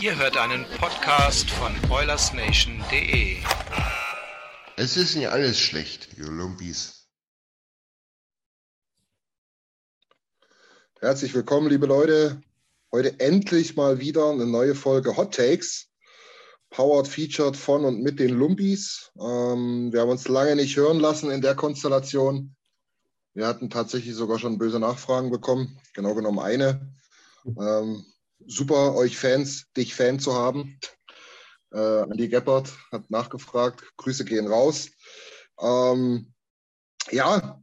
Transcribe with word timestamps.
Ihr 0.00 0.16
hört 0.18 0.36
einen 0.36 0.64
Podcast 0.78 1.50
von 1.50 1.72
OilersNation.de. 1.90 3.38
Es 4.76 4.96
ist 4.96 5.16
nicht 5.16 5.28
alles 5.28 5.58
schlecht, 5.58 6.16
ihr 6.16 6.26
Lumpis. 6.26 7.08
Herzlich 11.00 11.34
willkommen, 11.34 11.68
liebe 11.68 11.86
Leute. 11.86 12.40
Heute 12.92 13.18
endlich 13.18 13.76
mal 13.76 13.98
wieder 13.98 14.30
eine 14.30 14.46
neue 14.46 14.74
Folge 14.74 15.16
Hot 15.16 15.34
Takes. 15.34 15.88
Powered, 16.70 17.08
featured 17.08 17.56
von 17.56 17.84
und 17.84 18.02
mit 18.02 18.20
den 18.20 18.30
Lumpis. 18.30 19.10
Ähm, 19.18 19.92
wir 19.92 20.00
haben 20.00 20.10
uns 20.10 20.28
lange 20.28 20.56
nicht 20.56 20.76
hören 20.76 21.00
lassen 21.00 21.30
in 21.30 21.40
der 21.40 21.54
Konstellation. 21.54 22.54
Wir 23.32 23.46
hatten 23.46 23.70
tatsächlich 23.70 24.14
sogar 24.14 24.38
schon 24.38 24.58
böse 24.58 24.78
Nachfragen 24.78 25.30
bekommen. 25.30 25.80
Genau 25.94 26.14
genommen 26.14 26.38
eine. 26.38 26.94
Ähm, 27.44 28.04
super, 28.46 28.94
euch 28.94 29.16
Fans, 29.16 29.66
dich 29.76 29.94
Fan 29.94 30.18
zu 30.18 30.34
haben. 30.34 30.78
Äh, 31.72 31.78
Andi 31.78 32.28
Geppert 32.28 32.72
hat 32.92 33.10
nachgefragt. 33.10 33.82
Grüße 33.96 34.24
gehen 34.24 34.46
raus. 34.46 34.90
Ähm, 35.60 36.32
ja, 37.10 37.60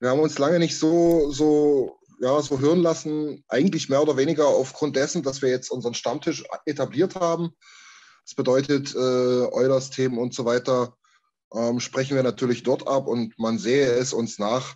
wir 0.00 0.10
haben 0.10 0.20
uns 0.20 0.38
lange 0.38 0.58
nicht 0.58 0.78
so, 0.78 1.30
so, 1.30 1.98
ja, 2.20 2.40
so 2.42 2.60
hören 2.60 2.82
lassen. 2.82 3.44
Eigentlich 3.48 3.88
mehr 3.88 4.02
oder 4.02 4.16
weniger 4.16 4.46
aufgrund 4.46 4.96
dessen, 4.96 5.22
dass 5.22 5.42
wir 5.42 5.48
jetzt 5.48 5.70
unseren 5.70 5.94
Stammtisch 5.94 6.44
etabliert 6.66 7.16
haben. 7.16 7.50
Das 8.24 8.34
bedeutet, 8.34 8.94
äh, 8.94 8.98
Eulers 8.98 9.90
Themen 9.90 10.18
und 10.18 10.34
so 10.34 10.44
weiter 10.44 10.96
ähm, 11.52 11.80
sprechen 11.80 12.16
wir 12.16 12.22
natürlich 12.22 12.62
dort 12.62 12.86
ab 12.88 13.06
und 13.06 13.38
man 13.38 13.58
sehe 13.58 13.86
es 13.86 14.12
uns 14.12 14.38
nach. 14.38 14.74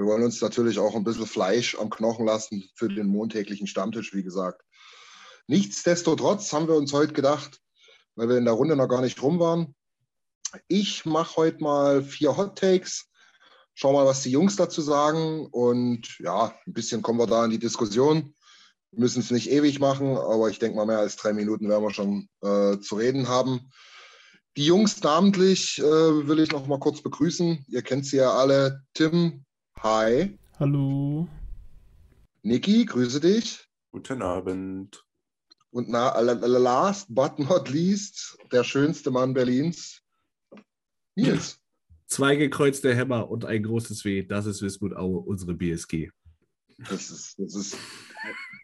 Wir 0.00 0.06
wollen 0.06 0.22
uns 0.22 0.40
natürlich 0.40 0.78
auch 0.78 0.94
ein 0.94 1.04
bisschen 1.04 1.26
Fleisch 1.26 1.76
am 1.78 1.90
Knochen 1.90 2.24
lassen 2.24 2.64
für 2.74 2.88
den 2.88 3.06
montäglichen 3.06 3.66
Stammtisch, 3.66 4.14
wie 4.14 4.22
gesagt. 4.22 4.62
Nichtsdestotrotz 5.46 6.50
haben 6.54 6.68
wir 6.68 6.74
uns 6.74 6.94
heute 6.94 7.12
gedacht, 7.12 7.60
weil 8.14 8.30
wir 8.30 8.38
in 8.38 8.46
der 8.46 8.54
Runde 8.54 8.76
noch 8.76 8.88
gar 8.88 9.02
nicht 9.02 9.22
rum 9.22 9.38
waren, 9.40 9.74
ich 10.68 11.04
mache 11.04 11.36
heute 11.36 11.62
mal 11.62 12.02
vier 12.02 12.34
Hot 12.38 12.56
Takes. 12.56 13.10
Schau 13.74 13.92
mal, 13.92 14.06
was 14.06 14.22
die 14.22 14.30
Jungs 14.30 14.56
dazu 14.56 14.80
sagen. 14.80 15.44
Und 15.44 16.18
ja, 16.18 16.54
ein 16.66 16.72
bisschen 16.72 17.02
kommen 17.02 17.18
wir 17.18 17.26
da 17.26 17.44
in 17.44 17.50
die 17.50 17.58
Diskussion. 17.58 18.34
Wir 18.92 19.00
müssen 19.00 19.20
es 19.20 19.30
nicht 19.30 19.50
ewig 19.50 19.80
machen, 19.80 20.16
aber 20.16 20.48
ich 20.48 20.58
denke 20.58 20.78
mal, 20.78 20.86
mehr 20.86 21.00
als 21.00 21.16
drei 21.16 21.34
Minuten 21.34 21.68
werden 21.68 21.84
wir 21.84 21.92
schon 21.92 22.26
äh, 22.40 22.80
zu 22.80 22.94
reden 22.94 23.28
haben. 23.28 23.70
Die 24.56 24.64
Jungs 24.64 25.02
namentlich 25.02 25.78
äh, 25.78 25.82
will 25.82 26.38
ich 26.38 26.52
noch 26.52 26.66
mal 26.66 26.80
kurz 26.80 27.02
begrüßen. 27.02 27.66
Ihr 27.68 27.82
kennt 27.82 28.06
sie 28.06 28.16
ja 28.16 28.32
alle. 28.32 28.80
Tim, 28.94 29.44
hi. 29.78 30.38
Hallo. 30.58 31.28
Niki, 32.42 32.84
grüße 32.84 33.20
dich. 33.20 33.68
Guten 33.92 34.22
Abend. 34.22 35.04
Und 35.70 35.88
na, 35.88 36.18
last 36.20 37.14
but 37.14 37.38
not 37.38 37.68
least, 37.68 38.38
der 38.50 38.64
schönste 38.64 39.10
Mann 39.10 39.34
Berlins, 39.34 40.02
Nils. 41.14 41.60
Zwei 42.06 42.34
gekreuzte 42.36 42.94
Hämmer 42.94 43.30
und 43.30 43.44
ein 43.44 43.62
großes 43.62 44.04
W. 44.04 44.24
Das 44.24 44.46
ist 44.46 44.62
Wismut 44.62 44.96
Aue, 44.96 45.20
unsere 45.20 45.54
BSG. 45.54 46.10
Das 46.88 47.10
ist, 47.10 47.38
das 47.38 47.54
ist 47.54 47.76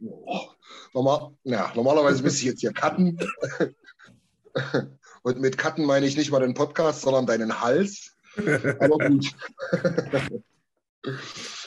oh, 0.01 0.49
normal, 0.95 1.37
ja, 1.45 1.73
normalerweise 1.75 2.23
müsste 2.23 2.41
ich 2.41 2.47
jetzt 2.47 2.61
hier 2.61 2.73
cutten. 2.73 3.19
Und 5.23 5.41
mit 5.41 5.59
cutten 5.59 5.85
meine 5.85 6.07
ich 6.07 6.17
nicht 6.17 6.31
mal 6.31 6.41
den 6.41 6.55
Podcast, 6.55 7.03
sondern 7.03 7.27
deinen 7.27 7.61
Hals. 7.61 8.17
Aber 8.37 8.99
gut. 9.09 9.35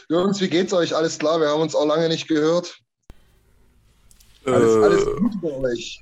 Jungs, 0.09 0.41
wie 0.41 0.49
geht's 0.49 0.73
euch? 0.73 0.95
Alles 0.95 1.17
klar? 1.19 1.39
Wir 1.39 1.49
haben 1.49 1.61
uns 1.61 1.75
auch 1.75 1.85
lange 1.85 2.07
nicht 2.09 2.27
gehört. 2.27 2.77
Alles, 4.45 4.75
Äh, 4.75 4.83
alles 4.83 5.05
gut 5.05 5.41
bei 5.41 5.51
euch. 5.51 6.01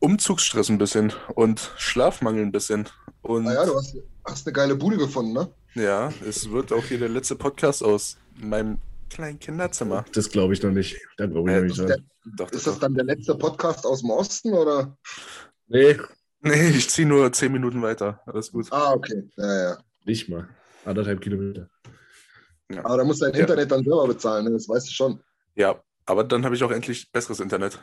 Umzugsstress 0.00 0.68
ein 0.68 0.78
bisschen 0.78 1.12
und 1.34 1.72
Schlafmangel 1.78 2.42
ein 2.42 2.52
bisschen. 2.52 2.88
Und 3.22 3.44
Naja, 3.44 3.64
du 3.66 3.74
hast, 3.76 3.96
hast 4.24 4.46
eine 4.46 4.52
geile 4.52 4.76
Bude 4.76 4.96
gefunden, 4.98 5.32
ne? 5.32 5.50
ja, 5.74 6.12
es 6.26 6.50
wird 6.50 6.72
auch 6.72 6.84
hier 6.84 6.98
der 6.98 7.08
letzte 7.08 7.36
Podcast 7.36 7.82
aus 7.82 8.16
meinem 8.36 8.78
kleinen 9.10 9.38
Kinderzimmer. 9.38 10.04
Das 10.12 10.28
glaube 10.28 10.52
ich 10.52 10.62
noch 10.62 10.70
nicht. 10.72 10.96
Da 11.16 11.26
glaube 11.26 11.50
ich 11.50 11.56
Äh, 11.56 11.60
noch 11.60 11.64
nicht 11.68 11.78
ist 11.78 11.88
dran. 11.88 12.08
Doch, 12.36 12.50
Ist 12.50 12.66
doch, 12.66 12.72
das 12.72 12.74
doch. 12.74 12.80
dann 12.80 12.94
der 12.94 13.04
letzte 13.04 13.34
Podcast 13.34 13.86
aus 13.86 14.00
dem 14.00 14.10
Osten 14.10 14.52
oder? 14.52 14.96
Nee, 15.68 15.96
Nee, 16.46 16.68
ich 16.70 16.90
ziehe 16.90 17.08
nur 17.08 17.32
zehn 17.32 17.50
Minuten 17.52 17.80
weiter. 17.80 18.20
Alles 18.26 18.52
gut. 18.52 18.66
Ah, 18.70 18.92
okay. 18.92 19.30
Ja, 19.36 19.62
ja. 19.70 19.78
nicht 20.04 20.28
mal. 20.28 20.46
Anderthalb 20.84 21.22
Kilometer. 21.22 21.70
Aber 22.82 22.96
da 22.96 23.04
musst 23.04 23.20
du 23.20 23.26
dein 23.26 23.34
Ja. 23.34 23.40
Internet 23.40 23.70
dann 23.70 23.84
selber 23.84 24.06
bezahlen, 24.08 24.44
ne? 24.46 24.50
das 24.52 24.68
weißt 24.68 24.88
du 24.88 24.92
schon. 24.92 25.20
Ja, 25.54 25.80
aber 26.06 26.24
dann 26.24 26.44
habe 26.44 26.54
ich 26.54 26.62
auch 26.64 26.70
endlich 26.70 27.10
besseres 27.12 27.40
Internet. 27.40 27.78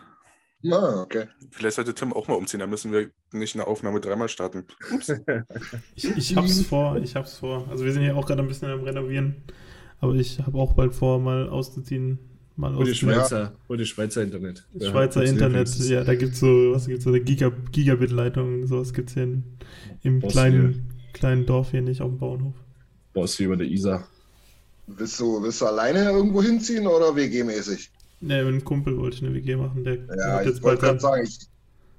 Ah, 0.70 1.02
okay. 1.02 1.28
Vielleicht 1.50 1.76
sollte 1.78 1.96
Tim 1.96 2.14
auch 2.14 2.28
mal 2.28 2.36
umziehen, 2.36 2.60
dann 2.60 2.70
müssen 2.70 2.92
wir 2.92 3.10
nicht 3.32 3.56
eine 3.56 3.66
Aufnahme 3.66 4.00
dreimal 4.00 4.30
starten. 4.30 4.66
Ups. 4.94 5.08
Ich, 5.96 6.06
ich 6.16 6.36
hab's 6.36 6.62
vor, 6.62 6.98
ich 6.98 7.16
hab's 7.16 7.38
vor. 7.38 7.68
Also 7.70 7.84
wir 7.84 7.92
sind 7.94 8.04
hier 8.04 8.16
auch 8.16 8.26
gerade 8.28 8.42
ein 8.44 8.48
bisschen 8.48 8.70
am 8.70 8.84
Renovieren. 8.84 9.44
Aber 10.00 10.14
ich 10.16 10.40
habe 10.40 10.58
auch 10.58 10.74
bald 10.74 10.94
vor, 10.94 11.20
mal 11.20 11.50
auszuziehen. 11.50 12.20
Mal 12.58 12.76
Und 12.76 12.86
die 12.86 12.92
auszuziehen. 12.92 13.14
Schweizer, 13.14 13.54
und 13.68 13.78
die 13.80 13.86
Schweizer 13.86 14.22
Internet. 14.24 14.68
Das 14.74 14.84
Ja, 14.84 14.92
Schweizer 14.92 15.24
Internet, 15.24 15.68
ist- 15.68 15.90
ja, 15.90 16.04
da 16.04 16.14
gibt's 16.16 16.40
so, 16.40 16.74
was 16.74 16.86
gibt's 16.86 17.06
so, 17.06 17.10
eine 17.10 17.22
Giga, 17.22 17.50
Gigabit-Leitung, 17.72 18.68
sowas 18.68 18.94
gibt's 18.94 19.14
hier 19.14 19.24
in, 19.24 19.44
im 20.04 20.20
Boss 20.20 20.34
kleinen, 20.34 20.90
kleinen 21.14 21.46
Dorf 21.48 21.72
hier 21.72 21.82
nicht 21.82 22.02
auf 22.02 22.10
dem 22.10 22.20
Bauernhof. 22.20 22.56
Boss 23.14 23.40
wie 23.40 23.44
über 23.46 23.58
der 23.58 23.68
Isar. 23.68 24.08
Willst 24.98 25.20
du, 25.20 25.42
willst 25.42 25.62
du 25.62 25.66
alleine 25.66 26.12
irgendwo 26.12 26.42
hinziehen 26.42 26.88
oder 26.88 27.16
WG-mäßig? 27.16 27.92
Ne, 28.22 28.44
mit 28.44 28.54
einem 28.54 28.64
Kumpel 28.64 28.98
wollte 28.98 29.18
ich 29.18 29.24
eine 29.24 29.34
WG 29.34 29.56
machen, 29.56 29.84
der 29.84 29.98
Ja, 30.16 30.42
ich 30.42 30.62
wollte 30.62 30.86
gerade 30.86 31.00
sagen, 31.00 31.24
ich, 31.24 31.40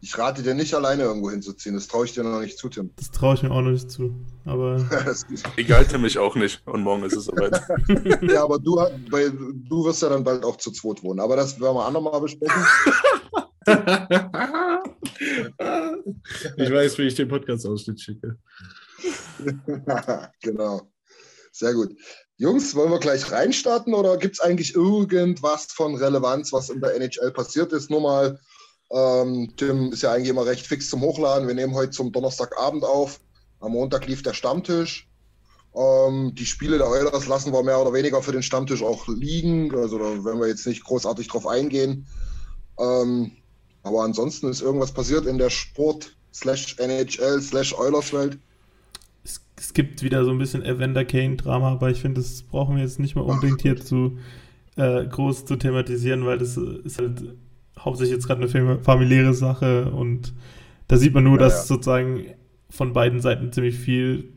ich 0.01 0.19
rate 0.19 0.43
dir 0.43 0.55
nicht 0.55 0.75
alleine 0.75 1.03
irgendwo 1.03 1.31
hinzuziehen. 1.31 1.75
Das 1.75 1.89
traue 1.89 2.05
ich 2.05 2.13
dir 2.13 2.23
noch 2.23 2.41
nicht 2.41 2.59
zu, 2.59 2.69
Tim. 2.69 2.91
Das 2.97 3.11
traue 3.11 3.35
ich 3.35 3.43
mir 3.43 3.51
auch 3.51 3.61
noch 3.61 3.71
nicht 3.71 3.91
zu. 3.91 4.15
Aber 4.45 4.77
Egal, 5.57 5.87
Tim, 5.87 6.05
ich 6.05 6.19
auch 6.19 6.37
nicht. 6.37 6.63
Und 6.67 6.83
morgen 6.83 7.05
ist 7.05 7.17
es 7.17 7.25
soweit. 7.25 7.61
ja, 8.23 8.45
aber 8.45 8.59
du, 8.59 8.77
weil, 9.11 9.31
du 9.31 9.85
wirst 9.85 10.03
ja 10.03 10.11
dann 10.11 10.23
bald 10.23 10.45
auch 10.45 10.57
zu 10.57 10.71
zweit 10.71 11.03
wohnen. 11.03 11.21
Aber 11.21 11.37
das 11.37 11.61
werden 11.61 11.77
wir 11.77 11.87
andermal 11.87 12.21
besprechen. 12.21 12.63
ich 16.57 16.73
weiß, 16.73 16.99
wie 16.99 17.03
ich 17.03 17.15
den 17.15 17.29
Podcast-Ausschnitt 17.29 18.01
schicke. 18.01 18.37
genau. 20.41 20.92
Sehr 21.53 21.75
gut. 21.75 21.95
Jungs, 22.39 22.75
wollen 22.75 22.91
wir 22.91 22.99
gleich 22.99 23.31
reinstarten 23.31 23.95
oder 23.95 24.17
gibt 24.17 24.35
es 24.35 24.41
eigentlich 24.41 24.75
irgendwas 24.75 25.67
von 25.67 25.95
Relevanz, 25.95 26.53
was 26.53 26.71
in 26.71 26.81
der 26.81 26.95
NHL 26.97 27.31
passiert 27.31 27.73
ist? 27.73 27.91
Nur 27.91 28.01
mal, 28.01 28.41
ähm, 28.91 29.53
Tim 29.57 29.93
ist 29.93 30.03
ja 30.03 30.13
eigentlich 30.13 30.31
immer 30.31 30.47
recht 30.47 30.67
fix 30.67 30.89
zum 30.89 31.03
Hochladen. 31.03 31.47
Wir 31.47 31.55
nehmen 31.55 31.75
heute 31.75 31.91
zum 31.91 32.11
Donnerstagabend 32.11 32.85
auf. 32.85 33.21
Am 33.61 33.73
Montag 33.73 34.07
lief 34.07 34.23
der 34.23 34.35
Stammtisch. 34.35 35.09
Ähm, 35.75 36.35
die 36.35 36.47
Spiele 36.47 36.79
der 36.79 36.89
Oilers 36.89 37.29
lassen 37.29 37.53
wir 37.53 37.63
mehr 37.63 37.81
oder 37.81 37.93
weniger 37.93 38.23
für 38.23 38.33
den 38.33 38.43
Stammtisch 38.43 38.83
auch 38.83 39.07
liegen. 39.09 39.75
Also 39.77 39.99
da 39.99 40.25
werden 40.25 40.41
wir 40.41 40.49
jetzt 40.49 40.67
nicht 40.67 40.85
großartig 40.85 41.29
drauf 41.29 41.47
eingehen. 41.47 42.07
Ähm, 42.79 43.33
aber 43.83 44.03
ansonsten 44.03 44.49
ist 44.49 44.63
irgendwas 44.63 44.93
passiert 44.93 45.27
in 45.27 45.39
der 45.39 45.51
Sport 45.51 46.17
slash 46.33 46.77
NHL 46.79 47.41
slash 47.43 47.75
Oilers 47.75 48.13
Welt. 48.13 48.39
Es, 49.63 49.75
gibt 49.75 50.03
wieder 50.03 50.25
so 50.25 50.31
ein 50.31 50.39
bisschen 50.39 50.65
Evander 50.65 51.05
Kane-Drama, 51.05 51.73
aber 51.73 51.91
ich 51.91 52.01
finde, 52.01 52.21
das 52.21 52.43
brauchen 52.43 52.77
wir 52.77 52.83
jetzt 52.83 52.99
nicht 52.99 53.15
mal 53.15 53.23
unbedingt 53.23 53.63
hier 53.63 53.77
zu 53.77 54.19
äh, 54.77 55.07
groß 55.07 55.45
zu 55.45 55.57
thematisieren, 55.57 56.27
weil 56.27 56.39
das 56.39 56.57
ist 56.57 56.99
halt 56.99 57.23
hauptsächlich 57.79 58.17
jetzt 58.17 58.27
gerade 58.27 58.43
eine 58.43 58.79
familiäre 58.81 59.35
Sache 59.35 59.91
und 59.91 60.33
da 60.89 60.97
sieht 60.97 61.15
man 61.15 61.25
nur, 61.25 61.39
ja, 61.39 61.45
dass 61.45 61.61
ja. 61.61 61.75
sozusagen 61.75 62.27
von 62.71 62.93
beiden 62.93 63.21
Seiten 63.21 63.53
ziemlich 63.53 63.79
viel 63.79 64.33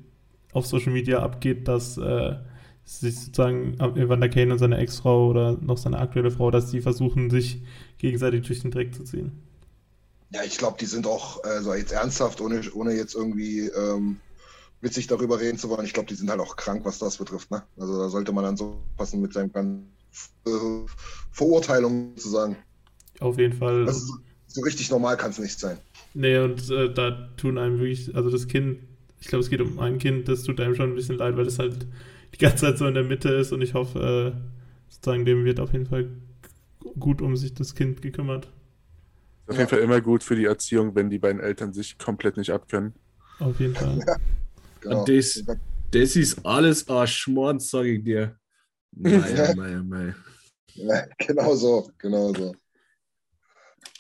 auf 0.53 0.65
Social 0.65 0.93
Media 0.93 1.19
abgeht, 1.19 1.67
dass 1.67 1.97
äh, 1.97 2.35
sich 2.85 3.19
sozusagen 3.19 3.79
Evander 3.79 4.29
Kane 4.29 4.53
und 4.53 4.59
seine 4.59 4.77
Ex-Frau 4.77 5.29
oder 5.29 5.57
noch 5.59 5.77
seine 5.77 5.97
aktuelle 5.97 6.31
Frau, 6.31 6.51
dass 6.51 6.69
die 6.69 6.81
versuchen, 6.81 7.29
sich 7.29 7.61
gegenseitig 7.97 8.45
durch 8.45 8.61
den 8.61 8.71
Dreck 8.71 8.93
zu 8.93 9.03
ziehen. 9.03 9.31
Ja, 10.29 10.43
ich 10.43 10.57
glaube, 10.57 10.77
die 10.79 10.85
sind 10.85 11.07
auch, 11.07 11.43
also 11.43 11.73
jetzt 11.73 11.93
ernsthaft, 11.93 12.41
ohne, 12.41 12.61
ohne 12.73 12.93
jetzt 12.93 13.15
irgendwie 13.15 13.67
ähm, 13.67 14.17
witzig 14.85 15.07
darüber 15.07 15.39
reden 15.39 15.57
zu 15.57 15.69
wollen, 15.69 15.83
ich 15.83 15.93
glaube, 15.93 16.07
die 16.07 16.13
sind 16.13 16.29
halt 16.29 16.39
auch 16.39 16.55
krank, 16.55 16.85
was 16.85 16.99
das 16.99 17.17
betrifft. 17.17 17.49
Ne? 17.49 17.63
Also 17.75 17.99
da 17.99 18.07
sollte 18.07 18.31
man 18.31 18.43
dann 18.43 18.55
so 18.55 18.77
passen 18.95 19.19
mit 19.19 19.33
seinen 19.33 19.51
ganzen 19.51 19.91
äh, 20.45 20.85
Verurteilungen 21.31 22.11
sozusagen. 22.15 22.55
Auf 23.19 23.37
jeden 23.39 23.57
Fall. 23.57 23.87
Also, 23.87 24.13
so 24.47 24.61
richtig 24.61 24.89
normal 24.91 25.17
kann 25.17 25.31
es 25.31 25.39
nicht 25.39 25.59
sein. 25.59 25.77
Nee, 26.13 26.37
und 26.37 26.69
äh, 26.69 26.93
da 26.93 27.29
tun 27.35 27.57
einem 27.57 27.79
wirklich, 27.79 28.15
also 28.15 28.29
das 28.29 28.47
Kind, 28.47 28.79
ich 29.19 29.27
glaube, 29.27 29.43
es 29.43 29.49
geht 29.49 29.59
um 29.59 29.79
ein 29.79 29.97
Kind, 29.97 30.29
das 30.29 30.43
tut 30.43 30.61
einem 30.61 30.75
schon 30.75 30.91
ein 30.91 30.95
bisschen 30.95 31.17
leid, 31.17 31.35
weil 31.35 31.47
es 31.47 31.57
halt 31.59 31.87
die 32.33 32.37
ganze 32.37 32.57
Zeit 32.57 32.77
so 32.77 32.85
in 32.85 32.93
der 32.93 33.03
Mitte 33.03 33.29
ist 33.29 33.51
und 33.51 33.61
ich 33.61 33.73
hoffe, 33.73 34.35
äh, 34.35 34.93
sozusagen 34.93 35.25
dem 35.25 35.43
wird 35.45 35.59
auf 35.59 35.73
jeden 35.73 35.87
Fall 35.87 36.09
gut 36.99 37.21
um 37.21 37.35
sich 37.35 37.55
das 37.55 37.73
Kind 37.73 38.03
gekümmert. 38.03 38.51
Auf 39.47 39.55
ja. 39.55 39.61
jeden 39.61 39.69
Fall 39.69 39.79
immer 39.79 39.99
gut 39.99 40.23
für 40.23 40.35
die 40.35 40.45
Erziehung, 40.45 40.93
wenn 40.93 41.09
die 41.09 41.19
beiden 41.19 41.41
Eltern 41.41 41.73
sich 41.73 41.97
komplett 41.97 42.37
nicht 42.37 42.51
abkönnen. 42.51 42.93
Auf 43.39 43.59
jeden 43.59 43.75
Fall. 43.75 43.99
Genau. 44.85 45.03
das, 45.03 45.43
das 45.91 46.15
ist 46.15 46.45
alles 46.45 46.87
ein 46.87 47.59
sage 47.59 47.93
ich 47.93 48.03
dir. 48.03 48.37
Mei, 48.91 49.53
mei, 49.55 49.81
mei. 49.81 50.15
Genau 51.17 51.55
so, 51.55 51.89
genau 51.97 52.31
so. 52.33 52.53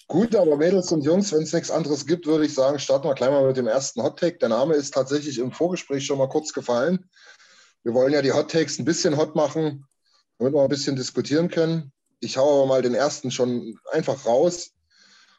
Gut, 0.07 0.35
aber 0.35 0.57
Mädels 0.57 0.91
und 0.91 1.03
Jungs, 1.03 1.33
wenn 1.33 1.41
es 1.41 1.53
nichts 1.53 1.71
anderes 1.71 2.05
gibt, 2.05 2.27
würde 2.27 2.45
ich 2.45 2.53
sagen, 2.53 2.77
starten 2.77 3.07
wir 3.07 3.15
gleich 3.15 3.31
mal 3.31 3.47
mit 3.47 3.57
dem 3.57 3.65
ersten 3.65 4.03
Hot 4.03 4.19
Take. 4.19 4.37
Der 4.37 4.49
Name 4.49 4.75
ist 4.75 4.93
tatsächlich 4.93 5.39
im 5.39 5.51
Vorgespräch 5.51 6.05
schon 6.05 6.19
mal 6.19 6.29
kurz 6.29 6.53
gefallen. 6.53 7.09
Wir 7.83 7.95
wollen 7.95 8.13
ja 8.13 8.21
die 8.21 8.31
Hot 8.31 8.51
Takes 8.51 8.77
ein 8.77 8.85
bisschen 8.85 9.17
hot 9.17 9.35
machen, 9.35 9.87
damit 10.37 10.53
wir 10.53 10.61
ein 10.61 10.69
bisschen 10.69 10.95
diskutieren 10.95 11.49
können. 11.49 11.91
Ich 12.19 12.37
haue 12.37 12.53
aber 12.59 12.67
mal 12.67 12.83
den 12.83 12.93
ersten 12.93 13.31
schon 13.31 13.79
einfach 13.91 14.27
raus. 14.27 14.74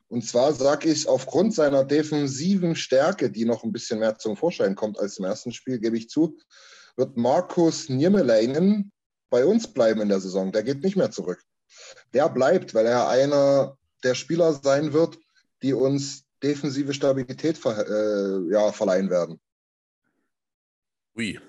Und 0.08 0.24
zwar 0.24 0.52
sage 0.52 0.88
ich, 0.88 1.08
aufgrund 1.08 1.54
seiner 1.54 1.84
defensiven 1.84 2.76
Stärke, 2.76 3.30
die 3.30 3.44
noch 3.44 3.64
ein 3.64 3.72
bisschen 3.72 3.98
mehr 3.98 4.18
zum 4.18 4.36
Vorschein 4.36 4.76
kommt 4.76 4.98
als 4.98 5.18
im 5.18 5.24
ersten 5.24 5.52
Spiel, 5.52 5.78
gebe 5.78 5.96
ich 5.96 6.08
zu, 6.08 6.38
wird 6.96 7.16
Markus 7.16 7.88
Niermeleinen 7.88 8.92
bei 9.30 9.44
uns 9.44 9.66
bleiben 9.66 10.00
in 10.00 10.08
der 10.08 10.20
Saison. 10.20 10.52
Der 10.52 10.62
geht 10.62 10.82
nicht 10.82 10.96
mehr 10.96 11.10
zurück. 11.10 11.42
Der 12.14 12.28
bleibt, 12.28 12.74
weil 12.74 12.86
er 12.86 13.08
einer 13.08 13.76
der 14.04 14.14
Spieler 14.14 14.52
sein 14.52 14.92
wird, 14.92 15.18
die 15.62 15.72
uns 15.72 16.24
defensive 16.42 16.94
Stabilität 16.94 17.58
ver 17.58 17.86
äh, 17.88 18.52
ja, 18.52 18.70
verleihen 18.70 19.10
werden. 19.10 19.40
Ui. 21.16 21.40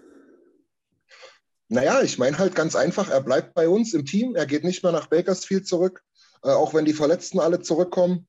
Naja, 1.70 2.02
ich 2.02 2.18
meine 2.18 2.40
halt 2.40 2.56
ganz 2.56 2.76
einfach, 2.76 3.10
er 3.10 3.22
bleibt 3.22 3.54
bei 3.54 3.68
uns 3.68 3.94
im 3.94 4.06
Team, 4.06 4.36
er 4.36 4.46
geht 4.46 4.64
nicht 4.64 4.84
mehr 4.84 4.94
nach 4.94 5.08
Bakersfield 5.08 5.68
zurück, 5.68 6.02
äh, 6.42 6.50
auch 6.50 6.74
wenn 6.74 6.86
die 6.86 6.94
Verletzten 6.94 7.40
alle 7.40 7.62
zurückkommen, 7.62 8.28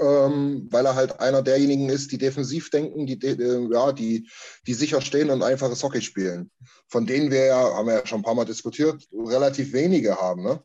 ähm, 0.00 0.68
weil 0.70 0.86
er 0.86 0.94
halt 0.94 1.20
einer 1.20 1.42
derjenigen 1.42 1.88
ist, 1.88 2.12
die 2.12 2.18
defensiv 2.18 2.70
denken, 2.70 3.06
die, 3.06 3.14
äh, 3.26 3.68
ja, 3.72 3.92
die, 3.92 4.28
die 4.66 4.74
sicher 4.74 5.00
stehen 5.00 5.30
und 5.30 5.42
einfaches 5.42 5.82
Hockey 5.82 6.02
spielen. 6.02 6.50
Von 6.88 7.06
denen 7.06 7.30
wir 7.30 7.46
ja, 7.46 7.74
haben 7.74 7.86
wir 7.86 7.94
ja 7.94 8.06
schon 8.06 8.20
ein 8.20 8.24
paar 8.24 8.34
Mal 8.34 8.44
diskutiert, 8.44 9.06
relativ 9.12 9.72
wenige 9.72 10.16
haben. 10.16 10.42
Ne? 10.42 10.62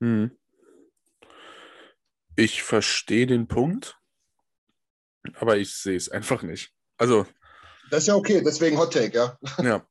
Hm. 0.00 0.30
Ich 2.36 2.62
verstehe 2.62 3.26
den 3.26 3.46
Punkt, 3.46 3.98
aber 5.34 5.56
ich 5.56 5.74
sehe 5.74 5.96
es 5.96 6.08
einfach 6.08 6.42
nicht. 6.42 6.72
Also. 6.96 7.26
Das 7.90 8.04
ist 8.04 8.08
ja 8.08 8.14
okay, 8.14 8.42
deswegen 8.44 8.78
Hot 8.78 8.92
Take, 8.92 9.16
ja. 9.16 9.38
Ja, 9.62 9.86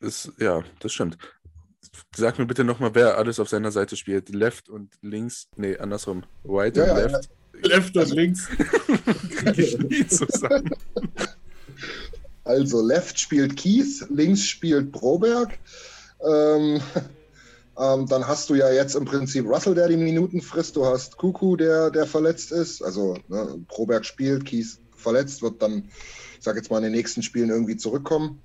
das, 0.00 0.32
ja, 0.38 0.62
das 0.80 0.92
stimmt. 0.92 1.18
Sag 2.16 2.38
mir 2.38 2.46
bitte 2.46 2.64
nochmal, 2.64 2.94
wer 2.94 3.18
alles 3.18 3.38
auf 3.38 3.48
seiner 3.48 3.70
Seite 3.70 3.96
spielt. 3.96 4.30
Left 4.30 4.68
und 4.68 4.94
links. 5.02 5.48
Nee, 5.56 5.76
andersrum. 5.76 6.24
Right 6.44 6.76
ja, 6.76 6.84
und 6.84 6.88
ja, 6.88 6.98
left. 6.98 7.24
Ja. 7.26 7.41
Left 7.62 7.96
und 7.96 8.10
links. 8.10 8.48
ich 9.56 9.78
nie 9.90 10.06
zusammen. 10.06 10.70
Also, 12.44 12.84
Left 12.84 13.18
spielt 13.18 13.56
Kies, 13.56 14.06
links 14.10 14.44
spielt 14.44 14.92
Broberg. 14.92 15.58
Ähm, 16.24 16.80
ähm, 17.78 18.06
dann 18.06 18.26
hast 18.26 18.50
du 18.50 18.54
ja 18.54 18.70
jetzt 18.70 18.94
im 18.94 19.04
Prinzip 19.04 19.46
Russell, 19.46 19.74
der 19.74 19.88
die 19.88 19.96
Minuten 19.96 20.40
frisst. 20.40 20.76
Du 20.76 20.84
hast 20.84 21.16
Kuku, 21.16 21.56
der, 21.56 21.90
der 21.90 22.06
verletzt 22.06 22.52
ist. 22.52 22.82
Also 22.82 23.16
ne, 23.28 23.64
Proberg 23.68 24.04
spielt, 24.04 24.44
Kies 24.44 24.78
verletzt, 24.96 25.42
wird 25.42 25.62
dann, 25.62 25.84
ich 26.38 26.44
sag 26.44 26.56
jetzt 26.56 26.70
mal, 26.70 26.78
in 26.78 26.84
den 26.84 26.92
nächsten 26.92 27.22
Spielen 27.22 27.48
irgendwie 27.48 27.76
zurückkommen. 27.76 28.40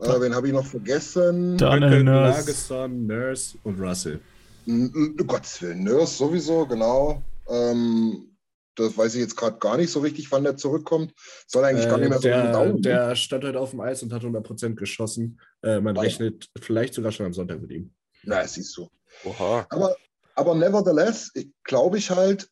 Äh, 0.00 0.20
wen 0.20 0.34
habe 0.34 0.48
ich 0.48 0.52
noch 0.52 0.66
vergessen? 0.66 1.58
Daniel 1.58 2.04
Nurse. 2.04 2.40
Lagesson, 2.40 3.06
Nurse 3.06 3.58
und 3.62 3.80
Russell. 3.80 4.20
Um 4.66 5.16
Gottes 5.26 5.60
Willen, 5.60 5.84
Nurse 5.84 6.16
sowieso, 6.16 6.66
genau. 6.66 7.22
Ähm, 7.48 8.28
das 8.76 8.96
weiß 8.96 9.14
ich 9.14 9.20
jetzt 9.20 9.36
gerade 9.36 9.58
gar 9.58 9.76
nicht 9.76 9.90
so 9.90 10.00
richtig, 10.00 10.30
wann 10.32 10.44
der 10.44 10.56
zurückkommt. 10.56 11.12
Soll 11.46 11.64
eigentlich 11.64 11.86
äh, 11.86 11.88
gar 11.88 11.98
nicht 11.98 12.08
mehr 12.08 12.18
so 12.18 12.22
der, 12.22 12.52
dauern. 12.52 12.82
Der 12.82 13.16
stand 13.16 13.44
heute 13.44 13.60
auf 13.60 13.70
dem 13.70 13.80
Eis 13.80 14.02
und 14.02 14.12
hat 14.12 14.22
100% 14.22 14.74
geschossen. 14.74 15.40
Äh, 15.62 15.80
man 15.80 15.96
ah, 15.96 16.00
rechnet 16.00 16.48
vielleicht 16.60 16.94
sogar 16.94 17.12
schon 17.12 17.26
am 17.26 17.32
Sonntag 17.32 17.60
mit 17.60 17.70
ihm. 17.70 17.94
Na, 18.22 18.46
siehst 18.46 18.76
du. 18.76 18.88
Oha. 19.24 19.66
Aber, 19.68 19.96
aber 20.34 20.54
nevertheless, 20.54 21.32
glaube 21.64 21.98
ich 21.98 22.10
halt, 22.10 22.48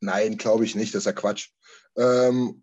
nein, 0.00 0.36
glaube 0.36 0.64
ich 0.64 0.74
nicht, 0.74 0.94
das 0.94 1.02
ist 1.02 1.06
ja 1.06 1.12
Quatsch. 1.12 1.50
Ähm, 1.96 2.62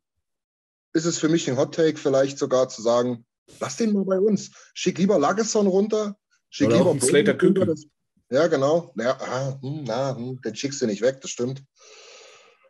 ist 0.93 1.05
es 1.05 1.17
für 1.17 1.29
mich 1.29 1.49
ein 1.49 1.57
Hot 1.57 1.75
Take, 1.75 1.97
vielleicht 1.97 2.37
sogar 2.37 2.69
zu 2.69 2.81
sagen, 2.81 3.25
lass 3.59 3.77
den 3.77 3.93
mal 3.93 4.05
bei 4.05 4.19
uns. 4.19 4.51
Schick 4.73 4.97
lieber 4.97 5.19
Lagesson 5.19 5.67
runter. 5.67 6.15
Schick 6.49 6.67
Oder 6.67 6.77
lieber 6.77 6.99
Slater 7.01 7.33
Küken. 7.33 7.75
Ja, 8.29 8.47
genau. 8.47 8.91
Ja, 8.97 9.17
ah, 9.19 9.59
hm, 9.61 9.83
na, 9.83 10.15
hm, 10.15 10.41
den 10.41 10.55
schickst 10.55 10.81
du 10.81 10.87
nicht 10.87 11.01
weg, 11.01 11.21
das 11.21 11.31
stimmt. 11.31 11.63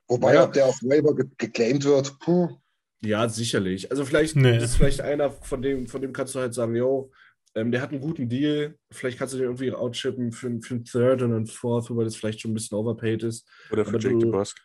Wobei, 0.07 0.35
ja. 0.35 0.43
ob 0.43 0.53
der 0.53 0.65
auf 0.65 0.81
Waiver 0.83 1.15
ge 1.15 1.25
geclaimed 1.37 1.85
wird, 1.85 2.19
puh. 2.19 2.49
Ja, 3.01 3.27
sicherlich. 3.27 3.91
Also 3.91 4.05
vielleicht 4.05 4.35
nee. 4.35 4.57
ist 4.57 4.77
vielleicht 4.77 5.01
einer, 5.01 5.31
von 5.31 5.61
dem, 5.61 5.87
von 5.87 6.01
dem 6.01 6.13
kannst 6.13 6.35
du 6.35 6.39
halt 6.39 6.53
sagen, 6.53 6.75
yo, 6.75 7.11
ähm, 7.55 7.71
der 7.71 7.81
hat 7.81 7.91
einen 7.91 8.01
guten 8.01 8.29
Deal. 8.29 8.77
Vielleicht 8.91 9.19
kannst 9.19 9.33
du 9.33 9.37
den 9.37 9.47
irgendwie 9.47 9.71
outshippen 9.71 10.31
für, 10.31 10.49
für 10.61 10.75
einen 10.75 10.85
Third 10.85 11.21
und 11.21 11.33
einen 11.33 11.47
Fourth, 11.47 11.89
wobei 11.89 12.03
das 12.03 12.15
vielleicht 12.15 12.41
schon 12.41 12.51
ein 12.51 12.55
bisschen 12.55 12.77
overpaid 12.77 13.23
ist. 13.23 13.47
Oder 13.71 13.85
für 13.85 13.99
Jake 13.99 14.17
DeBusk. 14.17 14.57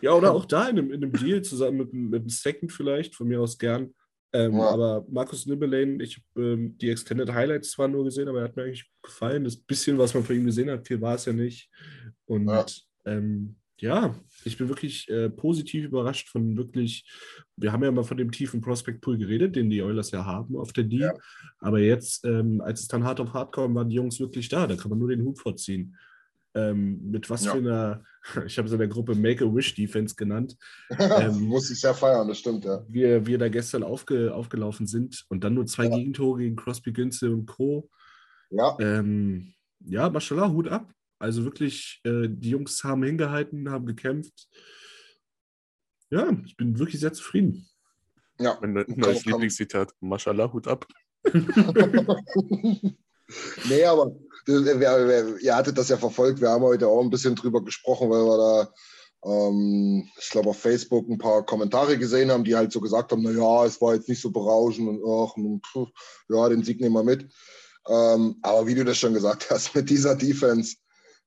Ja, 0.00 0.12
oder 0.12 0.32
auch 0.32 0.44
da 0.44 0.68
in 0.68 0.78
einem, 0.78 0.92
in 0.92 1.02
einem 1.02 1.12
Deal 1.12 1.42
zusammen 1.42 1.78
mit, 1.78 1.92
mit 1.92 2.20
einem 2.20 2.28
Second 2.28 2.72
vielleicht, 2.72 3.14
von 3.14 3.28
mir 3.28 3.40
aus 3.40 3.58
gern. 3.58 3.94
Ähm, 4.32 4.56
ja. 4.58 4.68
Aber 4.68 5.06
Markus 5.10 5.46
Nibbelane, 5.46 6.02
ich 6.02 6.22
habe 6.36 6.52
ähm, 6.52 6.78
die 6.78 6.90
Extended 6.90 7.32
Highlights 7.32 7.72
zwar 7.72 7.88
nur 7.88 8.04
gesehen, 8.04 8.28
aber 8.28 8.40
er 8.40 8.44
hat 8.44 8.56
mir 8.56 8.64
eigentlich 8.64 8.90
gefallen. 9.02 9.44
Das 9.44 9.56
bisschen, 9.56 9.98
was 9.98 10.14
man 10.14 10.24
von 10.24 10.36
ihm 10.36 10.46
gesehen 10.46 10.70
hat, 10.70 10.86
viel 10.86 11.00
war 11.00 11.14
es 11.14 11.24
ja 11.24 11.32
nicht. 11.32 11.70
Und 12.26 12.48
ja. 12.48 12.64
Ähm, 13.06 13.56
ja, 13.80 14.14
ich 14.44 14.58
bin 14.58 14.68
wirklich 14.68 15.08
äh, 15.08 15.30
positiv 15.30 15.86
überrascht 15.86 16.28
von 16.28 16.56
wirklich, 16.56 17.04
wir 17.56 17.72
haben 17.72 17.82
ja 17.82 17.90
mal 17.90 18.04
von 18.04 18.16
dem 18.16 18.30
tiefen 18.30 18.60
Prospect 18.60 19.00
Pool 19.00 19.18
geredet, 19.18 19.56
den 19.56 19.70
die 19.70 19.82
Oilers 19.82 20.10
ja 20.10 20.24
haben 20.24 20.56
auf 20.56 20.72
der 20.72 20.84
D. 20.84 20.98
Ja. 20.98 21.12
Aber 21.58 21.78
jetzt, 21.80 22.24
ähm, 22.24 22.60
als 22.60 22.80
es 22.80 22.88
dann 22.88 23.04
hart 23.04 23.20
auf 23.20 23.32
hart 23.32 23.54
kam, 23.54 23.74
waren 23.74 23.88
die 23.88 23.96
Jungs 23.96 24.20
wirklich 24.20 24.48
da. 24.48 24.66
Da 24.66 24.76
kann 24.76 24.90
man 24.90 24.98
nur 24.98 25.08
den 25.08 25.24
Hut 25.24 25.38
vorziehen. 25.38 25.96
Ähm, 26.52 27.10
mit 27.10 27.30
was 27.30 27.44
ja. 27.44 27.52
für 27.52 27.58
einer, 27.58 28.02
ich 28.46 28.58
habe 28.58 28.66
es 28.66 28.72
in 28.72 28.78
der 28.78 28.88
Gruppe 28.88 29.14
Make-A-Wish-Defense 29.14 30.14
genannt. 30.14 30.56
ähm, 30.98 31.42
Muss 31.42 31.70
ich 31.70 31.80
sehr 31.80 31.94
feiern, 31.94 32.28
das 32.28 32.38
stimmt, 32.38 32.64
ja. 32.64 32.84
Wir, 32.88 33.26
wir 33.26 33.38
da 33.38 33.48
gestern 33.48 33.82
aufge, 33.82 34.34
aufgelaufen 34.34 34.86
sind 34.86 35.24
und 35.28 35.44
dann 35.44 35.54
nur 35.54 35.66
zwei 35.66 35.84
ja. 35.84 35.96
Gegentore 35.96 36.40
gegen 36.40 36.56
Crosby, 36.56 36.92
Günze 36.92 37.30
und 37.30 37.46
Co. 37.46 37.88
Ja. 38.50 38.76
Ähm, 38.80 39.54
ja, 39.86 40.10
Mashallah, 40.10 40.50
Hut 40.50 40.68
ab. 40.68 40.92
Also 41.20 41.44
wirklich, 41.44 42.00
äh, 42.04 42.28
die 42.28 42.50
Jungs 42.50 42.82
haben 42.82 43.02
hingehalten, 43.02 43.70
haben 43.70 43.84
gekämpft. 43.84 44.48
Ja, 46.08 46.34
ich 46.46 46.56
bin 46.56 46.78
wirklich 46.78 46.98
sehr 46.98 47.12
zufrieden. 47.12 47.68
Ja. 48.40 48.58
Mein 48.62 48.84
neues 48.88 49.26
Lieblingszitat, 49.26 49.92
Mashallah, 50.00 50.50
Hut 50.50 50.66
ab. 50.66 50.86
nee, 53.68 53.84
aber 53.84 54.16
ihr 54.48 55.54
hattet 55.54 55.76
das 55.76 55.90
ja 55.90 55.98
verfolgt. 55.98 56.40
Wir 56.40 56.48
haben 56.48 56.64
heute 56.64 56.88
auch 56.88 57.02
ein 57.02 57.10
bisschen 57.10 57.34
drüber 57.34 57.62
gesprochen, 57.62 58.08
weil 58.08 58.24
wir 58.24 58.38
da, 58.38 58.72
ähm, 59.30 60.08
ich 60.18 60.30
glaube, 60.30 60.48
auf 60.48 60.58
Facebook 60.58 61.06
ein 61.06 61.18
paar 61.18 61.44
Kommentare 61.44 61.98
gesehen 61.98 62.30
haben, 62.30 62.44
die 62.44 62.56
halt 62.56 62.72
so 62.72 62.80
gesagt 62.80 63.12
haben: 63.12 63.22
Naja, 63.22 63.66
es 63.66 63.78
war 63.82 63.94
jetzt 63.94 64.08
nicht 64.08 64.22
so 64.22 64.30
berauschend 64.30 64.88
und 64.88 65.02
ach, 65.06 65.34
pff, 65.66 65.90
ja, 66.30 66.48
den 66.48 66.64
Sieg 66.64 66.80
nehmen 66.80 66.94
wir 66.94 67.04
mit. 67.04 67.30
Ähm, 67.86 68.36
aber 68.40 68.66
wie 68.66 68.74
du 68.74 68.86
das 68.86 68.96
schon 68.96 69.12
gesagt 69.12 69.50
hast, 69.50 69.74
mit 69.74 69.90
dieser 69.90 70.16
Defense, 70.16 70.76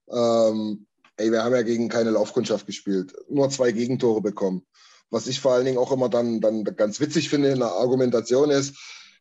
ähm, 0.10 0.86
ey, 1.18 1.32
wir 1.32 1.44
haben 1.44 1.54
ja 1.54 1.62
gegen 1.62 1.90
keine 1.90 2.12
Laufkundschaft 2.12 2.66
gespielt, 2.66 3.14
nur 3.30 3.50
zwei 3.50 3.72
Gegentore 3.72 4.22
bekommen. 4.22 4.66
Was 5.10 5.28
ich 5.28 5.40
vor 5.40 5.54
allen 5.54 5.66
Dingen 5.66 5.78
auch 5.78 5.92
immer 5.92 6.10
dann, 6.10 6.42
dann 6.42 6.64
ganz 6.64 7.00
witzig 7.00 7.30
finde 7.30 7.50
in 7.50 7.60
der 7.60 7.72
Argumentation 7.72 8.50
ist, 8.50 8.76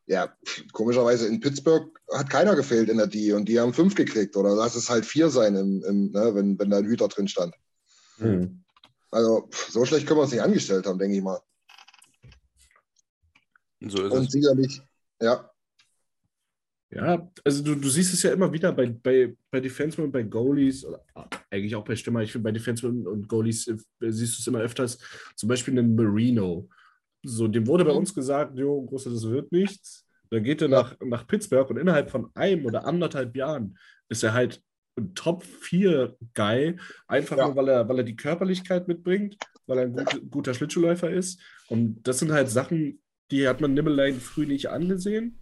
Ja, 0.06 0.34
komischerweise 0.72 1.28
in 1.28 1.40
Pittsburgh 1.40 1.88
hat 2.12 2.28
keiner 2.28 2.56
gefehlt 2.56 2.88
in 2.88 2.96
der 2.96 3.06
D 3.06 3.32
und 3.32 3.48
die 3.48 3.60
haben 3.60 3.72
fünf 3.72 3.94
gekriegt. 3.94 4.36
Oder 4.36 4.54
lass 4.54 4.74
es 4.74 4.90
halt 4.90 5.06
vier 5.06 5.30
sein, 5.30 5.54
im, 5.54 5.82
im, 5.84 6.10
ne, 6.10 6.34
wenn, 6.34 6.58
wenn 6.58 6.70
da 6.70 6.78
ein 6.78 6.86
Hüter 6.86 7.08
drin 7.08 7.28
stand. 7.28 7.54
Hm. 8.16 8.64
Also 9.10 9.48
so 9.70 9.84
schlecht 9.84 10.06
können 10.06 10.18
wir 10.18 10.24
es 10.24 10.32
nicht 10.32 10.42
angestellt 10.42 10.86
haben, 10.86 10.98
denke 10.98 11.16
ich 11.16 11.22
mal. 11.22 11.40
So 13.80 14.02
und 14.02 14.24
es. 14.24 14.32
sicherlich, 14.32 14.82
ja. 15.20 15.51
Ja, 16.94 17.26
also 17.42 17.64
du, 17.64 17.74
du 17.74 17.88
siehst 17.88 18.12
es 18.12 18.22
ja 18.22 18.32
immer 18.32 18.52
wieder 18.52 18.70
bei, 18.70 18.86
bei, 18.86 19.34
bei 19.50 19.60
Defensemen 19.60 20.06
und 20.06 20.12
bei 20.12 20.22
Goalies, 20.22 20.84
oder 20.84 21.02
eigentlich 21.50 21.74
auch 21.74 21.84
bei 21.84 21.96
Stürmer, 21.96 22.22
ich 22.22 22.32
finde 22.32 22.44
bei 22.44 22.52
Defensemen 22.52 23.06
und 23.06 23.28
Goalies 23.28 23.66
äh, 23.66 23.76
siehst 24.00 24.36
du 24.36 24.40
es 24.40 24.46
immer 24.46 24.60
öfters, 24.60 24.98
zum 25.34 25.48
Beispiel 25.48 25.78
einen 25.78 25.94
Marino. 25.94 26.68
So, 27.22 27.48
dem 27.48 27.66
wurde 27.66 27.86
bei 27.86 27.92
uns 27.92 28.14
gesagt, 28.14 28.58
jo, 28.58 28.82
Großer, 28.82 29.10
das 29.10 29.28
wird 29.28 29.52
nichts. 29.52 30.06
Dann 30.28 30.44
geht 30.44 30.60
er 30.60 30.68
nach, 30.68 30.96
nach 31.00 31.26
Pittsburgh 31.26 31.68
und 31.70 31.78
innerhalb 31.78 32.10
von 32.10 32.30
einem 32.34 32.66
oder 32.66 32.84
anderthalb 32.84 33.36
Jahren 33.36 33.78
ist 34.08 34.22
er 34.22 34.34
halt 34.34 34.62
ein 34.96 35.14
Top 35.14 35.44
4 35.44 36.14
Guy, 36.34 36.76
einfach 37.06 37.38
ja. 37.38 37.46
nur, 37.46 37.56
weil 37.56 37.68
er, 37.68 37.88
weil 37.88 37.98
er 37.98 38.04
die 38.04 38.16
Körperlichkeit 38.16 38.86
mitbringt, 38.86 39.36
weil 39.66 39.78
er 39.78 39.84
ein 39.84 39.92
gut, 39.92 40.30
guter 40.30 40.52
Schlittschuhläufer 40.52 41.10
ist. 41.10 41.40
Und 41.68 42.02
das 42.06 42.18
sind 42.18 42.32
halt 42.32 42.50
Sachen, 42.50 43.00
die 43.30 43.48
hat 43.48 43.62
man 43.62 43.72
Nibbelane 43.72 44.14
früh 44.14 44.46
nicht 44.46 44.68
angesehen. 44.68 45.38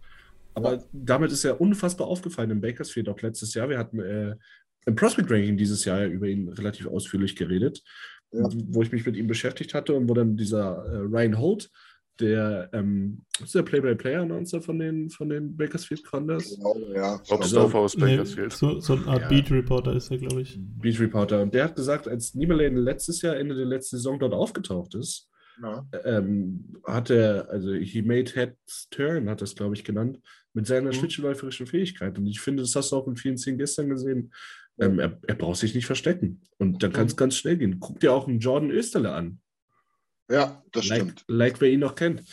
Aber 0.53 0.75
ja. 0.75 0.83
damit 0.91 1.31
ist 1.31 1.45
er 1.45 1.61
unfassbar 1.61 2.07
aufgefallen 2.07 2.51
im 2.51 2.61
Bakersfield 2.61 3.09
auch 3.09 3.21
letztes 3.21 3.53
Jahr. 3.53 3.69
Wir 3.69 3.77
hatten 3.77 3.99
äh, 3.99 4.35
im 4.85 4.95
Prospect 4.95 5.31
Ranking 5.31 5.57
dieses 5.57 5.85
Jahr 5.85 6.05
über 6.05 6.27
ihn 6.27 6.49
relativ 6.49 6.87
ausführlich 6.87 7.35
geredet, 7.35 7.83
ja. 8.31 8.47
wo 8.67 8.81
ich 8.81 8.91
mich 8.91 9.05
mit 9.05 9.15
ihm 9.15 9.27
beschäftigt 9.27 9.73
hatte 9.73 9.93
und 9.93 10.09
wo 10.09 10.13
dann 10.13 10.35
dieser 10.35 10.85
äh, 10.85 10.97
Ryan 10.97 11.37
Holt, 11.37 11.69
der, 12.19 12.69
ähm, 12.73 13.23
ist 13.41 13.55
der 13.55 13.63
Play-by-Play-Announcer 13.63 14.61
von 14.61 14.77
den, 14.77 15.09
von 15.09 15.29
den 15.29 15.55
Bakersfield 15.55 16.05
Condors? 16.05 16.55
Genau, 16.55 16.75
ja. 16.93 17.19
Bob 17.27 17.41
also, 17.41 17.61
aus 17.61 17.95
Bakersfield. 17.95 18.49
Nee, 18.49 18.55
so, 18.55 18.79
so 18.79 18.93
eine 18.93 19.07
Art 19.07 19.21
ja. 19.23 19.27
Beat-Reporter 19.29 19.95
ist 19.95 20.11
er, 20.11 20.17
glaube 20.17 20.41
ich. 20.41 20.57
Beat-Reporter. 20.59 21.41
Und 21.41 21.53
der 21.53 21.65
hat 21.65 21.75
gesagt, 21.75 22.07
als 22.07 22.35
Niemelane 22.35 22.79
letztes 22.79 23.21
Jahr, 23.21 23.37
Ende 23.37 23.55
der 23.55 23.65
letzten 23.65 23.97
Saison 23.97 24.19
dort 24.19 24.33
aufgetaucht 24.33 24.93
ist, 24.95 25.30
ja. 25.61 25.85
ähm, 26.03 26.77
hat 26.85 27.09
er, 27.09 27.49
also 27.49 27.73
he 27.73 28.01
made 28.01 28.31
heads 28.35 28.87
turn, 28.89 29.29
hat 29.29 29.41
das, 29.41 29.55
glaube 29.55 29.75
ich, 29.75 29.83
genannt, 29.83 30.19
mit 30.53 30.67
seiner 30.67 30.89
mhm. 30.89 30.93
schlittschuhläuferischen 30.93 31.67
Fähigkeit. 31.67 32.17
Und 32.17 32.27
ich 32.27 32.39
finde, 32.39 32.63
das 32.63 32.75
hast 32.75 32.91
du 32.91 32.97
auch 32.97 33.07
in 33.07 33.15
vielen 33.15 33.37
Szenen 33.37 33.57
gestern 33.57 33.89
gesehen. 33.89 34.33
Ähm, 34.79 34.99
er, 34.99 35.19
er, 35.27 35.35
braucht 35.35 35.59
sich 35.59 35.75
nicht 35.75 35.85
verstecken. 35.85 36.41
Und 36.57 36.81
dann 36.81 36.93
kann 36.93 37.07
es 37.07 37.13
mhm. 37.13 37.17
ganz 37.17 37.35
schnell 37.35 37.57
gehen. 37.57 37.79
Guck 37.79 37.99
dir 37.99 38.13
auch 38.13 38.27
einen 38.27 38.39
Jordan 38.39 38.71
Österle 38.71 39.11
an. 39.13 39.39
Ja, 40.29 40.63
das 40.71 40.87
like, 40.87 41.01
stimmt. 41.01 41.25
Like 41.27 41.61
wer 41.61 41.69
ihn 41.69 41.81
noch 41.81 41.95
kennt. 41.95 42.23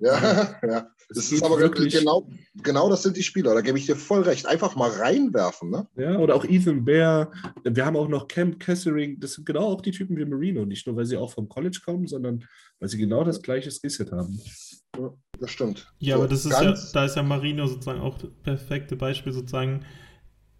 Ja, 0.00 0.58
ja. 0.62 0.90
Das, 1.08 1.30
ist 1.30 1.44
aber 1.44 1.60
wirklich 1.60 1.94
genau, 1.94 2.28
genau 2.64 2.90
das 2.90 3.04
sind 3.04 3.16
die 3.16 3.22
Spieler. 3.22 3.54
Da 3.54 3.60
gebe 3.60 3.78
ich 3.78 3.86
dir 3.86 3.94
voll 3.94 4.22
recht. 4.22 4.46
Einfach 4.46 4.74
mal 4.74 4.90
reinwerfen. 4.90 5.70
Ne? 5.70 5.86
Ja, 5.96 6.18
oder 6.18 6.34
auch 6.34 6.44
Ethan 6.44 6.84
Bear. 6.84 7.30
Wir 7.62 7.86
haben 7.86 7.96
auch 7.96 8.08
noch 8.08 8.26
Camp 8.26 8.58
Kessering. 8.58 9.20
Das 9.20 9.34
sind 9.34 9.46
genau 9.46 9.66
auch 9.66 9.82
die 9.82 9.92
Typen 9.92 10.16
wie 10.16 10.24
Marino. 10.24 10.64
Nicht 10.64 10.84
nur, 10.86 10.96
weil 10.96 11.06
sie 11.06 11.16
auch 11.16 11.32
vom 11.32 11.48
College 11.48 11.80
kommen, 11.84 12.08
sondern 12.08 12.44
weil 12.80 12.88
sie 12.88 12.98
genau 12.98 13.22
das 13.22 13.40
gleiche 13.40 13.70
Skillset 13.70 14.10
haben. 14.10 14.40
Ja, 14.98 15.12
das 15.38 15.50
stimmt. 15.50 15.86
Ja, 15.98 16.16
so, 16.16 16.22
aber 16.22 16.28
das 16.28 16.44
ist 16.44 16.60
ja, 16.60 16.74
da 16.92 17.04
ist 17.04 17.16
ja 17.16 17.22
Marino 17.22 17.66
sozusagen 17.66 18.00
auch 18.00 18.18
das 18.18 18.30
perfekte 18.42 18.96
Beispiel 18.96 19.32
sozusagen. 19.32 19.84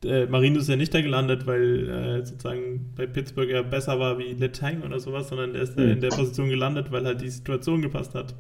Äh, 0.04 0.26
Marino 0.26 0.60
ist 0.60 0.68
ja 0.68 0.76
nicht 0.76 0.94
da 0.94 1.00
gelandet, 1.00 1.46
weil 1.46 1.88
äh, 1.88 2.24
sozusagen 2.24 2.92
bei 2.94 3.06
Pittsburgh 3.06 3.50
er 3.50 3.64
besser 3.64 3.98
war 3.98 4.18
wie 4.18 4.34
Letang 4.34 4.82
oder 4.82 5.00
sowas, 5.00 5.28
sondern 5.28 5.56
er 5.56 5.62
ist 5.62 5.76
mhm. 5.76 5.90
in 5.90 6.00
der 6.00 6.10
Position 6.10 6.50
gelandet, 6.50 6.92
weil 6.92 7.04
halt 7.04 7.20
die 7.20 7.30
Situation 7.30 7.82
gepasst 7.82 8.14
hat. 8.14 8.34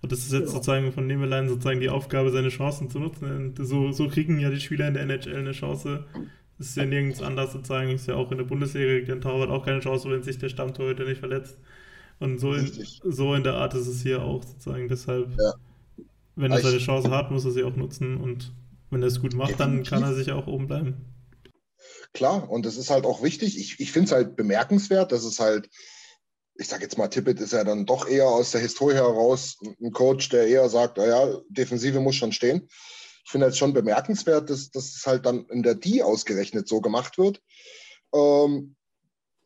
Und 0.00 0.12
das 0.12 0.20
ist 0.20 0.32
jetzt 0.32 0.46
ja. 0.46 0.52
sozusagen 0.52 0.92
von 0.92 1.06
Nebelein 1.06 1.48
sozusagen 1.48 1.80
die 1.80 1.88
Aufgabe, 1.88 2.30
seine 2.30 2.50
Chancen 2.50 2.88
zu 2.88 3.00
nutzen. 3.00 3.24
Und 3.56 3.66
so, 3.66 3.90
so 3.90 4.08
kriegen 4.08 4.38
ja 4.38 4.50
die 4.50 4.60
Spieler 4.60 4.88
in 4.88 4.94
der 4.94 5.02
NHL 5.02 5.36
eine 5.36 5.52
Chance. 5.52 6.04
Das 6.56 6.68
ist 6.68 6.76
ja 6.76 6.84
nirgends 6.84 7.20
anders 7.20 7.52
sozusagen. 7.52 7.90
Ist 7.90 8.06
ja 8.06 8.14
auch 8.14 8.30
in 8.30 8.38
der 8.38 8.44
Bundesliga 8.44 8.94
kriegt 8.94 9.08
der 9.08 9.20
Torwart 9.20 9.50
auch 9.50 9.64
keine 9.64 9.80
Chance, 9.80 10.10
wenn 10.10 10.22
sich 10.22 10.38
der 10.38 10.48
Stammtorhüter 10.48 11.04
nicht 11.04 11.18
verletzt. 11.18 11.58
Und 12.20 12.38
so 12.38 12.52
in, 12.52 12.70
so 13.04 13.34
in 13.34 13.42
der 13.42 13.54
Art 13.54 13.74
ist 13.74 13.86
es 13.86 14.02
hier 14.02 14.22
auch 14.22 14.42
sozusagen. 14.42 14.88
Deshalb, 14.88 15.30
ja. 15.38 15.52
wenn 16.36 16.52
er 16.52 16.60
seine 16.60 16.78
Chance 16.78 17.10
hat, 17.10 17.30
muss 17.30 17.44
er 17.44 17.52
sie 17.52 17.64
auch 17.64 17.76
nutzen. 17.76 18.16
Und 18.16 18.52
wenn 18.90 19.02
er 19.02 19.08
es 19.08 19.20
gut 19.20 19.34
macht, 19.34 19.58
dann 19.58 19.82
kann 19.82 20.02
er 20.02 20.14
sich 20.14 20.30
auch 20.32 20.46
oben 20.46 20.66
bleiben. 20.66 20.94
Klar, 22.12 22.48
und 22.50 22.66
das 22.66 22.76
ist 22.76 22.90
halt 22.90 23.04
auch 23.04 23.22
wichtig. 23.22 23.58
Ich, 23.58 23.78
ich 23.80 23.92
finde 23.92 24.06
es 24.06 24.12
halt 24.12 24.36
bemerkenswert, 24.36 25.12
dass 25.12 25.24
es 25.24 25.38
halt 25.38 25.68
ich 26.58 26.66
sage 26.66 26.82
jetzt 26.82 26.98
mal, 26.98 27.08
Tippett 27.08 27.40
ist 27.40 27.52
ja 27.52 27.62
dann 27.62 27.86
doch 27.86 28.08
eher 28.08 28.26
aus 28.26 28.50
der 28.50 28.60
Historie 28.60 28.96
heraus 28.96 29.58
ein 29.80 29.92
Coach, 29.92 30.28
der 30.28 30.48
eher 30.48 30.68
sagt, 30.68 30.96
naja, 30.96 31.38
Defensive 31.48 32.00
muss 32.00 32.16
schon 32.16 32.32
stehen. 32.32 32.68
Ich 33.24 33.30
finde 33.30 33.46
es 33.46 33.56
schon 33.56 33.72
bemerkenswert, 33.72 34.50
dass, 34.50 34.70
dass 34.70 34.96
es 34.96 35.06
halt 35.06 35.24
dann 35.24 35.46
in 35.46 35.62
der 35.62 35.76
D 35.76 36.02
ausgerechnet 36.02 36.66
so 36.66 36.80
gemacht 36.80 37.16
wird. 37.16 37.40
Ähm, 38.12 38.74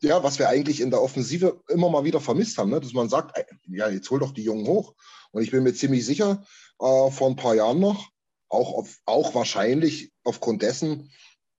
ja, 0.01 0.23
was 0.23 0.39
wir 0.39 0.49
eigentlich 0.49 0.81
in 0.81 0.89
der 0.89 1.01
Offensive 1.01 1.61
immer 1.69 1.89
mal 1.89 2.03
wieder 2.03 2.19
vermisst 2.19 2.57
haben, 2.57 2.71
ne? 2.71 2.81
dass 2.81 2.93
man 2.93 3.09
sagt, 3.09 3.37
ja, 3.67 3.89
jetzt 3.89 4.09
hol 4.09 4.19
doch 4.19 4.31
die 4.31 4.43
Jungen 4.43 4.65
hoch. 4.65 4.95
Und 5.31 5.43
ich 5.43 5.51
bin 5.51 5.63
mir 5.63 5.73
ziemlich 5.73 6.05
sicher, 6.05 6.43
äh, 6.79 7.11
vor 7.11 7.29
ein 7.29 7.35
paar 7.35 7.53
Jahren 7.53 7.79
noch, 7.79 8.09
auch, 8.49 8.73
auf, 8.73 8.97
auch 9.05 9.35
wahrscheinlich 9.35 10.11
aufgrund 10.23 10.63
dessen, 10.63 11.11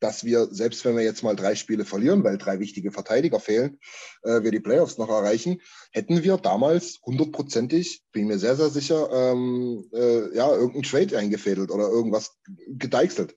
dass 0.04 0.22
wir, 0.22 0.48
selbst 0.50 0.84
wenn 0.84 0.96
wir 0.96 1.02
jetzt 1.02 1.22
mal 1.22 1.34
drei 1.34 1.54
Spiele 1.54 1.86
verlieren, 1.86 2.22
weil 2.24 2.36
drei 2.36 2.60
wichtige 2.60 2.92
Verteidiger 2.92 3.40
fehlen, 3.40 3.78
äh, 4.22 4.42
wir 4.42 4.50
die 4.50 4.60
Playoffs 4.60 4.98
noch 4.98 5.08
erreichen, 5.08 5.62
hätten 5.92 6.22
wir 6.22 6.36
damals 6.36 7.00
hundertprozentig, 7.06 8.02
bin 8.12 8.26
mir 8.26 8.38
sehr, 8.38 8.54
sehr 8.54 8.68
sicher, 8.68 9.08
ähm, 9.10 9.88
äh, 9.94 10.36
ja, 10.36 10.50
irgendeinen 10.52 10.82
Trade 10.82 11.16
eingefädelt 11.16 11.70
oder 11.70 11.88
irgendwas 11.88 12.36
gedeichselt. 12.68 13.34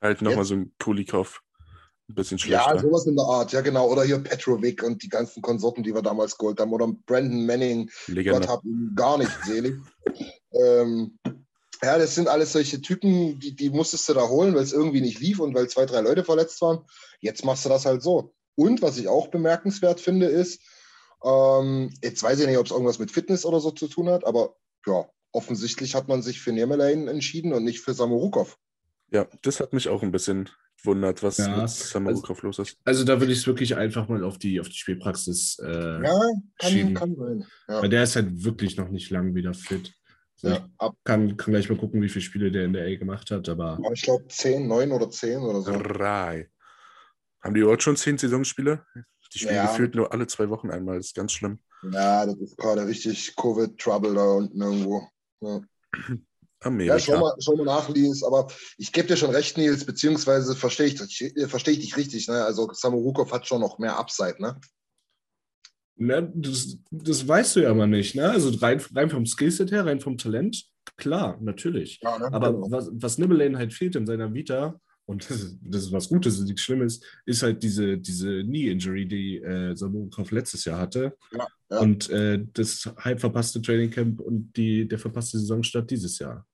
Halt 0.00 0.22
nochmal 0.22 0.46
so 0.46 0.54
ein 0.54 0.72
Kulikov. 0.82 1.42
Ein 2.08 2.14
bisschen 2.14 2.38
schlechter. 2.38 2.74
Ja, 2.74 2.80
sowas 2.80 3.06
in 3.06 3.16
der 3.16 3.26
Art, 3.26 3.52
ja 3.52 3.60
genau. 3.60 3.90
Oder 3.90 4.04
hier 4.04 4.18
Petrovic 4.18 4.82
und 4.82 5.02
die 5.02 5.10
ganzen 5.10 5.42
Konsorten, 5.42 5.82
die 5.82 5.94
wir 5.94 6.02
damals 6.02 6.38
geholt 6.38 6.58
haben. 6.58 6.72
Oder 6.72 6.90
Brandon 7.04 7.44
Manning. 7.44 7.90
Legende. 8.06 8.40
Gott 8.40 8.48
hab 8.48 8.64
ihn 8.64 8.92
gar 8.94 9.18
nicht 9.18 9.32
selig. 9.44 9.74
ähm, 10.52 11.18
ja, 11.82 11.98
das 11.98 12.14
sind 12.14 12.28
alles 12.28 12.52
solche 12.52 12.80
Typen, 12.80 13.38
die, 13.38 13.54
die 13.54 13.70
musstest 13.70 14.08
du 14.08 14.14
da 14.14 14.28
holen, 14.28 14.54
weil 14.54 14.62
es 14.62 14.72
irgendwie 14.72 15.00
nicht 15.00 15.20
lief 15.20 15.40
und 15.40 15.54
weil 15.54 15.68
zwei, 15.68 15.86
drei 15.86 16.00
Leute 16.00 16.24
verletzt 16.24 16.60
waren. 16.60 16.84
Jetzt 17.20 17.44
machst 17.44 17.64
du 17.64 17.68
das 17.68 17.86
halt 17.86 18.02
so. 18.02 18.34
Und 18.54 18.82
was 18.82 18.98
ich 18.98 19.08
auch 19.08 19.28
bemerkenswert 19.28 20.00
finde, 20.00 20.26
ist, 20.26 20.60
ähm, 21.24 21.90
jetzt 22.02 22.22
weiß 22.22 22.40
ich 22.40 22.46
nicht, 22.46 22.58
ob 22.58 22.66
es 22.66 22.72
irgendwas 22.72 22.98
mit 22.98 23.10
Fitness 23.10 23.44
oder 23.44 23.60
so 23.60 23.70
zu 23.70 23.88
tun 23.88 24.08
hat, 24.08 24.26
aber 24.26 24.56
ja, 24.86 25.06
offensichtlich 25.32 25.94
hat 25.94 26.08
man 26.08 26.22
sich 26.22 26.40
für 26.40 26.52
Nemelein 26.52 27.08
entschieden 27.08 27.52
und 27.52 27.64
nicht 27.64 27.80
für 27.80 27.94
Samorukov. 27.94 28.58
Ja, 29.10 29.26
das 29.42 29.60
hat 29.60 29.72
mich 29.72 29.88
auch 29.88 30.02
ein 30.02 30.12
bisschen 30.12 30.50
wundert, 30.82 31.22
was 31.22 31.38
ja, 31.38 31.56
mit 31.56 31.70
Samorukov 31.70 32.38
also, 32.38 32.46
los 32.46 32.58
ist. 32.58 32.78
Also 32.84 33.04
da 33.04 33.20
würde 33.20 33.32
ich 33.32 33.38
es 33.38 33.46
wirklich 33.46 33.76
einfach 33.76 34.08
mal 34.08 34.22
auf 34.22 34.38
die, 34.38 34.60
auf 34.60 34.68
die 34.68 34.76
Spielpraxis 34.76 35.58
äh, 35.64 36.02
ja, 36.04 36.20
kann, 36.58 36.94
kann 36.94 37.16
sein. 37.16 37.46
Ja. 37.68 37.82
Weil 37.82 37.88
der 37.88 38.02
ist 38.02 38.16
halt 38.16 38.44
wirklich 38.44 38.76
noch 38.76 38.90
nicht 38.90 39.10
lang 39.10 39.34
wieder 39.34 39.54
fit. 39.54 39.92
Ja. 40.50 40.68
Ab 40.78 40.96
kann, 41.04 41.36
kann 41.36 41.52
gleich 41.52 41.68
mal 41.68 41.78
gucken, 41.78 42.02
wie 42.02 42.08
viele 42.08 42.24
Spiele 42.24 42.50
der 42.50 42.64
in 42.64 42.72
der 42.72 42.86
A 42.86 42.94
gemacht 42.96 43.30
hat, 43.30 43.48
aber. 43.48 43.78
Ich 43.92 44.02
glaube 44.02 44.26
10, 44.28 44.66
9 44.66 44.92
oder 44.92 45.10
10 45.10 45.38
oder 45.38 45.62
so. 45.62 45.72
Drei. 45.72 46.48
Haben 47.42 47.54
die 47.54 47.60
überhaupt 47.60 47.82
schon 47.82 47.96
10 47.96 48.18
Saisonspiele? 48.18 48.84
Die 49.32 49.38
spielen 49.40 49.56
ja. 49.56 49.66
gefühlt 49.66 49.94
nur 49.94 50.12
alle 50.12 50.26
zwei 50.26 50.48
Wochen 50.48 50.70
einmal. 50.70 50.96
Das 50.96 51.06
ist 51.06 51.16
ganz 51.16 51.32
schlimm. 51.32 51.58
Ja, 51.90 52.24
das 52.24 52.36
ist 52.36 52.56
gerade 52.56 52.86
richtig 52.86 53.34
Covid-Trouble 53.36 54.14
da 54.14 54.24
unten 54.24 54.60
irgendwo. 54.60 55.08
Ja. 55.40 55.60
Amerika. 56.60 56.94
Ja, 56.94 57.00
schau 57.00 57.18
mal, 57.18 57.34
schau 57.38 57.56
mal 57.56 57.64
nach, 57.64 57.88
Lies. 57.88 58.22
Aber 58.22 58.48
ich 58.78 58.92
gebe 58.92 59.08
dir 59.08 59.16
schon 59.16 59.30
recht, 59.30 59.58
Nils, 59.58 59.84
beziehungsweise 59.84 60.54
verstehe 60.54 60.86
ich, 60.86 61.48
versteh 61.48 61.72
ich 61.72 61.80
dich 61.80 61.96
richtig. 61.96 62.28
Ne? 62.28 62.44
Also 62.44 62.72
Samorukov 62.72 63.32
hat 63.32 63.46
schon 63.46 63.60
noch 63.60 63.78
mehr 63.78 63.98
Upside, 63.98 64.36
ne? 64.40 64.58
Na, 65.96 66.20
das, 66.20 66.78
das 66.90 67.26
weißt 67.26 67.56
du 67.56 67.60
ja 67.60 67.70
immer 67.70 67.86
nicht. 67.86 68.14
Ne? 68.14 68.28
Also 68.28 68.50
rein, 68.58 68.80
rein 68.94 69.10
vom 69.10 69.26
Skillset 69.26 69.70
her, 69.70 69.86
rein 69.86 70.00
vom 70.00 70.18
Talent, 70.18 70.64
klar, 70.96 71.38
natürlich. 71.40 72.00
Ja, 72.02 72.18
ne? 72.18 72.32
Aber 72.32 72.52
genau. 72.52 72.70
was, 72.70 72.90
was 72.92 73.18
Nibbelane 73.18 73.56
halt 73.56 73.72
fehlt 73.72 73.96
in 73.96 74.06
seiner 74.06 74.32
Vita, 74.34 74.80
und 75.06 75.28
das 75.28 75.42
ist, 75.42 75.58
das 75.62 75.82
ist 75.82 75.92
was 75.92 76.08
Gutes, 76.08 76.40
nichts 76.40 76.62
Schlimmes, 76.62 77.00
ist 77.26 77.42
halt 77.42 77.62
diese, 77.62 77.98
diese 77.98 78.42
Knee-Injury, 78.42 79.06
die 79.06 79.36
äh, 79.36 79.76
Samokov 79.76 80.30
letztes 80.30 80.64
Jahr 80.64 80.80
hatte. 80.80 81.14
Ja, 81.30 81.46
ja. 81.70 81.78
Und 81.78 82.08
äh, 82.10 82.42
das 82.54 82.90
halb 82.98 83.20
verpasste 83.20 83.60
Training 83.60 83.90
Camp 83.90 84.20
und 84.20 84.56
die, 84.56 84.88
der 84.88 84.98
verpasste 84.98 85.38
Saisonstart 85.38 85.90
dieses 85.90 86.18
Jahr. 86.18 86.46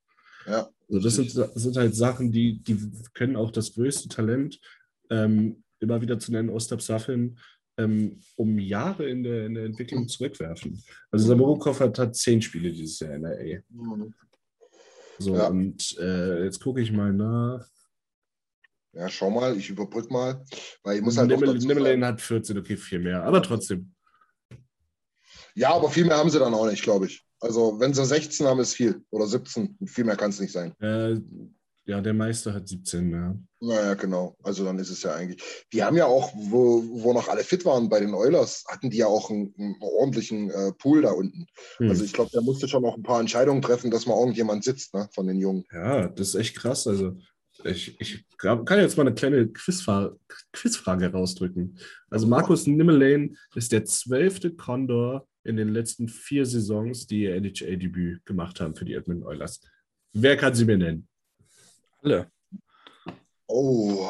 Ja. 0.47 0.68
Also 0.88 1.00
das 1.00 1.14
sind, 1.14 1.30
sind 1.30 1.76
halt 1.76 1.94
Sachen, 1.94 2.32
die, 2.32 2.61
die 2.61 2.76
können 3.14 3.37
auch 3.37 3.52
das 3.52 3.73
größte 3.75 4.09
Talent 4.09 4.59
ähm, 5.11 5.62
immer 5.78 6.00
wieder 6.02 6.18
zu 6.18 6.32
nennen, 6.32 6.50
Ostap 6.50 6.82
Safin, 6.82 7.38
ähm, 7.84 8.20
um 8.37 8.58
Jahre 8.58 9.08
in 9.08 9.22
der, 9.22 9.46
in 9.46 9.54
der 9.54 9.64
Entwicklung 9.64 10.08
zurückwerfen. 10.08 10.82
Also 11.10 11.26
Samarukov 11.26 11.80
hat, 11.80 11.99
hat 11.99 12.16
zehn 12.16 12.40
Spiele 12.40 12.70
dieses 12.70 13.00
Jahr 13.00 13.14
in 13.14 13.22
der 13.22 13.38
A. 13.38 13.62
So, 15.18 15.34
ja. 15.34 15.49
und 15.49 15.99
äh, 15.99 16.44
jetzt 16.44 16.60
gucke 16.60 16.80
ich 16.80 16.92
mal 16.92 17.12
nach. 17.12 17.66
Ja, 18.92 19.08
schau 19.08 19.30
mal, 19.30 19.56
ich 19.56 19.68
überbrück 19.70 20.10
mal. 20.10 20.44
Weil 20.82 20.96
ich 20.96 21.02
muss 21.02 21.16
halt 21.16 21.28
Nimmerlane 21.28 22.06
hat 22.06 22.20
14, 22.20 22.58
okay, 22.58 22.76
viel 22.76 22.99
mehr, 22.99 23.22
aber 23.22 23.42
trotzdem. 23.42 23.92
Ja, 25.54 25.75
aber 25.75 25.90
viel 25.90 26.04
mehr 26.04 26.16
haben 26.16 26.30
sie 26.30 26.38
dann 26.38 26.54
auch 26.54 26.66
nicht, 26.66 26.82
glaube 26.82 27.06
ich. 27.06 27.25
Also, 27.40 27.78
wenn 27.80 27.94
sie 27.94 28.04
16 28.04 28.46
haben, 28.46 28.60
ist 28.60 28.75
viel. 28.75 29.02
Oder 29.10 29.26
17. 29.26 29.78
Viel 29.87 30.04
mehr 30.04 30.16
kann 30.16 30.30
es 30.30 30.40
nicht 30.40 30.52
sein. 30.52 30.75
Äh, 30.80 31.20
ja, 31.90 32.00
der 32.00 32.14
Meister 32.14 32.54
hat 32.54 32.68
17, 32.68 33.11
ja. 33.11 33.37
Naja, 33.59 33.94
genau. 33.94 34.37
Also 34.44 34.64
dann 34.64 34.78
ist 34.78 34.90
es 34.90 35.02
ja 35.02 35.12
eigentlich. 35.12 35.42
Die 35.73 35.82
haben 35.82 35.97
ja 35.97 36.06
auch, 36.06 36.32
wo, 36.37 36.85
wo 37.02 37.12
noch 37.12 37.28
alle 37.28 37.42
fit 37.42 37.64
waren 37.64 37.88
bei 37.88 37.99
den 37.99 38.14
Oilers, 38.14 38.64
hatten 38.68 38.90
die 38.90 38.99
ja 38.99 39.06
auch 39.06 39.28
einen, 39.28 39.52
einen 39.59 39.75
ordentlichen 39.80 40.50
äh, 40.50 40.73
Pool 40.78 41.02
da 41.02 41.11
unten. 41.11 41.47
Hm. 41.78 41.90
Also 41.90 42.04
ich 42.04 42.12
glaube, 42.12 42.30
der 42.30 42.42
musste 42.42 42.68
schon 42.68 42.82
noch 42.82 42.97
ein 42.97 43.02
paar 43.02 43.18
Entscheidungen 43.18 43.61
treffen, 43.61 43.90
dass 43.90 44.06
mal 44.06 44.18
irgendjemand 44.18 44.62
sitzt, 44.62 44.94
ne, 44.94 45.09
von 45.12 45.26
den 45.26 45.40
Jungen. 45.40 45.64
Ja, 45.73 46.06
das 46.06 46.28
ist 46.28 46.35
echt 46.37 46.56
krass. 46.56 46.87
Also 46.87 47.16
ich, 47.64 48.00
ich 48.00 48.25
kann 48.38 48.78
jetzt 48.78 48.97
mal 48.97 49.06
eine 49.06 49.14
kleine 49.14 49.49
Quizfrage, 49.49 50.16
Quizfrage 50.52 51.11
rausdrücken. 51.11 51.76
Also 52.09 52.28
Markus 52.28 52.68
Nimmelane 52.68 53.30
ist 53.56 53.73
der 53.73 53.85
zwölfte 53.85 54.54
Condor 54.54 55.26
in 55.42 55.56
den 55.56 55.70
letzten 55.70 56.09
vier 56.09 56.47
Saisons, 56.47 57.09
die 57.09 57.23
ihr 57.23 57.35
NHL-Debüt 57.35 58.25
gemacht 58.25 58.61
haben 58.61 58.76
für 58.76 58.85
die 58.85 58.94
Edmonton 58.94 59.26
Oilers. 59.26 59.61
Wer 60.12 60.37
kann 60.37 60.54
sie 60.54 60.64
mir 60.64 60.78
nennen? 60.78 61.09
Alle. 62.02 62.30
Oh. 63.47 64.07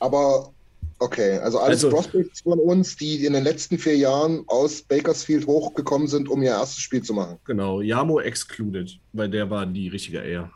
Aber 0.00 0.52
okay, 0.98 1.38
also 1.38 1.58
alles 1.58 1.84
Also- 1.84 1.90
Prospects 1.90 2.40
von 2.40 2.58
uns, 2.58 2.96
die 2.96 3.24
in 3.24 3.32
den 3.34 3.44
letzten 3.44 3.78
vier 3.78 3.96
Jahren 3.96 4.44
aus 4.48 4.82
Bakersfield 4.82 5.46
hochgekommen 5.46 6.08
sind, 6.08 6.28
um 6.28 6.42
ihr 6.42 6.50
erstes 6.50 6.80
Spiel 6.80 7.02
zu 7.02 7.14
machen. 7.14 7.38
Genau, 7.44 7.80
Yamo 7.80 8.20
excluded, 8.20 8.98
weil 9.12 9.28
der 9.30 9.48
war 9.50 9.66
die 9.66 9.88
richtige 9.88 10.18
Eher. 10.18 10.50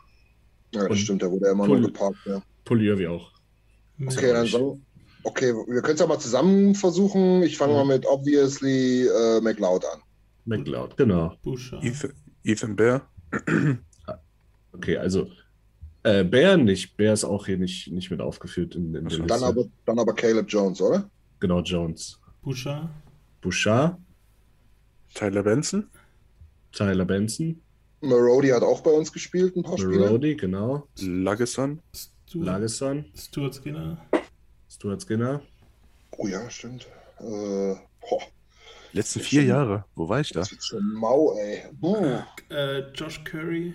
Ja, 0.73 0.81
das 0.81 0.89
Und 0.89 0.97
stimmt, 0.97 1.21
der 1.21 1.31
wurde 1.31 1.45
ja 1.45 1.51
immer 1.53 1.65
Pul- 1.65 1.79
nur 1.79 1.87
geparkt. 1.91 2.17
Ja. 2.25 2.41
Poliervi 2.65 3.07
auch. 3.07 3.31
Okay, 4.05 4.33
dann 4.33 4.45
so. 4.47 4.79
Okay, 5.23 5.53
wir 5.53 5.81
können 5.81 5.95
es 5.95 5.99
ja 5.99 6.07
mal 6.07 6.19
zusammen 6.19 6.75
versuchen. 6.75 7.41
Ich 7.43 7.57
fange 7.57 7.73
mal 7.73 7.85
mit 7.85 8.05
obviously 8.05 9.07
äh, 9.07 9.41
McLeod 9.41 9.83
an. 9.85 10.01
McLeod, 10.45 10.95
genau. 10.95 11.33
Ethan, 11.81 12.13
Ethan 12.43 12.75
Bear. 12.75 13.09
Okay, 14.73 14.97
also 14.97 15.27
äh, 16.03 16.23
Bär 16.23 16.57
nicht. 16.57 16.95
Bär 16.97 17.13
ist 17.13 17.23
auch 17.23 17.45
hier 17.45 17.57
nicht, 17.57 17.91
nicht 17.91 18.11
mit 18.11 18.21
aufgeführt 18.21 18.75
in, 18.75 18.93
in 18.95 19.07
der 19.07 19.19
Dann 19.19 19.43
aber, 19.43 19.65
dann 19.85 19.99
aber 19.99 20.13
Caleb 20.13 20.47
Jones, 20.49 20.81
oder? 20.81 21.09
Genau, 21.39 21.61
Jones. 21.61 22.19
Buscher. 22.41 22.89
Bouchard, 23.41 23.97
Tyler 25.13 25.43
Benson. 25.43 25.87
Tyler 26.71 27.05
Benson, 27.05 27.61
Marody 28.01 28.49
hat 28.49 28.63
auch 28.63 28.81
bei 28.81 28.91
uns 28.91 29.11
gespielt, 29.11 29.55
ein 29.55 29.63
paar 29.63 29.77
Spiele. 29.77 29.99
Marody, 29.99 30.35
genau. 30.35 30.87
Lagesson. 30.99 31.79
Stuart, 32.27 32.45
Lagesson, 32.45 33.05
Stuart 33.15 33.55
Skinner. 33.55 33.97
Stuart 34.69 35.01
Skinner. 35.01 35.41
Oh 36.17 36.27
ja, 36.27 36.49
stimmt. 36.49 36.87
Äh, 37.19 37.23
boah, 37.23 38.21
Letzten 38.93 39.19
vier 39.19 39.43
Jahre. 39.43 39.85
Wo 39.95 40.07
war 40.07 40.21
ich 40.21 40.29
da? 40.29 40.41
das 40.41 40.51
ist 40.51 40.67
schon 40.67 40.93
mau, 40.93 41.37
ey. 41.37 41.63
Buh. 41.73 42.19
Äh, 42.49 42.79
Josh 42.93 43.23
Curry. 43.23 43.73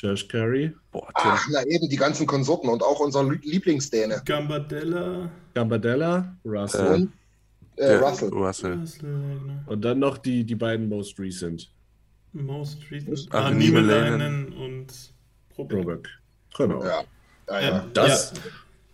Josh 0.00 0.28
Curry, 0.28 0.72
Boah, 0.92 1.06
Tim. 1.20 1.30
Ach, 1.32 1.46
na 1.50 1.62
eben, 1.66 1.88
die 1.88 1.96
ganzen 1.96 2.26
Konsorten 2.26 2.68
und 2.68 2.82
auch 2.82 3.00
unser 3.00 3.22
Lie- 3.24 3.40
Lieblingsdäne. 3.42 4.22
Gambardella. 4.24 5.30
Gambardella, 5.54 6.36
Russell. 6.44 6.86
Äh, 6.94 6.98
Und 7.00 7.12
äh, 7.76 7.94
Russell. 7.96 8.28
Russell. 8.28 8.84
Und 9.66 9.84
dann 9.84 9.98
noch 9.98 10.18
die, 10.18 10.44
die 10.44 10.54
beiden 10.54 10.88
most 10.88 11.18
recent. 11.18 11.68
Most 12.32 12.78
recent. 12.90 13.28
Ach, 13.30 13.46
Ah, 13.46 13.50
Niemelainen. 13.50 14.52
Und. 14.52 14.92
Brobeck. 15.56 16.08
Genau. 16.56 16.84
Ja, 16.84 17.02
ja, 17.48 17.60
ja. 17.60 17.86
Das, 17.92 18.32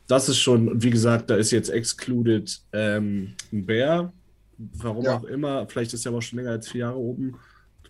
das 0.06 0.28
ist 0.30 0.38
schon, 0.38 0.82
wie 0.82 0.88
gesagt, 0.88 1.28
da 1.28 1.36
ist 1.36 1.50
jetzt 1.50 1.68
excluded 1.68 2.58
ähm, 2.72 3.34
ein 3.52 3.66
Bär. 3.66 4.10
Warum 4.56 5.04
Ja. 5.04 5.16
auch 5.18 5.24
immer. 5.24 5.66
Vielleicht 5.68 5.92
ist 5.92 6.06
er 6.06 6.10
aber 6.10 6.18
auch 6.18 6.22
schon 6.22 6.38
länger 6.38 6.52
als 6.52 6.68
vier 6.68 6.80
Jahre 6.82 6.96
oben. 6.96 7.36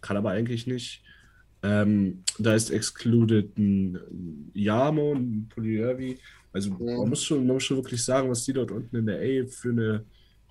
Kann 0.01 0.17
aber 0.17 0.31
eigentlich 0.31 0.67
nicht. 0.67 1.04
Ähm, 1.65 2.23
da 2.39 2.55
ist 2.55 2.71
excluded 2.71 3.57
ein 3.59 3.99
Yamo, 4.53 5.15
ein 5.15 5.49
Polyervi. 5.49 6.19
Also 6.53 6.71
Mhm. 6.71 6.85
man, 6.99 7.09
muss 7.09 7.25
schon, 7.25 7.39
man 7.47 7.55
muss 7.57 7.65
schon 7.65 7.79
wirklich 7.79 8.05
sagen, 8.05 8.29
was 8.31 8.45
die 8.45 8.53
dort 8.53 8.71
unten 8.71 8.95
in 8.97 9.07
der 9.07 9.17
A 9.19 9.47
für 9.49 9.71
eine, 9.71 10.05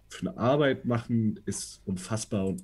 für 0.10 0.28
eine 0.28 0.38
Arbeit 0.38 0.86
machen, 0.86 1.40
ist 1.46 1.82
unfassbar. 1.86 2.48
Und 2.48 2.64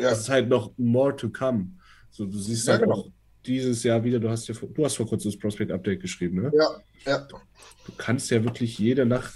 Ja. 0.00 0.10
es 0.12 0.20
ist 0.20 0.28
halt 0.28 0.48
noch 0.48 0.72
more 0.78 1.14
to 1.16 1.28
come. 1.28 1.70
So, 2.10 2.24
du 2.24 2.38
siehst 2.38 2.66
Ja, 2.66 2.74
halt 2.74 2.82
genau. 2.84 2.94
auch 2.94 3.10
dieses 3.44 3.82
Jahr 3.82 4.02
wieder, 4.04 4.20
du 4.20 4.28
hast 4.30 4.46
ja 4.46 4.54
vor, 4.54 4.68
du 4.72 4.84
hast 4.84 4.96
vor 4.96 5.06
kurzem 5.08 5.32
das 5.32 5.38
Prospect-Update 5.40 6.00
geschrieben, 6.00 6.42
ne? 6.42 6.52
Ja, 6.54 6.68
ja. 7.06 7.26
Du 7.86 7.92
kannst 7.98 8.30
ja 8.30 8.44
wirklich 8.44 8.78
jede 8.78 9.04
Nacht 9.04 9.32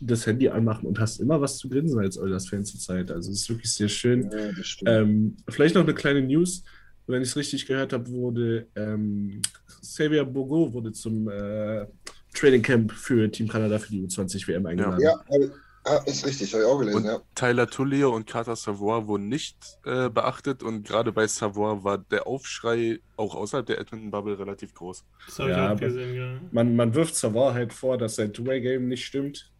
das 0.00 0.26
Handy 0.26 0.48
anmachen 0.48 0.86
und 0.86 0.98
hast 0.98 1.20
immer 1.20 1.40
was 1.40 1.58
zu 1.58 1.68
grinsen 1.68 1.98
als 2.00 2.18
Oilers-Fan 2.18 2.64
zur 2.64 2.80
Zeit. 2.80 3.10
Also 3.10 3.30
es 3.30 3.42
ist 3.42 3.48
wirklich 3.50 3.70
sehr 3.72 3.88
schön. 3.88 4.30
Ja. 4.32 5.00
Ähm, 5.00 5.36
vielleicht 5.48 5.74
noch 5.74 5.82
eine 5.82 5.94
kleine 5.94 6.22
News. 6.22 6.64
Wenn 7.06 7.22
ich 7.22 7.28
es 7.28 7.36
richtig 7.36 7.66
gehört 7.66 7.92
habe, 7.92 8.08
wurde 8.10 8.68
ähm, 8.76 9.42
Xavier 9.80 10.24
Bogo 10.24 10.72
wurde 10.72 10.92
zum 10.92 11.28
äh, 11.28 11.86
Training 12.34 12.62
Camp 12.62 12.92
für 12.92 13.30
Team 13.30 13.48
Kanada 13.48 13.78
für 13.78 13.90
die 13.90 14.02
U20 14.02 14.46
WM 14.48 14.66
eingeladen. 14.66 15.02
ja, 15.02 15.12
hab- 15.12 15.50
ah, 15.84 16.02
ist 16.06 16.24
richtig, 16.24 16.52
habe 16.54 16.62
ich 16.62 16.68
auch 16.68 16.78
gelesen, 16.78 16.98
Und 16.98 17.04
ja. 17.04 17.20
Tyler 17.34 17.66
Tullio 17.66 18.14
und 18.14 18.26
Carter 18.26 18.54
Savoy 18.56 19.06
wurden 19.06 19.28
nicht 19.28 19.56
äh, 19.84 20.08
beachtet 20.08 20.62
und 20.62 20.86
gerade 20.86 21.12
bei 21.12 21.26
Savoy 21.26 21.82
war 21.82 21.98
der 21.98 22.26
Aufschrei 22.26 23.00
auch 23.16 23.34
außerhalb 23.34 23.66
der 23.66 23.80
Edmonton 23.80 24.10
Bubble 24.10 24.38
relativ 24.38 24.72
groß. 24.72 25.04
Das 25.26 25.38
habe 25.40 25.50
Ja, 25.50 25.66
ich 25.72 25.76
auch 25.76 25.80
gesehen, 25.80 26.14
ja. 26.14 26.40
Man, 26.52 26.76
man 26.76 26.94
wirft 26.94 27.16
Savard 27.16 27.54
halt 27.54 27.72
vor, 27.72 27.98
dass 27.98 28.14
sein 28.14 28.32
Two-Way-Game 28.32 28.86
nicht 28.88 29.04
stimmt. 29.04 29.50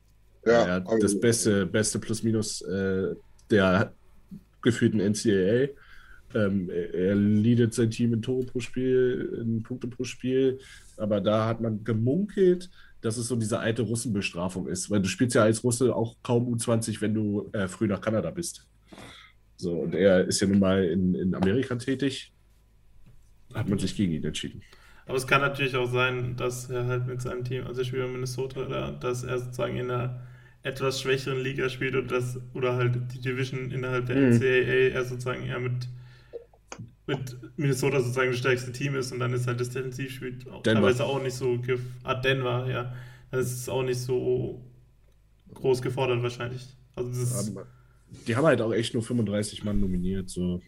Ja, 0.46 0.66
Ja, 0.66 0.78
ich- 0.78 1.00
das 1.02 1.18
beste, 1.18 1.66
beste 1.66 1.98
Plus-Minus 1.98 2.62
äh, 2.62 3.14
der 3.50 3.94
geführten 4.62 5.00
NCAA. 5.00 5.68
Ähm, 6.35 6.71
er 6.71 7.14
leadet 7.14 7.75
sein 7.75 7.90
Team 7.90 8.14
in 8.14 8.23
Tore 8.23 8.47
pro 8.47 8.61
Spiel, 8.61 9.38
in 9.40 9.62
Punkte 9.62 9.88
pro 9.88 10.05
Spiel. 10.05 10.59
Aber 10.97 11.21
da 11.21 11.47
hat 11.47 11.61
man 11.61 11.85
gemunkelt, 11.85 12.71
dass 13.01 13.16
es 13.16 13.29
so 13.29 13.37
diese 13.37 13.59
alte 13.59 13.83
Russenbestrafung 13.83 14.68
ist. 14.68 14.90
Weil 14.90 15.03
du 15.03 15.09
spielst 15.09 15.35
ja 15.35 15.42
als 15.42 15.64
Russe 15.64 15.95
auch 15.95 16.16
kaum 16.23 16.53
U20, 16.55 17.01
wenn 17.01 17.14
du 17.14 17.51
äh, 17.53 17.68
früh 17.68 17.87
nach 17.87 18.01
Kanada 18.01 18.31
bist. 18.31 18.66
So, 19.57 19.81
und 19.81 19.95
er 19.95 20.25
ist 20.27 20.40
ja 20.40 20.47
nun 20.47 20.59
mal 20.59 20.85
in, 20.85 21.14
in 21.14 21.35
Amerika 21.35 21.75
tätig. 21.77 22.33
Hat 23.55 23.68
man 23.68 23.79
sich 23.79 23.95
gegen 23.95 24.12
ihn 24.12 24.25
entschieden. 24.25 24.62
Aber 25.07 25.16
es 25.16 25.27
kann 25.27 25.40
natürlich 25.40 25.77
auch 25.77 25.90
sein, 25.90 26.37
dass 26.37 26.71
er 26.71 26.87
halt 26.87 27.07
mit 27.07 27.21
seinem 27.21 27.45
Team, 27.45 27.66
also 27.66 27.83
ich 27.83 27.88
spiele 27.88 28.07
in 28.07 28.12
Minnesota, 28.12 28.61
oder, 28.61 28.92
dass 28.92 29.25
er 29.25 29.38
sozusagen 29.38 29.77
in 29.77 29.90
einer 29.90 30.23
etwas 30.62 31.01
schwächeren 31.01 31.40
Liga 31.40 31.68
spielt 31.68 31.97
und 31.97 32.11
das, 32.11 32.38
oder 32.55 32.77
halt 32.77 32.97
die 33.12 33.21
Division 33.21 33.71
innerhalb 33.71 34.07
der 34.07 34.16
Mhm. 34.16 34.37
NCAA 34.37 34.95
er 34.95 35.05
sozusagen 35.05 35.45
eher 35.45 35.59
mit, 35.59 35.88
mit 37.18 37.59
Minnesota 37.59 38.01
sozusagen 38.01 38.31
das 38.31 38.38
stärkste 38.38 38.72
Team 38.72 38.94
ist 38.96 39.12
und 39.12 39.20
dann 39.20 39.33
ist 39.33 39.46
halt 39.46 39.61
das 39.61 39.70
Defensivspiel 39.70 40.38
teilweise 40.62 41.05
auch 41.05 41.22
nicht 41.22 41.35
so 41.35 41.59
gef 41.59 41.81
ah, 42.03 42.14
Denver, 42.14 42.68
ja. 42.68 42.94
Dann 43.31 43.40
ist 43.40 43.53
es 43.53 43.68
auch 43.68 43.83
nicht 43.83 44.01
so 44.01 44.62
groß 45.55 45.83
gefordert 45.83 46.22
wahrscheinlich. 46.22 46.77
Also 46.94 47.11
das 47.11 47.18
ist, 47.18 47.55
die 48.27 48.37
haben 48.37 48.44
halt 48.44 48.61
auch 48.61 48.72
echt 48.72 48.94
nur 48.94 49.03
35 49.03 49.64
Mann 49.64 49.81
nominiert. 49.81 50.29
So. 50.29 50.61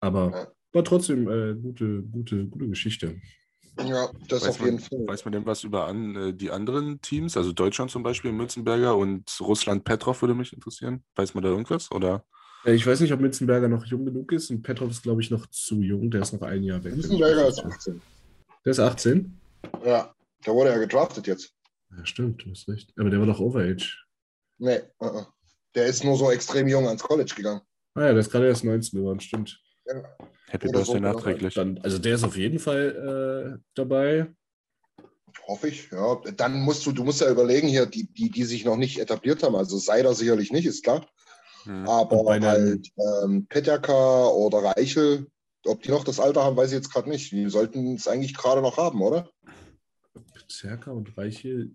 Aber 0.00 0.52
war 0.72 0.84
trotzdem 0.84 1.28
äh, 1.28 1.54
gute, 1.54 2.02
gute, 2.02 2.46
gute 2.46 2.68
Geschichte. 2.68 3.20
Ja, 3.78 4.10
das 4.28 4.42
Weiß 4.42 4.48
auf 4.48 4.60
man, 4.60 4.68
jeden 4.68 4.80
Fall. 4.80 5.06
weiß 5.06 5.24
man 5.24 5.32
denn 5.32 5.46
was 5.46 5.64
über 5.64 5.86
an, 5.86 6.16
äh, 6.16 6.34
die 6.34 6.50
anderen 6.50 7.00
Teams? 7.00 7.36
Also 7.36 7.52
Deutschland 7.52 7.90
zum 7.90 8.02
Beispiel, 8.02 8.32
Mützenberger 8.32 8.96
und 8.96 9.30
Russland 9.40 9.84
Petrov 9.84 10.20
würde 10.22 10.34
mich 10.34 10.52
interessieren. 10.52 11.04
Weiß 11.14 11.34
man 11.34 11.44
da 11.44 11.50
irgendwas? 11.50 11.90
Oder? 11.92 12.24
Äh, 12.64 12.74
Ich 12.74 12.86
weiß 12.86 13.00
nicht, 13.00 13.12
ob 13.12 13.20
Mitzenberger 13.20 13.68
noch 13.68 13.84
jung 13.86 14.04
genug 14.04 14.32
ist 14.32 14.50
und 14.50 14.62
Petrov 14.62 14.90
ist, 14.90 15.02
glaube 15.02 15.20
ich, 15.20 15.30
noch 15.30 15.46
zu 15.46 15.80
jung. 15.80 16.10
Der 16.10 16.22
ist 16.22 16.32
noch 16.32 16.42
ein 16.42 16.62
Jahr 16.62 16.82
weg. 16.82 16.96
Wiesenberger 16.96 17.48
ist 17.48 17.64
18. 17.64 18.02
Der 18.64 18.70
ist 18.70 18.80
18? 18.80 19.40
Ja, 19.84 20.14
der 20.46 20.54
wurde 20.54 20.70
ja 20.70 20.78
gedraftet 20.78 21.26
jetzt. 21.26 21.52
Ja, 21.96 22.04
stimmt, 22.04 22.44
du 22.44 22.50
hast 22.50 22.68
recht. 22.68 22.92
Aber 22.98 23.10
der 23.10 23.18
war 23.18 23.26
doch 23.26 23.40
Overage. 23.40 23.98
Nee, 24.58 24.80
uh 25.00 25.06
-uh. 25.06 25.26
der 25.74 25.86
ist 25.86 26.04
nur 26.04 26.16
so 26.16 26.30
extrem 26.30 26.68
jung 26.68 26.86
ans 26.86 27.02
College 27.02 27.32
gegangen. 27.34 27.62
Ah 27.94 28.02
ja, 28.06 28.10
der 28.12 28.18
ist 28.18 28.30
gerade 28.30 28.46
erst 28.46 28.64
19 28.64 28.98
geworden, 28.98 29.20
stimmt. 29.20 29.60
Happy 30.48 30.68
Oder 30.68 30.78
Birthday 30.78 30.94
so, 30.94 30.98
nachträglich. 30.98 31.54
Dann, 31.54 31.78
also 31.78 31.98
der 31.98 32.14
ist 32.14 32.24
auf 32.24 32.36
jeden 32.36 32.58
Fall 32.58 33.56
äh, 33.56 33.62
dabei. 33.74 34.32
Hoffe 35.46 35.68
ich, 35.68 35.90
ja. 35.90 36.20
Dann 36.36 36.60
musst 36.60 36.84
du, 36.86 36.92
du 36.92 37.04
musst 37.04 37.20
ja 37.20 37.30
überlegen 37.30 37.68
hier, 37.68 37.86
die, 37.86 38.12
die, 38.12 38.30
die 38.30 38.44
sich 38.44 38.64
noch 38.64 38.76
nicht 38.76 38.98
etabliert 39.00 39.42
haben. 39.42 39.56
Also 39.56 39.78
Seider 39.78 40.14
sicherlich 40.14 40.52
nicht, 40.52 40.66
ist 40.66 40.84
klar. 40.84 41.06
Hm. 41.64 41.82
Und 41.82 41.88
Aber 41.88 42.40
halt 42.40 42.88
ähm, 43.22 43.46
Petjaka 43.46 44.28
oder 44.28 44.58
Reichel, 44.58 45.26
ob 45.66 45.82
die 45.82 45.90
noch 45.90 46.04
das 46.04 46.20
Alter 46.20 46.44
haben, 46.44 46.56
weiß 46.56 46.70
ich 46.70 46.76
jetzt 46.76 46.92
gerade 46.92 47.08
nicht. 47.08 47.32
Die 47.32 47.48
sollten 47.50 47.94
es 47.94 48.08
eigentlich 48.08 48.34
gerade 48.34 48.62
noch 48.62 48.76
haben, 48.76 49.02
oder? 49.02 49.28
Zerka 50.48 50.90
und 50.90 51.16
Reiche, 51.16 51.70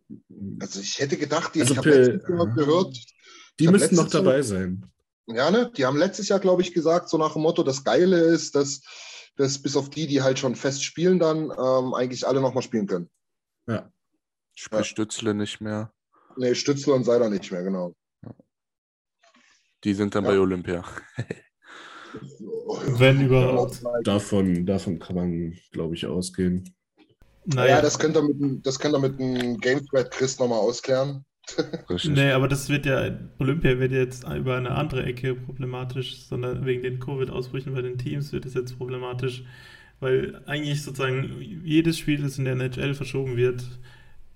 Also 0.60 0.82
ich 0.82 1.00
hätte 1.00 1.17
gedacht, 1.17 1.56
die, 1.56 1.62
Also 1.62 1.76
ich 1.76 1.86
Jahr 1.86 2.54
gehört, 2.56 2.98
die 3.60 3.67
müssten 3.67 3.95
noch 3.95 4.10
dabei 4.10 4.41
sein. 4.41 4.86
ja, 5.28 5.50
ne? 5.50 5.71
Die 5.76 5.86
haben 5.86 5.98
letztes 5.98 6.28
Jahr, 6.28 6.39
glaube 6.39 6.62
ich, 6.62 6.74
gesagt, 6.74 7.10
so 7.10 7.17
nach 7.17 7.34
dem 7.34 7.41
Motto, 7.41 7.63
das 7.63 7.84
Geile 7.84 8.19
ist, 8.19 8.56
dass, 8.56 8.82
dass 9.38 9.62
bis 9.62 9.78
auf 9.78 9.89
die, 9.89 10.08
die 10.08 10.21
halt 10.21 10.39
schon 10.39 10.56
fest 10.56 10.84
spielen, 10.84 11.19
dann 11.19 11.52
ähm, 11.58 11.93
eigentlich 11.93 12.28
alle 12.28 12.41
nochmal 12.41 12.63
spielen 12.63 12.88
können. 12.88 13.10
Ja. 13.67 13.89
Sprich 14.56 14.80
Ja. 14.80 14.84
Stützle 14.84 15.34
nicht 15.34 15.62
mehr. 15.62 15.91
Nee, 16.38 16.54
Stützler 16.54 16.95
und 16.95 17.06
Seider 17.06 17.30
nicht 17.30 17.52
mehr, 17.52 17.63
genau. 17.63 17.93
Die 19.86 19.93
sind 19.93 20.13
dann 20.15 20.26
Ja. 20.26 20.32
bei 20.32 20.39
Olympia. 20.39 20.84
Wenn 22.98 23.26
überhaupt. 23.26 23.82
Davon, 24.04 24.65
davon 24.65 25.00
kann 25.00 25.15
man, 25.15 25.54
glaube 25.71 25.95
ich, 25.95 26.06
ausgehen. 26.06 26.74
Naja, 27.45 27.82
das 27.82 28.00
könnt 28.00 28.15
ihr 28.17 28.24
mit, 28.24 28.39
dem- 28.39 28.62
das 28.63 28.80
könnt 28.80 28.95
ihr 28.95 29.00
mit 29.00 29.19
dem 29.19 29.58
Game 29.58 29.86
Thread 29.86 30.10
Chris 30.12 30.39
nochmal 30.39 30.60
ausklären. 30.60 31.24
Nee, 32.06 32.32
aber 32.32 32.48
das 32.48 32.69
wird 32.69 32.88
ja, 32.88 33.12
Olympia 33.38 33.78
wird 33.78 33.91
jetzt 33.91 34.24
über 34.28 34.56
eine 34.58 34.71
andere 34.71 35.04
Ecke 35.04 35.36
problematisch, 35.36 36.21
sondern 36.26 36.65
wegen 36.65 36.82
den 36.82 36.98
Covid-Ausbrüchen 37.00 37.76
bei 37.76 37.84
den 37.84 38.00
Teams 38.00 38.34
wird 38.34 38.48
es 38.48 38.56
jetzt 38.56 38.76
problematisch, 38.80 39.43
weil 40.00 40.41
eigentlich 40.48 40.82
sozusagen 40.82 41.39
jedes 41.63 42.00
Spiel, 42.00 42.19
das 42.24 42.39
in 42.39 42.45
der 42.45 42.54
NHL 42.56 42.95
verschoben 42.95 43.38
wird, 43.38 43.63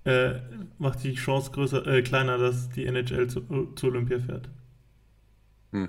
äh, 0.04 0.34
macht 0.78 1.02
die 1.02 1.14
Chance 1.14 1.50
größer, 1.50 1.84
äh, 1.84 2.02
kleiner, 2.02 2.38
dass 2.38 2.68
die 2.68 2.86
NHL 2.86 3.26
zu, 3.28 3.40
zu 3.74 3.88
Olympia 3.88 4.20
fährt. 4.20 4.48
Hm. 5.72 5.88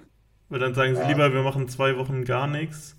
Weil 0.50 0.60
dann 0.60 0.74
sagen 0.74 0.96
sie 0.96 1.02
Ja. 1.02 1.08
lieber, 1.10 1.34
wir 1.34 1.44
machen 1.44 1.68
zwei 1.68 1.98
Wochen 1.98 2.24
gar 2.26 2.48
nichts. 2.48 2.98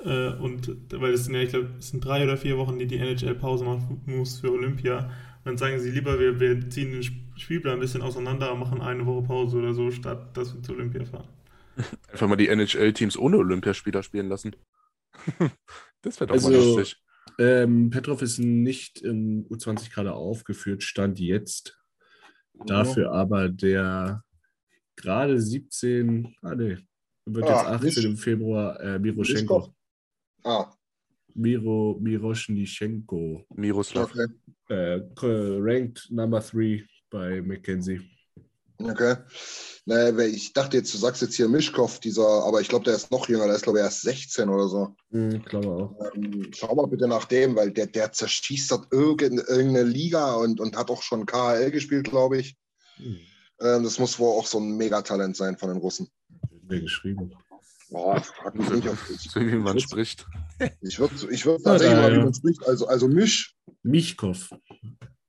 Äh, 0.00 0.28
und 0.34 0.76
weil 0.92 1.14
es 1.14 1.24
sind 1.24 1.34
ja, 1.34 1.40
ich 1.40 1.48
glaube, 1.50 1.70
es 1.78 1.88
sind 1.88 2.04
drei 2.04 2.22
oder 2.24 2.36
vier 2.36 2.58
Wochen, 2.58 2.78
die 2.78 2.86
die 2.86 2.98
NHL 2.98 3.34
Pause 3.34 3.64
machen 3.64 4.02
muss 4.06 4.40
für 4.40 4.52
Olympia. 4.52 4.98
Und 5.06 5.44
dann 5.44 5.56
sagen 5.58 5.78
sie 5.80 5.90
lieber, 5.90 6.18
wir, 6.20 6.38
wir 6.38 6.68
ziehen 6.70 6.92
den 6.92 7.00
Sp- 7.02 7.24
Spielplan 7.36 7.74
ein 7.74 7.80
bisschen 7.80 8.02
auseinander 8.02 8.52
und 8.52 8.60
machen 8.60 8.80
eine 8.82 9.04
Woche 9.06 9.26
Pause 9.26 9.58
oder 9.58 9.72
so, 9.74 9.90
statt 9.90 10.36
dass 10.36 10.54
wir 10.54 10.62
zu 10.62 10.72
Olympia 10.72 11.04
fahren. 11.04 11.28
Einfach 12.12 12.28
mal 12.28 12.36
die 12.36 12.48
NHL-Teams 12.48 13.18
ohne 13.18 13.38
Olympiaspieler 13.38 14.02
spielen 14.02 14.28
lassen. 14.28 14.54
das 16.02 16.20
wäre 16.20 16.28
doch 16.32 16.42
mal 16.42 16.54
Also- 16.54 16.76
lustig. 16.76 17.02
Ähm, 17.38 17.90
Petrov 17.90 18.22
ist 18.22 18.38
nicht 18.38 19.02
im 19.02 19.44
U20 19.50 19.90
gerade 19.92 20.12
aufgeführt, 20.14 20.82
stand 20.82 21.18
jetzt. 21.20 21.78
Dafür 22.66 23.12
aber 23.12 23.48
der 23.50 24.22
gerade 24.96 25.40
17, 25.40 26.34
ah 26.42 26.54
nee, 26.54 26.76
wird 27.26 27.44
Ah, 27.44 27.48
jetzt 27.48 27.66
18 27.66 27.88
Misch- 27.88 28.04
im 28.06 28.16
Februar, 28.16 28.80
äh. 28.80 28.98
Miroschenko. 28.98 29.74
Ah, 30.44 30.70
Miro, 31.34 31.98
Miroschnischenko. 32.00 33.44
Miroslav. 33.54 34.10
okay. 34.10 34.26
Äh, 34.68 35.00
ranked 35.22 36.08
number 36.10 36.40
3 36.40 36.84
bei 37.10 37.42
McKenzie. 37.42 38.00
Okay. 38.78 39.16
Naja, 39.86 40.16
weil 40.16 40.30
ich 40.34 40.52
dachte 40.52 40.76
jetzt, 40.78 40.92
du 40.92 40.98
sagst 40.98 41.22
jetzt 41.22 41.34
hier 41.36 41.48
Mischkov, 41.48 41.98
dieser, 42.00 42.26
aber 42.44 42.60
ich 42.60 42.68
glaube, 42.68 42.84
der 42.84 42.94
ist 42.94 43.10
noch 43.10 43.28
jünger, 43.28 43.46
der 43.46 43.56
ist, 43.56 43.62
glaube 43.62 43.78
ich, 43.78 43.84
erst 43.84 44.02
16 44.02 44.48
oder 44.48 44.68
so. 44.68 44.94
Mhm, 45.10 45.42
glaube 45.44 45.68
auch. 45.68 46.14
Ähm, 46.14 46.50
schau 46.52 46.74
mal 46.74 46.86
bitte 46.86 47.06
nach 47.08 47.24
dem, 47.26 47.54
weil 47.56 47.70
der, 47.70 47.86
der 47.86 48.12
zerschießt 48.12 48.70
dort 48.70 48.92
irgendeine, 48.92 49.42
irgendeine 49.48 49.88
Liga 49.88 50.34
und, 50.34 50.60
und 50.60 50.76
hat 50.76 50.90
auch 50.90 51.02
schon 51.02 51.24
KHL 51.26 51.70
gespielt, 51.70 52.10
glaube 52.10 52.38
ich. 52.38 52.56
Mhm. 52.98 53.18
Ähm, 53.60 53.82
das 53.84 53.98
muss 53.98 54.18
wohl 54.18 54.38
auch 54.38 54.46
so 54.46 54.58
ein 54.58 54.76
Megatalent 54.76 55.36
sein 55.36 55.56
von 55.56 55.68
den 55.70 55.78
Russen. 55.78 56.08
Mir 56.68 56.80
geschrieben. 56.80 57.32
Boah, 57.90 58.20
frag 58.20 58.54
mich 58.56 58.68
nicht, 58.70 58.88
ob 58.88 58.98
ich, 59.10 59.20
So 59.30 59.40
wie 59.40 59.54
man 59.56 59.76
ich 59.76 59.84
spricht. 59.84 60.26
ich 60.80 60.98
würde 60.98 61.14
ich 61.30 61.46
würd 61.46 61.62
tatsächlich 61.62 61.96
mal, 61.96 62.12
wie 62.12 62.18
man 62.24 62.34
spricht, 62.34 62.66
also, 62.66 62.86
also 62.88 63.06
Misch, 63.08 63.54
Michkov. 63.82 64.50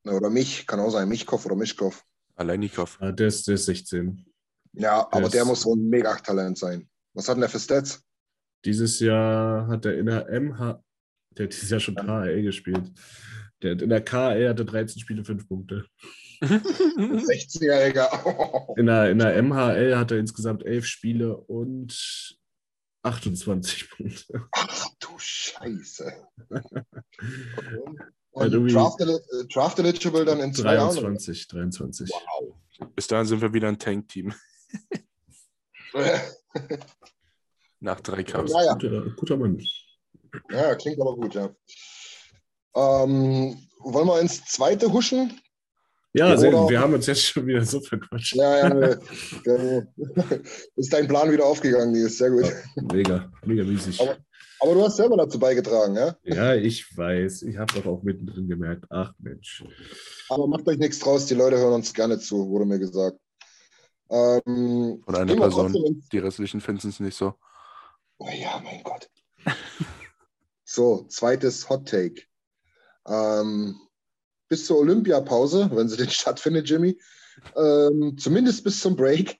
oder 0.04 0.28
mich, 0.30 0.66
kann 0.66 0.80
auch 0.80 0.90
sein, 0.90 1.08
Michkov 1.08 1.46
oder 1.46 1.54
Mischkov. 1.54 2.04
Aleinikow. 2.34 2.98
Ah, 3.00 3.12
der, 3.12 3.28
ist, 3.28 3.46
der 3.46 3.54
ist 3.54 3.66
16. 3.66 4.24
Ja, 4.74 5.06
aber 5.10 5.22
Das- 5.22 5.32
der 5.32 5.44
muss 5.44 5.62
so 5.62 5.74
ein 5.74 5.88
Megatalent 5.88 6.58
sein. 6.58 6.88
Was 7.14 7.28
hat 7.28 7.36
denn 7.36 7.40
der 7.42 7.48
für 7.50 7.58
Stats? 7.60 8.02
Dieses 8.64 8.98
Jahr 9.00 9.68
hat 9.68 9.84
er 9.86 9.96
in 9.96 10.06
der 10.06 10.28
MH, 10.28 10.82
der 11.36 11.44
hat 11.46 11.52
dieses 11.52 11.70
Jahr 11.70 11.80
schon 11.80 11.94
KHL 11.94 12.42
gespielt. 12.42 12.90
Der 13.62 13.72
hat 13.72 13.82
in 13.82 13.88
der 13.88 14.04
KHL 14.04 14.48
hatte 14.48 14.64
13 14.64 15.00
Spiele, 15.00 15.24
5 15.24 15.46
Punkte. 15.48 15.86
16-Jähriger. 16.40 18.08
In 18.78 18.86
der, 18.86 19.10
in 19.10 19.18
der 19.18 19.42
MHL 19.42 19.96
hat 19.96 20.12
er 20.12 20.18
insgesamt 20.18 20.64
11 20.64 20.86
Spiele 20.86 21.36
und 21.36 22.38
28 23.02 23.90
Punkte. 23.90 24.46
Ach 24.52 24.88
du 25.00 25.08
Scheiße. 25.18 26.12
Ja, 26.50 26.60
Und 28.30 28.72
draft, 28.72 29.00
äh, 29.00 29.18
draft 29.52 29.78
eligible 29.80 30.24
dann 30.24 30.38
in 30.40 30.54
zwei 30.54 30.74
Jahren? 30.74 30.92
oder? 30.92 31.08
23, 31.08 31.48
23. 31.48 32.08
Wow. 32.10 32.54
Bis 32.94 33.08
dahin 33.08 33.26
sind 33.26 33.40
wir 33.40 33.52
wieder 33.52 33.66
ein 33.68 33.78
Tank-Team. 33.78 34.32
Nach 37.80 38.00
drei 38.00 38.22
Cups. 38.22 38.52
Naja, 38.52 38.74
Guter, 38.74 39.10
guter 39.16 39.36
Mann. 39.36 39.60
ja, 40.50 40.74
klingt 40.76 41.00
aber 41.00 41.16
gut, 41.16 41.34
ja. 41.34 41.50
Ähm, 42.76 43.56
wollen 43.80 44.06
wir 44.06 44.20
ins 44.20 44.44
zweite 44.44 44.92
huschen? 44.92 45.40
Ja, 46.14 46.26
Oder- 46.28 46.38
sehr, 46.38 46.52
wir 46.52 46.80
haben 46.80 46.94
uns 46.94 47.06
jetzt 47.06 47.22
schon 47.22 47.46
wieder 47.46 47.64
so 47.64 47.80
verquatscht. 47.80 48.34
Ja, 48.34 48.58
ja, 48.58 48.68
ne, 48.74 49.00
äh, 49.44 49.82
ist 50.76 50.92
dein 50.92 51.06
Plan 51.06 51.30
wieder 51.30 51.44
aufgegangen, 51.44 51.92
die 51.94 52.00
ist 52.00 52.18
sehr 52.18 52.30
gut. 52.30 52.50
Mega, 52.92 53.30
mega 53.44 53.62
riesig. 53.62 54.00
Aber- 54.00 54.16
Aber 54.60 54.74
du 54.74 54.82
hast 54.82 54.96
selber 54.96 55.16
dazu 55.16 55.38
beigetragen, 55.38 55.94
ja? 55.94 56.16
Ja, 56.24 56.54
ich 56.54 56.96
weiß. 56.96 57.42
Ich 57.42 57.56
habe 57.58 57.72
doch 57.74 57.86
auch 57.86 58.02
mittendrin 58.02 58.48
gemerkt, 58.48 58.86
ach 58.90 59.12
Mensch. 59.18 59.62
Aber 60.30 60.48
macht 60.48 60.66
euch 60.66 60.78
nichts 60.78 60.98
draus, 60.98 61.26
die 61.26 61.34
Leute 61.34 61.58
hören 61.58 61.74
uns 61.74 61.94
gerne 61.94 62.18
zu, 62.18 62.48
wurde 62.48 62.64
mir 62.64 62.78
gesagt. 62.80 63.18
Ähm, 64.10 65.00
Von 65.04 65.14
einer 65.14 65.36
Person. 65.36 65.72
trotzdem 65.72 66.02
Die 66.10 66.18
restlichen 66.18 66.60
finden 66.60 66.88
es 66.88 66.98
nicht 66.98 67.16
so. 67.16 67.34
Oh 68.18 68.28
ja, 68.34 68.60
mein 68.64 68.82
Gott. 68.82 69.08
So, 70.64 71.04
zweites 71.08 71.68
Hot 71.68 71.88
Take. 71.88 72.22
Ähm, 73.06 73.76
bis 74.48 74.66
zur 74.66 74.78
Olympiapause, 74.78 75.70
wenn 75.72 75.88
sie 75.88 75.96
denn 75.96 76.10
stattfindet, 76.10 76.68
Jimmy, 76.68 76.98
ähm, 77.56 78.16
zumindest 78.18 78.64
bis 78.64 78.80
zum 78.80 78.96
Break, 78.96 79.38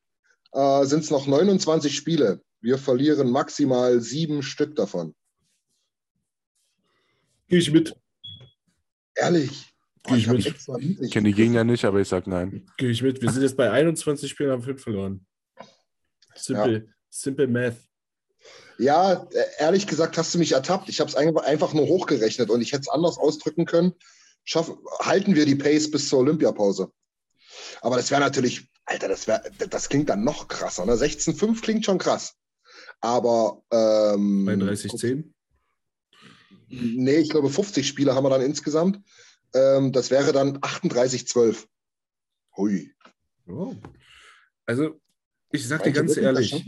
äh, 0.52 0.84
sind 0.84 1.04
es 1.04 1.10
noch 1.10 1.26
29 1.26 1.94
Spiele. 1.94 2.42
Wir 2.60 2.78
verlieren 2.78 3.30
maximal 3.30 4.00
sieben 4.00 4.42
Stück 4.42 4.74
davon. 4.76 5.14
Gehe 7.48 7.60
ich 7.60 7.70
mit. 7.70 7.94
Ehrlich. 9.14 9.66
Geh 10.04 10.16
ich 10.16 10.26
mit. 10.26 10.38
niedrig 10.78 11.00
Ich 11.00 11.10
kenne 11.12 11.28
die 11.28 11.34
Gegner 11.34 11.64
nicht, 11.64 11.84
aber 11.84 12.00
ich 12.00 12.08
sag 12.08 12.26
nein. 12.26 12.66
Gehe 12.76 12.90
ich 12.90 13.02
mit. 13.02 13.22
Wir 13.22 13.30
sind 13.30 13.42
jetzt 13.42 13.56
bei 13.56 13.70
21 13.70 14.30
Spielen, 14.30 14.50
haben 14.50 14.62
5 14.62 14.82
verloren. 14.82 15.26
Simple, 16.34 16.88
simple 17.10 17.48
Math. 17.48 17.76
Ja, 18.78 19.26
äh, 19.32 19.44
ehrlich 19.58 19.86
gesagt 19.86 20.16
hast 20.18 20.34
du 20.34 20.38
mich 20.38 20.52
ertappt. 20.52 20.88
Ich 20.88 21.00
habe 21.00 21.10
es 21.10 21.16
einfach 21.16 21.74
nur 21.74 21.86
hochgerechnet 21.86 22.48
und 22.50 22.60
ich 22.60 22.72
hätte 22.72 22.82
es 22.82 22.88
anders 22.88 23.18
ausdrücken 23.18 23.64
können. 23.64 23.92
Schaffen, 24.48 24.78
halten 25.00 25.34
wir 25.34 25.44
die 25.44 25.56
Pace 25.56 25.90
bis 25.90 26.08
zur 26.08 26.20
Olympiapause. 26.20 26.90
Aber 27.82 27.96
das 27.96 28.10
wäre 28.10 28.22
natürlich, 28.22 28.70
Alter, 28.86 29.08
das, 29.08 29.26
wär, 29.26 29.42
das 29.68 29.90
klingt 29.90 30.08
dann 30.08 30.24
noch 30.24 30.48
krasser. 30.48 30.86
Ne? 30.86 30.94
16,5 30.94 31.60
klingt 31.60 31.84
schon 31.84 31.98
krass. 31.98 32.34
Aber 33.02 33.62
ähm, 33.70 34.44
32, 34.46 34.92
10. 34.92 35.34
nee, 36.68 37.16
ich 37.16 37.28
glaube 37.28 37.50
50 37.50 37.86
Spiele 37.86 38.14
haben 38.14 38.24
wir 38.24 38.30
dann 38.30 38.40
insgesamt. 38.40 39.02
Ähm, 39.52 39.92
das 39.92 40.10
wäre 40.10 40.32
dann 40.32 40.56
38,12. 40.60 41.66
Hui. 42.56 42.94
Oh. 43.48 43.74
Also, 44.64 44.98
ich 45.52 45.68
sag 45.68 45.82
dir 45.82 45.90
Meinst 45.90 46.16
du 46.16 46.22
ganz 46.22 46.38
ehrlich, 46.38 46.64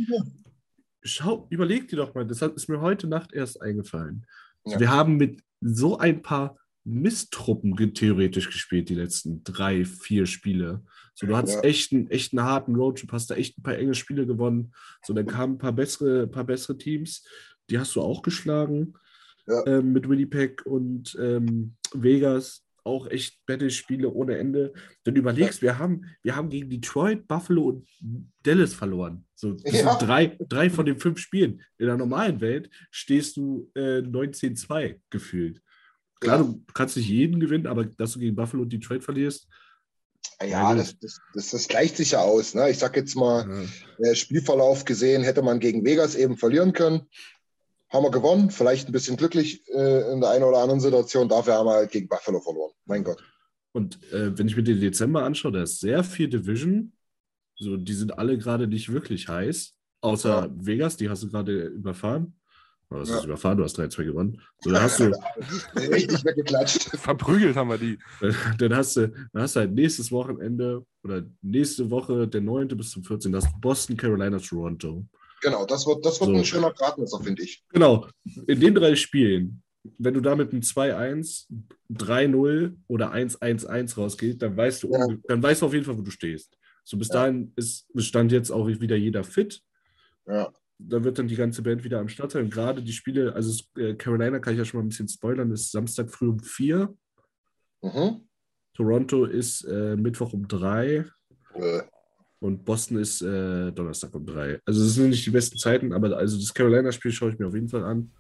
schau, 1.01 1.47
überleg 1.49 1.89
dir 1.89 1.97
doch 1.97 2.15
mal, 2.15 2.27
das 2.27 2.43
ist 2.43 2.69
mir 2.69 2.83
heute 2.83 3.07
Nacht 3.07 3.33
erst 3.33 3.63
eingefallen. 3.63 4.27
Ja. 4.67 4.79
Wir 4.79 4.91
haben 4.91 5.17
mit 5.17 5.43
so 5.63 5.97
ein 5.97 6.21
paar 6.21 6.59
Misttruppen 6.85 7.77
ge- 7.77 7.93
theoretisch 7.93 8.47
gespielt, 8.47 8.89
die 8.89 8.95
letzten 8.95 9.43
drei, 9.45 9.85
vier 9.85 10.27
Spiele. 10.27 10.83
So, 11.15 11.27
du 11.27 11.37
hattest 11.37 11.57
Ja. 11.57 11.63
echt, 11.63 11.93
einen, 11.93 12.11
echt 12.11 12.33
einen 12.33 12.45
harten 12.45 12.75
Roadtrip, 12.75 13.13
hast 13.13 13.31
da 13.31 13.35
echt 13.35 13.59
ein 13.59 13.63
paar 13.63 13.77
enge 13.77 13.95
Spiele 13.95 14.27
gewonnen. 14.27 14.73
So, 15.05 15.13
dann 15.13 15.27
kamen 15.27 15.55
ein 15.55 15.59
paar 15.59 15.73
bessere, 15.73 16.27
paar 16.27 16.45
bessere 16.45 16.79
Teams, 16.79 17.27
die 17.69 17.79
hast 17.79 17.95
du 17.97 18.01
auch 18.01 18.23
geschlagen 18.23 18.95
Ja. 19.47 19.67
ähm, 19.67 19.93
mit 19.93 20.09
Winnipeg 20.09 20.65
und 20.67 21.17
ähm, 21.21 21.75
Vegas. 21.93 22.65
Auch 22.83 23.07
echt 23.09 23.45
Battle-Spiele 23.45 24.09
ohne 24.11 24.39
Ende. 24.39 24.73
Wenn 25.05 25.15
du 25.15 25.21
überlegst, 25.21 25.61
wir, 25.61 25.79
haben, 25.79 26.07
wir 26.23 26.35
haben 26.35 26.49
gegen 26.49 26.71
Detroit, 26.71 27.29
Buffalo 27.29 27.69
und 27.69 27.87
Dallas 28.43 28.73
verloren. 28.73 29.27
So, 29.35 29.53
das 29.53 29.83
Ja. 29.83 29.99
sind 29.99 30.09
drei, 30.09 30.39
drei 30.49 30.71
von 30.71 30.87
den 30.87 30.99
fünf 30.99 31.19
Spielen. 31.19 31.61
In 31.77 31.87
der 31.87 31.99
normalen 31.99 32.41
Welt 32.41 32.71
stehst 32.91 33.37
du 33.37 33.71
äh, 33.75 33.99
19-2 33.99 34.99
gefühlt. 35.11 35.61
Klar, 36.21 36.39
du 36.39 36.63
kannst 36.75 36.97
nicht 36.97 37.09
jeden 37.09 37.41
gewinnen, 37.41 37.67
aber 37.67 37.85
dass 37.87 38.13
du 38.13 38.19
gegen 38.19 38.37
Buffalo 38.37 38.63
und 38.63 38.73
Detroit 38.73 39.03
verlierst, 39.03 39.49
Ja, 40.41 40.47
Ja, 40.47 40.75
das, 40.75 40.99
das, 40.99 41.19
das, 41.35 41.51
das 41.51 41.69
gleicht 41.69 41.97
sich 41.97 42.13
ja 42.13 42.21
aus. 42.21 42.55
Ne? 42.55 42.71
Ich 42.71 42.79
sag 42.79 42.97
jetzt 42.97 43.17
mal, 43.17 43.67
ja. 43.99 44.11
äh, 44.11 44.15
Spielverlauf 44.15 44.85
gesehen, 44.85 45.23
hätte 45.23 45.43
man 45.43 45.61
gegen 45.61 45.85
Vegas 45.85 46.15
eben 46.15 46.37
verlieren 46.37 46.73
können. 46.73 47.03
Haben 47.89 48.05
wir 48.05 48.11
gewonnen, 48.11 48.51
vielleicht 48.51 48.89
ein 48.89 48.93
bisschen 48.93 49.17
glücklich 49.17 49.67
äh, 49.69 50.13
in 50.13 50.21
der 50.21 50.31
einen 50.31 50.45
oder 50.45 50.59
anderen 50.59 50.81
Situation. 50.81 51.29
Dafür 51.29 51.55
haben 51.55 51.67
wir 51.67 51.73
halt 51.73 51.91
gegen 51.91 52.09
Buffalo 52.09 52.41
verloren. 52.41 52.73
Mein 52.85 53.03
Gott. 53.03 53.23
Und 53.73 54.03
äh, 54.13 54.37
wenn 54.39 54.47
ich 54.47 54.57
mir 54.57 54.63
den 54.63 54.81
Dezember 54.81 55.25
anschaue, 55.25 55.53
da 55.53 55.63
ist 55.63 55.81
sehr 55.81 56.05
viel 56.05 56.29
Division. 56.29 56.93
So, 57.57 57.77
die 57.77 57.93
sind 57.95 58.19
alle 58.19 58.39
gerade 58.39 58.67
nicht 58.67 58.93
wirklich 58.93 59.29
heiß. 59.29 59.75
Außer 60.03 60.47
Ja. 60.47 60.51
Vegas, 60.55 60.97
die 60.97 61.09
hast 61.11 61.23
du 61.23 61.31
gerade 61.31 61.67
überfahren. 61.67 62.35
Oder 62.91 63.01
hast 63.01 63.09
du 63.09 63.13
Ja. 63.15 63.19
es 63.21 63.25
überfahren? 63.25 63.59
Du 63.59 63.65
hast 63.65 63.79
3-2 63.79 64.05
gewonnen. 64.05 64.41
So, 64.61 64.71
dann 64.71 64.83
hast 64.83 64.99
du, 64.99 65.05
Richtig 65.77 66.25
weggeklatscht. 66.25 66.83
Verprügelt 66.99 67.57
haben 67.57 67.71
wir 67.71 67.79
die. 67.79 67.99
dann 68.59 68.75
hast 68.75 68.97
du, 68.97 69.09
dann 69.33 69.43
hast 69.43 69.57
du 69.57 69.61
halt 69.61 69.73
nächstes 69.73 70.11
Wochenende 70.11 70.85
oder 71.05 71.23
nächste 71.41 71.89
Woche, 71.91 72.27
der 72.27 72.41
9. 72.41 72.69
bis 72.69 72.91
zum 72.91 73.05
14. 73.05 73.35
hast 73.37 73.47
du 73.47 73.61
Boston, 73.61 73.97
Carolina, 73.97 74.39
Toronto. 74.39 75.07
Genau, 75.41 75.65
das 75.65 75.87
wird, 75.87 76.05
das 76.05 76.21
wird 76.21 76.31
so. 76.31 76.37
ein 76.37 76.45
schöner 76.45 76.73
Gradmesser, 76.73 77.21
finde 77.21 77.43
ich. 77.43 77.65
Genau, 77.71 78.07
in 78.47 78.61
den 78.61 78.75
drei 78.75 78.95
Spielen, 78.95 79.63
wenn 79.99 80.15
du 80.15 80.21
da 80.21 80.37
mit 80.37 80.53
einem 80.53 80.61
2-1, 80.61 81.47
3-0 81.93 82.77
oder 82.89 83.13
1-1-1 83.15 83.97
rausgehst, 83.97 84.43
dann 84.43 84.57
weißt 84.57 84.83
du, 84.83 84.93
ja. 84.93 85.07
dann 85.29 85.43
weißt 85.43 85.63
du 85.63 85.67
auf 85.67 85.73
jeden 85.73 85.87
Fall, 85.87 85.97
wo 85.97 86.03
du 86.03 86.11
stehst. 86.11 86.59
So 86.85 86.99
bis 86.99 87.09
ja. 87.09 87.15
dahin 87.15 87.53
ist 87.57 87.87
Stand 87.99 88.33
jetzt 88.33 88.51
auch 88.51 88.67
wieder 88.67 88.97
jeder 88.97 89.25
fit. 89.25 89.63
Ja. 90.27 90.53
Da 90.83 91.05
wird 91.05 91.19
dann 91.19 91.29
die 91.29 91.37
ganze 91.37 91.63
Band 91.63 91.85
wieder 91.85 92.01
am 92.01 92.09
Start 92.09 92.33
sein. 92.33 92.51
Gerade 92.51 92.83
die 92.83 92.93
Spiele, 92.93 93.35
also 93.35 93.63
äh, 93.77 93.95
Carolina 93.95 94.39
kann 94.39 94.55
ich 94.55 94.59
ja 94.59 94.65
schon 94.65 94.81
mal 94.81 94.85
ein 94.85 94.89
bisschen 94.89 95.09
spoilern, 95.09 95.51
ist 95.53 95.71
Samstag 95.71 96.11
früh 96.11 96.29
um 96.29 96.41
4. 96.41 96.95
Mhm. 97.83 98.29
Toronto 98.75 99.25
ist 99.25 99.65
äh, 99.65 99.97
Mittwoch 99.97 100.33
um 100.33 100.49
3. 100.49 101.05
Äh. 101.55 101.83
Und 102.41 102.65
Boston 102.65 102.99
ist 102.99 103.21
äh, 103.21 103.71
Donnerstag 103.73 104.15
um 104.15 104.25
3. 104.25 104.61
Also 104.65 104.83
das 104.83 104.95
sind 104.95 105.11
nicht 105.11 105.27
die 105.27 105.31
besten 105.31 105.59
Zeiten, 105.59 105.93
aber 105.93 106.17
also 106.17 106.39
das 106.39 106.55
Carolina-Spiel 106.55 107.13
schaue 107.13 107.33
ich 107.33 107.39
mir 107.39 107.47
auf 107.47 107.55
jeden 107.55 107.69
Fall 107.69 107.85
an. 107.85 108.11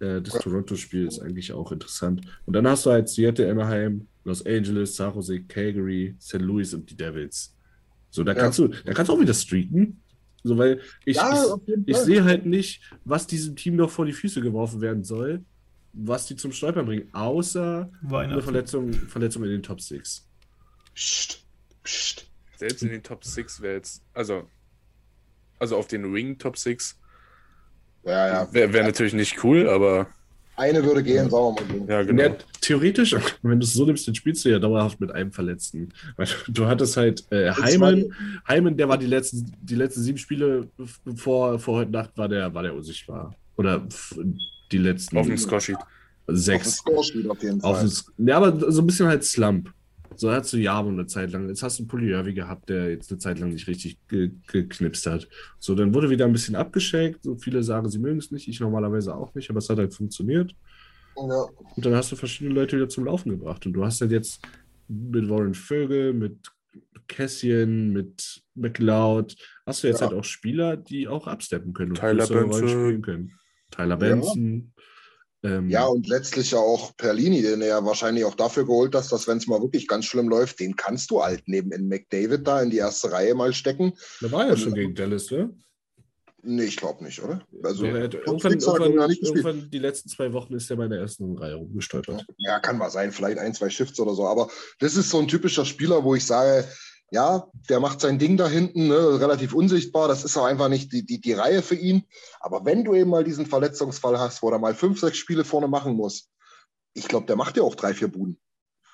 Äh, 0.00 0.20
das 0.20 0.34
Toronto-Spiel 0.34 1.06
ist 1.06 1.20
eigentlich 1.20 1.52
auch 1.52 1.72
interessant. 1.72 2.20
Und 2.44 2.52
dann 2.54 2.68
hast 2.68 2.84
du 2.84 2.90
halt 2.90 3.08
Seattle, 3.08 3.50
Anaheim, 3.50 4.06
Los 4.24 4.44
Angeles, 4.44 4.96
San 4.96 5.14
Jose, 5.14 5.40
Calgary, 5.40 6.14
St. 6.20 6.40
Louis 6.40 6.74
und 6.74 6.90
die 6.90 6.96
Devils. 6.96 7.56
So, 8.10 8.22
da 8.22 8.34
kannst 8.34 8.58
ja. 8.58 8.68
du, 8.68 8.74
da 8.84 8.92
kannst 8.92 9.08
du 9.08 9.14
auch 9.14 9.20
wieder 9.20 9.34
streaken. 9.34 10.00
So, 10.44 10.58
weil 10.58 10.80
ich, 11.06 11.16
ja, 11.16 11.56
ich, 11.66 11.74
ich 11.86 11.96
sehe 11.96 12.22
halt 12.22 12.44
nicht, 12.44 12.82
was 13.04 13.26
diesem 13.26 13.56
Team 13.56 13.76
noch 13.76 13.90
vor 13.90 14.04
die 14.04 14.12
Füße 14.12 14.42
geworfen 14.42 14.82
werden 14.82 15.02
soll, 15.02 15.42
was 15.94 16.26
die 16.26 16.36
zum 16.36 16.52
Stolpern 16.52 16.84
bringen, 16.84 17.08
außer 17.12 17.90
eine 18.10 18.42
Verletzung, 18.42 18.92
Verletzung 18.92 19.42
in 19.44 19.50
den 19.50 19.62
Top 19.62 19.80
6. 19.80 20.26
Psst, 20.94 21.42
psst. 21.82 22.26
Selbst 22.56 22.82
in 22.82 22.90
den 22.90 23.02
Top 23.02 23.24
6 23.24 23.62
wäre 23.62 23.74
jetzt, 23.74 24.02
also, 24.12 24.48
also 25.58 25.76
auf 25.76 25.86
den 25.86 26.12
Ring 26.12 26.38
Top 26.38 26.58
6 26.58 26.98
ja, 28.04 28.28
ja. 28.28 28.52
wäre 28.52 28.72
wär 28.72 28.84
natürlich 28.84 29.14
nicht 29.14 29.42
cool, 29.42 29.68
aber. 29.68 30.08
Eine 30.56 30.84
würde 30.84 31.02
gehen, 31.02 31.30
sagen 31.30 31.56
wir 31.56 31.64
mal 31.64 31.78
so. 31.78 31.92
Ja, 31.92 32.02
genau. 32.02 32.36
Theoretisch, 32.64 33.14
wenn 33.42 33.60
du 33.60 33.64
es 33.66 33.74
so 33.74 33.84
nimmst, 33.84 34.08
dann 34.08 34.14
spielst 34.14 34.42
du 34.44 34.48
ja 34.48 34.58
dauerhaft 34.58 34.98
mit 34.98 35.12
einem 35.12 35.32
Verletzten. 35.32 35.90
Weil 36.16 36.26
du 36.48 36.66
hattest 36.66 36.96
halt 36.96 37.30
äh, 37.30 37.50
Heimann, 37.50 38.14
Heimann, 38.48 38.74
der 38.74 38.88
war 38.88 38.96
die 38.96 39.06
letzten, 39.06 39.52
die 39.60 39.74
letzten 39.74 40.00
sieben 40.00 40.16
Spiele 40.16 40.70
vor, 41.14 41.58
vor 41.58 41.80
heute 41.80 41.90
Nacht 41.90 42.16
war 42.16 42.26
der, 42.26 42.54
war 42.54 42.62
der 42.62 42.74
unsichtbar. 42.74 43.34
Oder 43.56 43.86
die 44.72 44.78
letzten. 44.78 45.18
Auf 45.18 45.26
dem 45.26 45.36
Scoresheet. 45.36 45.76
Sechs. 46.26 46.80
Auf 46.86 47.10
dem 47.10 47.30
auf 47.30 47.42
jeden 47.42 47.60
Fall. 47.60 47.90
ja, 48.16 48.36
aber 48.38 48.72
so 48.72 48.80
ein 48.80 48.86
bisschen 48.86 49.08
halt 49.08 49.24
Slump. 49.24 49.70
So 50.16 50.30
hast 50.30 50.50
du 50.54 50.56
Jabo 50.56 50.88
eine 50.88 51.06
Zeit 51.06 51.32
lang. 51.32 51.46
Jetzt 51.48 51.62
hast 51.62 51.78
du 51.78 51.82
einen 51.82 51.88
Polyervi 51.88 52.32
gehabt, 52.32 52.70
der 52.70 52.88
jetzt 52.88 53.10
eine 53.10 53.18
Zeit 53.18 53.40
lang 53.40 53.50
nicht 53.50 53.66
richtig 53.66 53.98
ge 54.08 54.30
geknipst 54.46 55.06
hat. 55.06 55.28
So, 55.58 55.74
dann 55.74 55.92
wurde 55.92 56.08
wieder 56.08 56.24
ein 56.24 56.32
bisschen 56.32 56.54
abgeschickt. 56.54 57.24
So 57.24 57.36
viele 57.36 57.62
sagen, 57.62 57.90
sie 57.90 57.98
mögen 57.98 58.20
es 58.20 58.30
nicht. 58.30 58.48
Ich 58.48 58.58
normalerweise 58.58 59.14
auch 59.14 59.34
nicht, 59.34 59.50
aber 59.50 59.58
es 59.58 59.68
hat 59.68 59.76
halt 59.76 59.92
funktioniert. 59.92 60.54
Ja. 61.16 61.46
Und 61.76 61.86
dann 61.86 61.94
hast 61.94 62.12
du 62.12 62.16
verschiedene 62.16 62.54
Leute 62.54 62.76
wieder 62.76 62.88
zum 62.88 63.04
Laufen 63.04 63.30
gebracht. 63.30 63.66
Und 63.66 63.72
du 63.72 63.84
hast 63.84 64.00
halt 64.00 64.10
jetzt 64.10 64.40
mit 64.88 65.28
Warren 65.28 65.54
Vögel, 65.54 66.12
mit 66.12 66.50
Cassian, 67.08 67.90
mit 67.90 68.42
McLeod, 68.54 69.36
hast 69.66 69.82
du 69.82 69.88
jetzt 69.88 70.00
ja. 70.00 70.08
halt 70.08 70.18
auch 70.18 70.24
Spieler, 70.24 70.76
die 70.76 71.08
auch 71.08 71.26
absteppen 71.26 71.72
können 71.72 71.90
und 71.90 71.98
Tyler 71.98 72.26
Benson. 72.26 72.68
spielen 72.68 73.02
können. 73.02 73.32
Tyler 73.70 73.96
Benson. 73.96 74.72
Ähm, 75.42 75.68
ja, 75.68 75.84
und 75.84 76.08
letztlich 76.08 76.52
ja 76.52 76.58
auch 76.58 76.96
Perlini, 76.96 77.42
den 77.42 77.60
er 77.60 77.68
ja 77.68 77.84
wahrscheinlich 77.84 78.24
auch 78.24 78.34
dafür 78.34 78.64
geholt 78.64 78.94
hast, 78.94 79.12
dass 79.12 79.28
wenn 79.28 79.36
es 79.36 79.46
mal 79.46 79.60
wirklich 79.60 79.86
ganz 79.86 80.06
schlimm 80.06 80.28
läuft, 80.28 80.58
den 80.58 80.74
kannst 80.74 81.10
du 81.10 81.22
halt 81.22 81.42
neben 81.46 81.70
in 81.70 81.86
McDavid 81.86 82.46
da 82.46 82.62
in 82.62 82.70
die 82.70 82.78
erste 82.78 83.12
Reihe 83.12 83.34
mal 83.34 83.52
stecken. 83.52 83.92
Da 84.22 84.32
war 84.32 84.48
ja 84.48 84.56
schon 84.56 84.72
gegen 84.72 84.94
Dallas, 84.94 85.30
ne? 85.30 85.54
Nee, 86.46 86.64
ich 86.64 86.76
glaube 86.76 87.02
nicht, 87.02 87.22
oder? 87.22 87.40
Also, 87.62 87.86
ja, 87.86 87.96
irgendwann, 87.96 88.52
irgendwann, 88.52 89.10
irgendwann, 89.10 89.70
die 89.70 89.78
letzten 89.78 90.10
zwei 90.10 90.32
Wochen 90.32 90.54
ist 90.54 90.70
er 90.70 90.76
bei 90.76 90.88
der 90.88 91.00
ersten 91.00 91.38
Reihe 91.38 91.54
rumgestolpert. 91.54 92.26
Ja, 92.36 92.60
kann 92.60 92.76
mal 92.76 92.90
sein, 92.90 93.12
vielleicht 93.12 93.38
ein, 93.38 93.54
zwei 93.54 93.70
Shifts 93.70 93.98
oder 93.98 94.14
so. 94.14 94.26
Aber 94.26 94.50
das 94.78 94.96
ist 94.96 95.10
so 95.10 95.18
ein 95.18 95.28
typischer 95.28 95.64
Spieler, 95.64 96.04
wo 96.04 96.14
ich 96.14 96.26
sage, 96.26 96.66
ja, 97.10 97.46
der 97.68 97.80
macht 97.80 98.00
sein 98.00 98.18
Ding 98.18 98.36
da 98.36 98.48
hinten, 98.48 98.88
ne, 98.88 99.20
relativ 99.20 99.54
unsichtbar. 99.54 100.08
Das 100.08 100.24
ist 100.24 100.36
auch 100.36 100.44
einfach 100.44 100.68
nicht 100.68 100.92
die, 100.92 101.06
die, 101.06 101.20
die 101.20 101.32
Reihe 101.32 101.62
für 101.62 101.76
ihn. 101.76 102.04
Aber 102.40 102.64
wenn 102.64 102.84
du 102.84 102.94
eben 102.94 103.10
mal 103.10 103.24
diesen 103.24 103.46
Verletzungsfall 103.46 104.18
hast, 104.18 104.42
wo 104.42 104.50
er 104.50 104.58
mal 104.58 104.74
fünf, 104.74 105.00
sechs 105.00 105.16
Spiele 105.16 105.44
vorne 105.44 105.68
machen 105.68 105.94
muss, 105.94 106.28
ich 106.92 107.08
glaube, 107.08 107.26
der 107.26 107.36
macht 107.36 107.56
ja 107.56 107.62
auch 107.62 107.74
drei, 107.74 107.94
vier 107.94 108.08
Buden. 108.08 108.38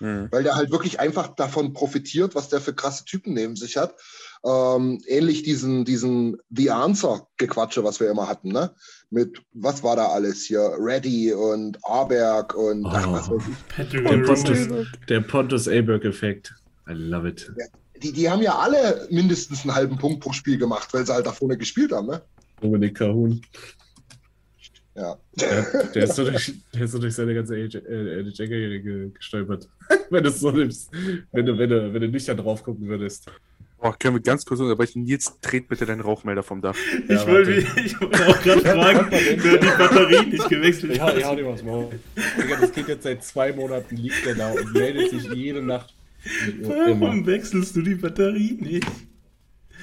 Mhm. 0.00 0.28
Weil 0.30 0.42
der 0.42 0.56
halt 0.56 0.70
wirklich 0.70 0.98
einfach 0.98 1.28
davon 1.34 1.72
profitiert, 1.72 2.34
was 2.34 2.48
der 2.48 2.60
für 2.60 2.74
krasse 2.74 3.04
Typen 3.04 3.34
neben 3.34 3.54
sich 3.54 3.76
hat. 3.76 3.94
Ähm, 4.44 5.02
ähnlich 5.06 5.42
diesen, 5.42 5.84
diesen 5.84 6.38
The 6.50 6.70
Answer-Gequatsche, 6.70 7.84
was 7.84 8.00
wir 8.00 8.10
immer 8.10 8.26
hatten, 8.26 8.48
ne? 8.48 8.74
Mit, 9.10 9.42
was 9.52 9.82
war 9.82 9.96
da 9.96 10.06
alles 10.08 10.44
hier? 10.44 10.72
Reddy 10.78 11.32
und 11.34 11.78
Arberg 11.84 12.54
und 12.54 12.86
oh, 12.86 12.90
ach, 12.90 13.12
was 13.12 13.30
weiß 13.30 13.42
ich. 13.48 13.90
Der 13.90 14.18
Pontus, 14.18 14.86
der 15.08 15.20
Pontus 15.20 15.68
Aberg-Effekt. 15.68 16.54
I 16.88 16.92
love 16.92 17.28
it. 17.28 17.52
Die, 18.02 18.12
die 18.12 18.30
haben 18.30 18.40
ja 18.40 18.58
alle 18.58 19.06
mindestens 19.10 19.62
einen 19.62 19.74
halben 19.74 19.98
Punkt 19.98 20.20
pro 20.20 20.32
Spiel 20.32 20.56
gemacht, 20.56 20.88
weil 20.92 21.04
sie 21.04 21.12
halt 21.12 21.26
da 21.26 21.32
vorne 21.32 21.58
gespielt 21.58 21.92
haben, 21.92 22.06
ne? 22.06 22.22
Dominik 22.62 22.96
Kahun. 22.96 23.42
Ja. 24.94 25.16
Der, 25.40 25.62
der, 25.94 26.04
ist 26.04 26.16
so 26.16 26.24
durch, 26.30 26.52
der 26.74 26.82
ist 26.82 26.92
so 26.92 26.98
durch 26.98 27.14
seine 27.14 27.34
ganze 27.34 27.56
NHL-Karriere 27.56 29.10
gestolpert. 29.10 29.68
wenn 30.10 30.24
du 30.24 30.30
so 30.30 30.50
nimmst. 30.50 30.90
Wenn 31.32 31.46
du, 31.46 31.58
wenn, 31.58 31.70
du, 31.70 31.94
wenn 31.94 32.02
du 32.02 32.08
nicht 32.08 32.28
da 32.28 32.34
drauf 32.34 32.62
gucken 32.62 32.88
würdest. 32.88 33.30
Boah, 33.78 33.98
können 33.98 34.16
wir 34.16 34.20
ganz 34.20 34.44
kurz 34.44 34.60
unterbrechen? 34.60 35.06
Jetzt 35.06 35.38
dreht 35.40 35.68
bitte 35.68 35.86
deinen 35.86 36.02
Rauchmelder 36.02 36.42
vom 36.42 36.60
Dach. 36.60 36.76
Ja, 37.08 37.16
ich, 37.16 37.26
wollte, 37.26 37.52
ich 37.52 37.98
wollte 37.98 38.26
auch 38.26 38.42
gerade 38.42 38.60
fragen, 38.60 39.06
wer 39.10 39.56
die 39.56 39.66
Batterie 39.66 40.26
nicht 40.26 40.48
gewechselt 40.50 41.00
hat. 41.00 41.16
Ich 41.16 41.24
hau 41.24 41.34
dir 41.34 41.46
was 41.46 41.62
Maul. 41.62 41.88
Das 42.60 42.72
geht 42.72 42.88
jetzt 42.88 43.04
seit 43.04 43.24
zwei 43.24 43.54
Monaten, 43.54 43.96
liegt 43.96 44.26
der 44.26 44.34
da 44.34 44.52
und 44.52 44.74
meldet 44.74 45.10
sich 45.10 45.32
jede 45.32 45.62
Nacht 45.62 45.94
Warum 46.62 47.26
wechselst 47.26 47.76
du 47.76 47.82
die 47.82 47.94
Batterie 47.94 48.58
nicht? 48.60 48.86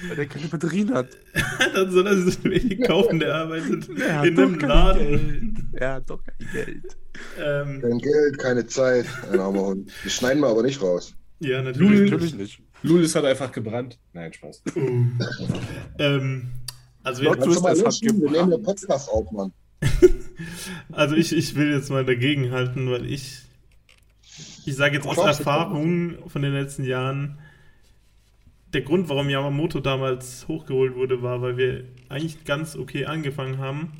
Weil 0.06 0.16
der 0.16 0.26
keine 0.26 0.46
Batterien 0.48 0.94
hat. 0.94 1.08
Dann 1.74 1.90
soll 1.90 2.06
er 2.06 2.16
sich 2.16 2.42
wenig 2.44 2.82
kaufen, 2.82 3.18
der 3.18 3.34
arbeitet 3.34 3.88
der 3.98 4.24
in 4.24 4.38
einem 4.38 4.58
Laden. 4.60 5.70
Er 5.74 5.94
hat 5.94 6.10
doch 6.10 6.22
kein 6.22 6.48
Geld. 6.52 6.96
Ähm, 7.38 7.80
kein 7.80 7.98
Geld, 7.98 8.38
keine 8.38 8.66
Zeit. 8.66 9.06
Ein 9.32 9.40
armer 9.40 9.66
Hund. 9.66 9.90
Das 10.04 10.12
schneiden 10.12 10.40
wir 10.40 10.48
aber 10.48 10.62
nicht 10.62 10.80
raus. 10.80 11.14
Ja, 11.40 11.62
natürlich, 11.62 11.90
Lul, 11.90 12.10
natürlich 12.10 12.34
nicht. 12.34 12.62
Lulis 12.82 13.14
hat 13.14 13.24
einfach 13.24 13.50
gebrannt. 13.50 13.98
Nein, 14.12 14.32
Spaß. 14.32 14.62
Uh. 14.76 15.06
ähm, 15.98 16.50
also 17.02 17.22
wir, 17.22 17.36
mal 17.60 17.76
löschen, 17.76 18.20
wir 18.20 18.30
nehmen 18.30 18.50
den 18.50 18.62
Podcast 18.62 19.08
auf, 19.08 19.30
Mann. 19.32 19.52
also 20.92 21.14
ich, 21.14 21.34
ich 21.34 21.54
will 21.54 21.72
jetzt 21.72 21.90
mal 21.90 22.04
dagegen 22.04 22.50
halten, 22.50 22.90
weil 22.90 23.06
ich 23.06 23.42
ich 24.68 24.76
sage 24.76 24.96
jetzt 24.96 25.06
aus 25.06 25.16
Erfahrung 25.16 26.28
von 26.28 26.42
den 26.42 26.52
letzten 26.52 26.84
Jahren, 26.84 27.38
der 28.72 28.82
Grund, 28.82 29.08
warum 29.08 29.30
Yamamoto 29.30 29.80
damals 29.80 30.46
hochgeholt 30.48 30.94
wurde, 30.94 31.22
war, 31.22 31.40
weil 31.40 31.56
wir 31.56 31.84
eigentlich 32.08 32.44
ganz 32.44 32.76
okay 32.76 33.06
angefangen 33.06 33.58
haben, 33.58 33.92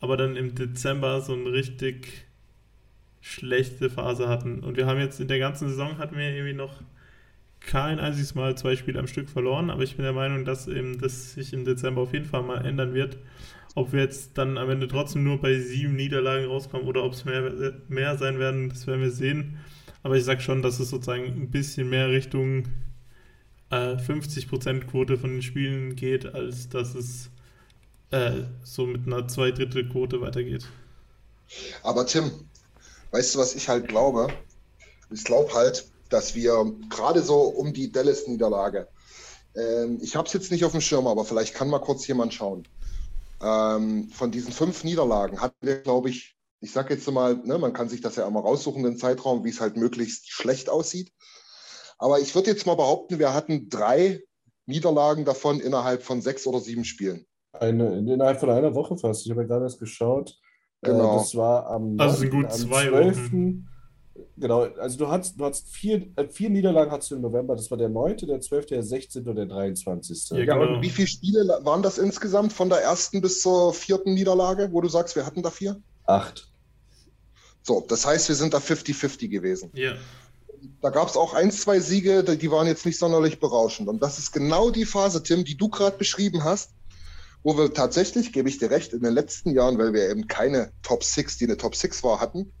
aber 0.00 0.16
dann 0.16 0.36
im 0.36 0.54
Dezember 0.54 1.20
so 1.20 1.34
eine 1.34 1.52
richtig 1.52 2.26
schlechte 3.20 3.90
Phase 3.90 4.28
hatten. 4.28 4.60
Und 4.60 4.76
wir 4.76 4.86
haben 4.86 5.00
jetzt 5.00 5.20
in 5.20 5.28
der 5.28 5.38
ganzen 5.38 5.68
Saison 5.68 5.98
hatten 5.98 6.16
wir 6.16 6.30
irgendwie 6.30 6.54
noch 6.54 6.82
kein 7.60 7.98
einziges 7.98 8.34
Mal 8.34 8.56
zwei 8.56 8.76
Spiele 8.76 8.98
am 8.98 9.08
Stück 9.08 9.28
verloren, 9.28 9.70
aber 9.70 9.82
ich 9.82 9.96
bin 9.96 10.04
der 10.04 10.12
Meinung, 10.12 10.44
dass 10.44 10.68
eben 10.68 10.98
das 10.98 11.34
sich 11.34 11.52
im 11.52 11.64
Dezember 11.64 12.02
auf 12.02 12.12
jeden 12.12 12.26
Fall 12.26 12.42
mal 12.42 12.64
ändern 12.64 12.94
wird. 12.94 13.18
Ob 13.74 13.92
wir 13.92 14.00
jetzt 14.00 14.38
dann 14.38 14.56
am 14.56 14.70
Ende 14.70 14.88
trotzdem 14.88 15.24
nur 15.24 15.40
bei 15.40 15.58
sieben 15.58 15.96
Niederlagen 15.96 16.46
rauskommen 16.46 16.86
oder 16.86 17.04
ob 17.04 17.12
es 17.12 17.24
mehr, 17.24 17.74
mehr 17.88 18.16
sein 18.16 18.38
werden, 18.38 18.70
das 18.70 18.86
werden 18.86 19.02
wir 19.02 19.10
sehen. 19.10 19.58
Aber 20.02 20.16
ich 20.16 20.24
sage 20.24 20.40
schon, 20.40 20.62
dass 20.62 20.78
es 20.78 20.88
sozusagen 20.88 21.24
ein 21.24 21.50
bisschen 21.50 21.90
mehr 21.90 22.08
Richtung 22.08 22.68
äh, 23.70 23.96
50% 23.96 24.86
Quote 24.86 25.18
von 25.18 25.30
den 25.30 25.42
Spielen 25.42 25.96
geht, 25.96 26.34
als 26.34 26.68
dass 26.68 26.94
es 26.94 27.30
äh, 28.10 28.42
so 28.62 28.86
mit 28.86 29.06
einer 29.06 29.26
Zweidrittelquote 29.28 30.20
weitergeht. 30.20 30.66
Aber 31.82 32.06
Tim, 32.06 32.30
weißt 33.10 33.34
du, 33.34 33.38
was 33.38 33.54
ich 33.54 33.68
halt 33.68 33.88
glaube? 33.88 34.28
Ich 35.10 35.24
glaube 35.24 35.52
halt, 35.54 35.88
dass 36.08 36.34
wir 36.34 36.72
gerade 36.88 37.22
so 37.22 37.40
um 37.40 37.72
die 37.72 37.90
Dallas-Niederlage, 37.90 38.88
ähm, 39.56 39.98
ich 40.02 40.16
habe 40.16 40.26
es 40.26 40.32
jetzt 40.32 40.50
nicht 40.50 40.64
auf 40.64 40.72
dem 40.72 40.80
Schirm, 40.80 41.06
aber 41.06 41.24
vielleicht 41.24 41.54
kann 41.54 41.68
mal 41.68 41.80
kurz 41.80 42.06
jemand 42.06 42.34
schauen. 42.34 42.68
Ähm, 43.42 44.08
von 44.10 44.30
diesen 44.30 44.52
fünf 44.52 44.84
Niederlagen 44.84 45.40
hatten 45.40 45.66
wir, 45.66 45.78
glaube 45.78 46.10
ich, 46.10 46.36
ich 46.60 46.72
sage 46.72 46.94
jetzt 46.94 47.10
mal, 47.10 47.36
ne, 47.36 47.58
man 47.58 47.72
kann 47.72 47.88
sich 47.88 48.00
das 48.00 48.16
ja 48.16 48.26
immer 48.26 48.40
raussuchen, 48.40 48.82
den 48.82 48.96
Zeitraum, 48.96 49.44
wie 49.44 49.50
es 49.50 49.60
halt 49.60 49.76
möglichst 49.76 50.30
schlecht 50.30 50.68
aussieht. 50.68 51.12
Aber 51.98 52.20
ich 52.20 52.34
würde 52.34 52.50
jetzt 52.50 52.66
mal 52.66 52.74
behaupten, 52.74 53.18
wir 53.18 53.32
hatten 53.32 53.68
drei 53.68 54.22
Niederlagen 54.66 55.24
davon 55.24 55.60
innerhalb 55.60 56.02
von 56.02 56.20
sechs 56.20 56.46
oder 56.46 56.60
sieben 56.60 56.84
Spielen. 56.84 57.26
Eine, 57.52 57.96
innerhalb 57.98 58.38
von 58.40 58.50
einer 58.50 58.74
Woche 58.74 58.96
fast. 58.96 59.24
Ich 59.24 59.30
habe 59.30 59.42
ja 59.42 59.46
gerade 59.46 59.64
erst 59.64 59.78
geschaut. 59.78 60.36
Äh, 60.82 60.90
genau. 60.90 61.18
das 61.18 61.34
war 61.34 61.66
am, 61.68 61.98
also 61.98 62.18
sind 62.18 62.30
gut 62.30 62.46
am 62.46 62.50
zwei 62.50 62.88
12. 62.88 63.16
Wochen. 63.16 63.68
Genau, 64.38 64.62
also 64.62 64.98
du 64.98 65.08
hast, 65.08 65.38
du 65.38 65.44
hast 65.44 65.68
vier, 65.68 66.08
äh, 66.16 66.28
vier 66.28 66.50
Niederlagen 66.50 66.90
hast 66.90 67.10
du 67.10 67.16
im 67.16 67.22
November. 67.22 67.54
Das 67.54 67.70
war 67.70 67.78
der 67.78 67.88
9., 67.88 68.18
der 68.18 68.40
12., 68.40 68.66
der 68.66 68.82
16. 68.82 69.26
und 69.26 69.36
der 69.36 69.46
23. 69.46 70.30
Ja, 70.30 70.36
ja 70.38 70.44
genau. 70.44 70.74
und 70.74 70.82
wie 70.82 70.90
viele 70.90 71.08
Spiele 71.08 71.60
waren 71.62 71.82
das 71.82 71.98
insgesamt 71.98 72.52
von 72.52 72.68
der 72.68 72.78
ersten 72.78 73.20
bis 73.20 73.40
zur 73.40 73.72
vierten 73.72 74.14
Niederlage, 74.14 74.68
wo 74.72 74.80
du 74.80 74.88
sagst, 74.88 75.16
wir 75.16 75.24
hatten 75.24 75.42
da 75.42 75.50
vier? 75.50 75.80
Acht. 76.04 76.48
So, 77.62 77.84
das 77.88 78.06
heißt, 78.06 78.28
wir 78.28 78.36
sind 78.36 78.54
da 78.54 78.58
50-50 78.58 79.28
gewesen. 79.28 79.70
Ja. 79.74 79.94
Da 80.80 80.90
gab 80.90 81.08
es 81.08 81.16
auch 81.16 81.34
ein, 81.34 81.50
zwei 81.50 81.80
Siege, 81.80 82.22
die 82.22 82.50
waren 82.50 82.66
jetzt 82.66 82.86
nicht 82.86 82.98
sonderlich 82.98 83.40
berauschend. 83.40 83.88
Und 83.88 84.02
das 84.02 84.18
ist 84.18 84.32
genau 84.32 84.70
die 84.70 84.84
Phase, 84.84 85.22
Tim, 85.22 85.44
die 85.44 85.56
du 85.56 85.68
gerade 85.68 85.96
beschrieben 85.96 86.44
hast, 86.44 86.70
wo 87.42 87.56
wir 87.56 87.72
tatsächlich, 87.72 88.32
gebe 88.32 88.48
ich 88.48 88.58
dir 88.58 88.70
recht, 88.70 88.92
in 88.92 89.02
den 89.02 89.12
letzten 89.12 89.50
Jahren, 89.50 89.78
weil 89.78 89.92
wir 89.92 90.08
eben 90.10 90.26
keine 90.26 90.72
Top 90.82 91.04
6, 91.04 91.38
die 91.38 91.44
eine 91.44 91.56
Top 91.56 91.76
6 91.76 92.02
war, 92.02 92.20
hatten 92.20 92.52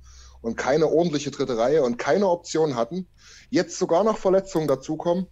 und 0.42 0.56
keine 0.56 0.86
ordentliche 0.86 1.30
dritte 1.30 1.58
Reihe 1.58 1.82
und 1.82 1.98
keine 1.98 2.28
Option 2.28 2.76
hatten, 2.76 3.08
jetzt 3.50 3.78
sogar 3.78 4.04
noch 4.04 4.18
Verletzungen 4.18 4.68
dazukommen, 4.68 5.26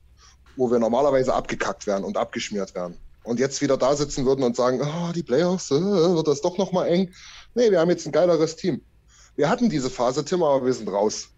wo 0.56 0.70
wir 0.70 0.78
normalerweise 0.78 1.34
abgekackt 1.34 1.86
werden 1.86 2.04
und 2.04 2.16
abgeschmiert 2.16 2.74
werden. 2.74 2.98
Und 3.22 3.38
jetzt 3.38 3.62
wieder 3.62 3.76
da 3.76 3.96
sitzen 3.96 4.26
würden 4.26 4.44
und 4.44 4.56
sagen, 4.56 4.82
oh, 4.82 5.12
die 5.12 5.22
Playoffs, 5.22 5.70
äh, 5.70 5.80
wird 5.80 6.28
das 6.28 6.42
doch 6.42 6.58
nochmal 6.58 6.88
eng. 6.88 7.14
Nee, 7.54 7.70
wir 7.70 7.80
haben 7.80 7.90
jetzt 7.90 8.06
ein 8.06 8.12
geileres 8.12 8.56
Team. 8.56 8.82
Wir 9.36 9.48
hatten 9.48 9.70
diese 9.70 9.88
Phase, 9.88 10.24
Tim, 10.24 10.42
aber 10.42 10.66
wir 10.66 10.74
sind 10.74 10.88
raus. 10.88 11.28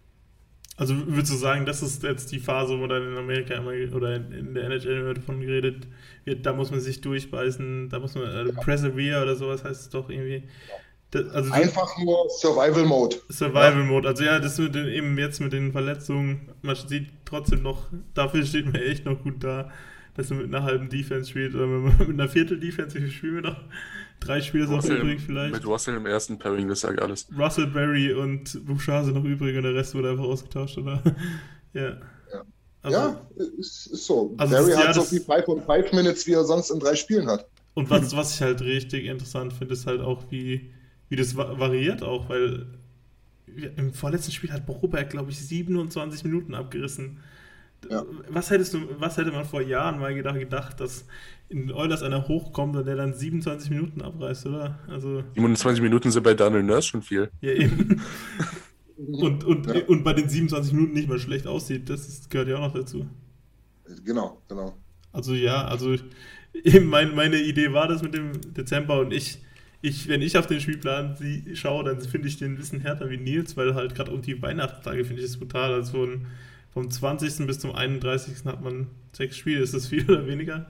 Also 0.77 0.95
würdest 1.07 1.33
du 1.33 1.37
sagen, 1.37 1.65
das 1.65 1.81
ist 1.81 2.03
jetzt 2.03 2.31
die 2.31 2.39
Phase, 2.39 2.79
wo 2.79 2.85
dann 2.85 3.01
in 3.01 3.17
Amerika 3.17 3.55
immer 3.55 3.71
oder 3.95 4.15
in 4.15 4.53
der 4.53 4.65
NHL 4.65 4.99
immer 4.99 5.13
davon 5.15 5.41
geredet 5.41 5.87
wird, 6.23 6.45
da 6.45 6.53
muss 6.53 6.69
man 6.69 6.79
sich 6.79 7.01
durchbeißen, 7.01 7.89
da 7.89 7.97
muss 7.97 8.13
man 8.13 8.25
äh, 8.25 8.53
Persevere 8.53 9.23
oder 9.23 9.35
sowas 9.35 9.63
heißt 9.63 9.81
es 9.81 9.89
doch 9.89 10.07
irgendwie. 10.09 10.43
Das, 11.09 11.27
also 11.29 11.51
Einfach 11.51 11.97
nur 11.97 12.29
Survival 12.29 12.85
Mode. 12.85 13.15
Survival 13.29 13.85
Mode. 13.85 14.07
Also 14.07 14.23
ja, 14.23 14.39
das 14.39 14.59
mit 14.59 14.75
den, 14.75 14.87
eben 14.87 15.17
jetzt 15.17 15.39
mit 15.39 15.51
den 15.51 15.71
Verletzungen, 15.71 16.49
man 16.61 16.75
sieht 16.75 17.09
trotzdem 17.25 17.63
noch, 17.63 17.87
dafür 18.13 18.45
steht 18.45 18.65
man 18.65 18.75
echt 18.75 19.05
noch 19.05 19.23
gut 19.23 19.43
da, 19.43 19.71
dass 20.15 20.29
man 20.29 20.39
mit 20.39 20.53
einer 20.53 20.63
halben 20.63 20.89
Defense 20.89 21.31
spielt 21.31 21.55
oder 21.55 21.65
mit 21.65 22.07
einer 22.07 22.29
Viertel 22.29 22.59
Defense, 22.59 23.01
wie 23.01 23.09
spielen 23.09 23.35
wir 23.35 23.41
noch? 23.41 23.61
Drei 24.19 24.41
Spieler 24.41 24.67
sind 24.67 24.77
noch 24.77 24.99
übrig 24.99 25.21
vielleicht. 25.25 25.53
Mit 25.53 25.65
Russell 25.65 25.95
im 25.95 26.05
ersten 26.05 26.39
Pairing, 26.39 26.67
das 26.67 26.81
sage 26.81 27.01
alles. 27.01 27.27
Russell, 27.37 27.67
Berry 27.67 28.13
und 28.13 28.65
Bouchard 28.65 29.05
sind 29.05 29.15
noch 29.15 29.23
übrig 29.23 29.55
und 29.55 29.63
der 29.63 29.75
Rest 29.75 29.93
wurde 29.95 30.11
einfach 30.11 30.25
ausgetauscht, 30.25 30.77
oder? 30.77 31.01
ja. 31.73 31.97
Ja, 32.33 32.43
also, 32.81 32.97
ja 32.97 33.27
ist, 33.57 33.87
ist, 33.87 34.05
so. 34.05 34.33
Also 34.37 34.55
Barry 34.55 34.71
hat 34.73 34.85
ja, 34.85 34.93
so 34.93 35.03
viel 35.03 35.21
5 35.21 35.47
und 35.47 35.65
5 35.65 35.93
Minutes, 35.93 36.25
wie 36.27 36.33
er 36.33 36.43
sonst 36.43 36.69
in 36.69 36.79
drei 36.79 36.95
Spielen 36.95 37.27
hat. 37.27 37.47
Und 37.73 37.89
was, 37.89 38.15
was 38.15 38.33
ich 38.33 38.41
halt 38.41 38.61
richtig 38.61 39.05
interessant 39.05 39.53
finde, 39.53 39.73
ist 39.73 39.85
halt 39.85 40.01
auch, 40.01 40.23
wie, 40.31 40.71
wie 41.09 41.15
das 41.15 41.35
variiert 41.35 42.01
auch, 42.01 42.27
weil 42.27 42.65
im 43.75 43.93
vorletzten 43.93 44.31
Spiel 44.31 44.51
hat 44.51 44.65
Broberg, 44.65 45.09
glaube 45.09 45.31
ich, 45.31 45.39
27 45.39 46.23
Minuten 46.23 46.55
abgerissen. 46.55 47.19
Ja. 47.89 48.03
Was 48.29 48.49
hättest 48.49 48.73
du, 48.73 48.79
was 48.99 49.17
hätte 49.17 49.31
man 49.31 49.45
vor 49.45 49.61
Jahren 49.61 49.99
mal 49.99 50.13
gedacht, 50.13 50.39
gedacht 50.39 50.79
dass 50.79 51.05
in 51.49 51.71
Oilers 51.71 52.03
einer 52.03 52.27
hochkommt 52.27 52.75
und 52.75 52.85
der 52.85 52.95
dann 52.95 53.13
27 53.13 53.69
Minuten 53.69 54.01
abreißt, 54.01 54.47
oder? 54.47 54.79
Also 54.87 55.23
27 55.35 55.81
Minuten 55.81 56.11
sind 56.11 56.23
bei 56.23 56.33
Daniel 56.33 56.63
Nurse 56.63 56.89
schon 56.89 57.01
viel. 57.01 57.29
Ja, 57.41 57.53
eben. 57.53 58.01
und, 58.97 59.43
und, 59.43 59.67
ja. 59.67 59.85
und 59.87 60.03
bei 60.03 60.13
den 60.13 60.27
27 60.27 60.73
Minuten 60.73 60.93
nicht 60.93 61.07
mal 61.07 61.19
schlecht 61.19 61.47
aussieht, 61.47 61.89
das 61.89 62.07
ist, 62.07 62.29
gehört 62.29 62.49
ja 62.49 62.57
auch 62.57 62.61
noch 62.61 62.73
dazu. 62.73 63.05
Genau, 64.03 64.41
genau. 64.49 64.77
Also 65.13 65.33
ja, 65.33 65.65
also 65.65 65.95
eben 66.53 66.87
mein, 66.87 67.15
meine 67.15 67.39
Idee 67.39 67.71
war 67.71 67.87
das 67.87 68.03
mit 68.03 68.13
dem 68.13 68.33
Dezember 68.53 68.99
und 68.99 69.13
ich, 69.13 69.39
ich 69.81 70.09
wenn 70.09 70.21
ich 70.21 70.37
auf 70.37 70.47
den 70.47 70.59
Spielplan 70.59 71.15
sie, 71.15 71.55
schaue, 71.55 71.85
dann 71.85 72.01
finde 72.01 72.27
ich 72.27 72.37
den 72.37 72.53
ein 72.53 72.57
bisschen 72.57 72.81
härter 72.81 73.09
wie 73.09 73.17
Nils, 73.17 73.55
weil 73.55 73.73
halt 73.73 73.95
gerade 73.95 74.11
um 74.11 74.21
die 74.21 74.41
Weihnachtstage 74.41 75.05
finde 75.05 75.21
ich 75.21 75.29
das 75.29 75.37
brutal. 75.37 75.73
Also 75.73 75.93
von, 75.93 76.27
vom 76.77 76.91
20. 76.91 77.47
bis 77.47 77.57
zum 77.57 77.73
31. 77.73 78.45
hat 78.45 78.61
man 78.61 78.85
sechs 79.11 79.35
Spiele, 79.35 79.63
ist 79.63 79.73
das 79.73 79.87
viel 79.87 80.07
oder 80.07 80.27
weniger? 80.27 80.67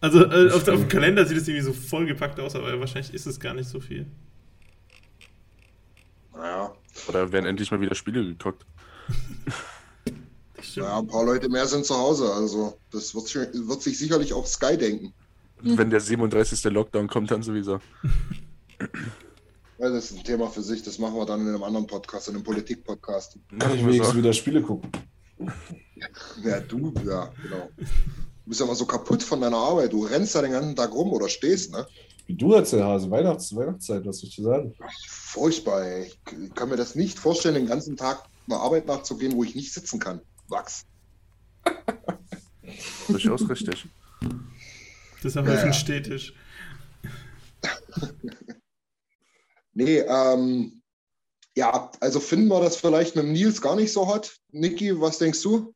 Also 0.00 0.24
äh, 0.24 0.52
auf, 0.52 0.68
auf, 0.68 0.78
dem 0.78 0.86
Kalender 0.86 1.26
sieht 1.26 1.36
es 1.36 1.48
irgendwie 1.48 1.64
so 1.64 1.72
vollgepackt 1.72 2.38
aus, 2.38 2.54
aber 2.54 2.78
wahrscheinlich 2.78 3.12
ist 3.12 3.26
es 3.26 3.40
gar 3.40 3.52
nicht 3.52 3.68
so 3.68 3.80
viel. 3.80 4.06
Naja. 6.32 6.72
Oder 7.08 7.32
werden 7.32 7.46
endlich 7.46 7.72
mal 7.72 7.80
wieder 7.80 7.96
Spiele 7.96 8.24
geguckt. 8.24 8.64
ja, 10.74 11.00
ein 11.00 11.08
paar 11.08 11.24
Leute 11.24 11.48
mehr 11.48 11.66
sind 11.66 11.84
zu 11.84 11.96
Hause, 11.96 12.32
also 12.32 12.78
das 12.92 13.12
wird, 13.12 13.34
wird 13.34 13.82
sich 13.82 13.98
sicherlich 13.98 14.32
auch 14.32 14.46
Sky 14.46 14.78
denken. 14.78 15.12
Wenn 15.60 15.90
der 15.90 16.00
37. 16.00 16.62
Lockdown 16.72 17.08
kommt, 17.08 17.32
dann 17.32 17.42
sowieso. 17.42 17.80
Das 19.80 20.04
ist 20.10 20.18
ein 20.18 20.24
Thema 20.24 20.48
für 20.48 20.62
sich, 20.62 20.82
das 20.82 20.98
machen 20.98 21.14
wir 21.14 21.24
dann 21.24 21.40
in 21.40 21.48
einem 21.48 21.62
anderen 21.62 21.86
Podcast, 21.86 22.28
in 22.28 22.34
einem 22.34 22.44
Politik-Podcast. 22.44 23.38
Kann 23.58 23.74
ich 23.74 23.84
wenigstens 23.84 24.14
wieder 24.14 24.32
Spiele 24.32 24.60
gucken. 24.60 24.90
Ja, 26.44 26.60
du, 26.60 26.92
ja, 27.06 27.32
genau 27.42 27.68
bist 28.50 28.60
ja 28.60 28.66
immer 28.66 28.74
so 28.74 28.84
kaputt 28.84 29.22
von 29.22 29.40
deiner 29.40 29.56
Arbeit. 29.56 29.92
Du 29.92 30.04
rennst 30.04 30.34
da 30.34 30.42
den 30.42 30.52
ganzen 30.52 30.74
Tag 30.76 30.92
rum 30.92 31.12
oder 31.12 31.28
stehst, 31.28 31.72
ne? 31.72 31.86
Wie 32.26 32.34
du 32.34 32.54
als 32.54 32.70
der 32.70 32.84
Hase, 32.84 33.10
Weihnachts 33.10 33.54
Weihnachtszeit, 33.54 34.04
was 34.04 34.18
soll 34.18 34.28
ich 34.28 34.36
dir 34.36 34.42
sagen? 34.42 34.74
Furchtbar, 35.08 35.84
ey. 35.84 36.12
Ich 36.44 36.54
kann 36.54 36.68
mir 36.68 36.76
das 36.76 36.94
nicht 36.96 37.18
vorstellen, 37.18 37.54
den 37.54 37.66
ganzen 37.66 37.96
Tag 37.96 38.24
einer 38.46 38.60
Arbeit 38.60 38.86
nachzugehen, 38.86 39.34
wo 39.34 39.44
ich 39.44 39.54
nicht 39.54 39.72
sitzen 39.72 40.00
kann. 40.00 40.20
Wachs. 40.48 40.84
Durchaus 43.08 43.48
richtig. 43.48 43.86
Das 45.22 45.32
ist 45.32 45.36
aber 45.36 45.54
ja, 45.54 45.66
ja. 45.66 45.72
städtisch. 45.72 46.34
nee, 49.72 49.98
ähm, 49.98 50.82
ja, 51.56 51.90
also 52.00 52.20
finden 52.20 52.48
wir 52.48 52.60
das 52.60 52.76
vielleicht 52.76 53.16
mit 53.16 53.24
dem 53.24 53.32
Nils 53.32 53.60
gar 53.60 53.76
nicht 53.76 53.92
so 53.92 54.06
hot. 54.06 54.36
Niki, 54.52 55.00
was 55.00 55.18
denkst 55.18 55.42
du? 55.42 55.74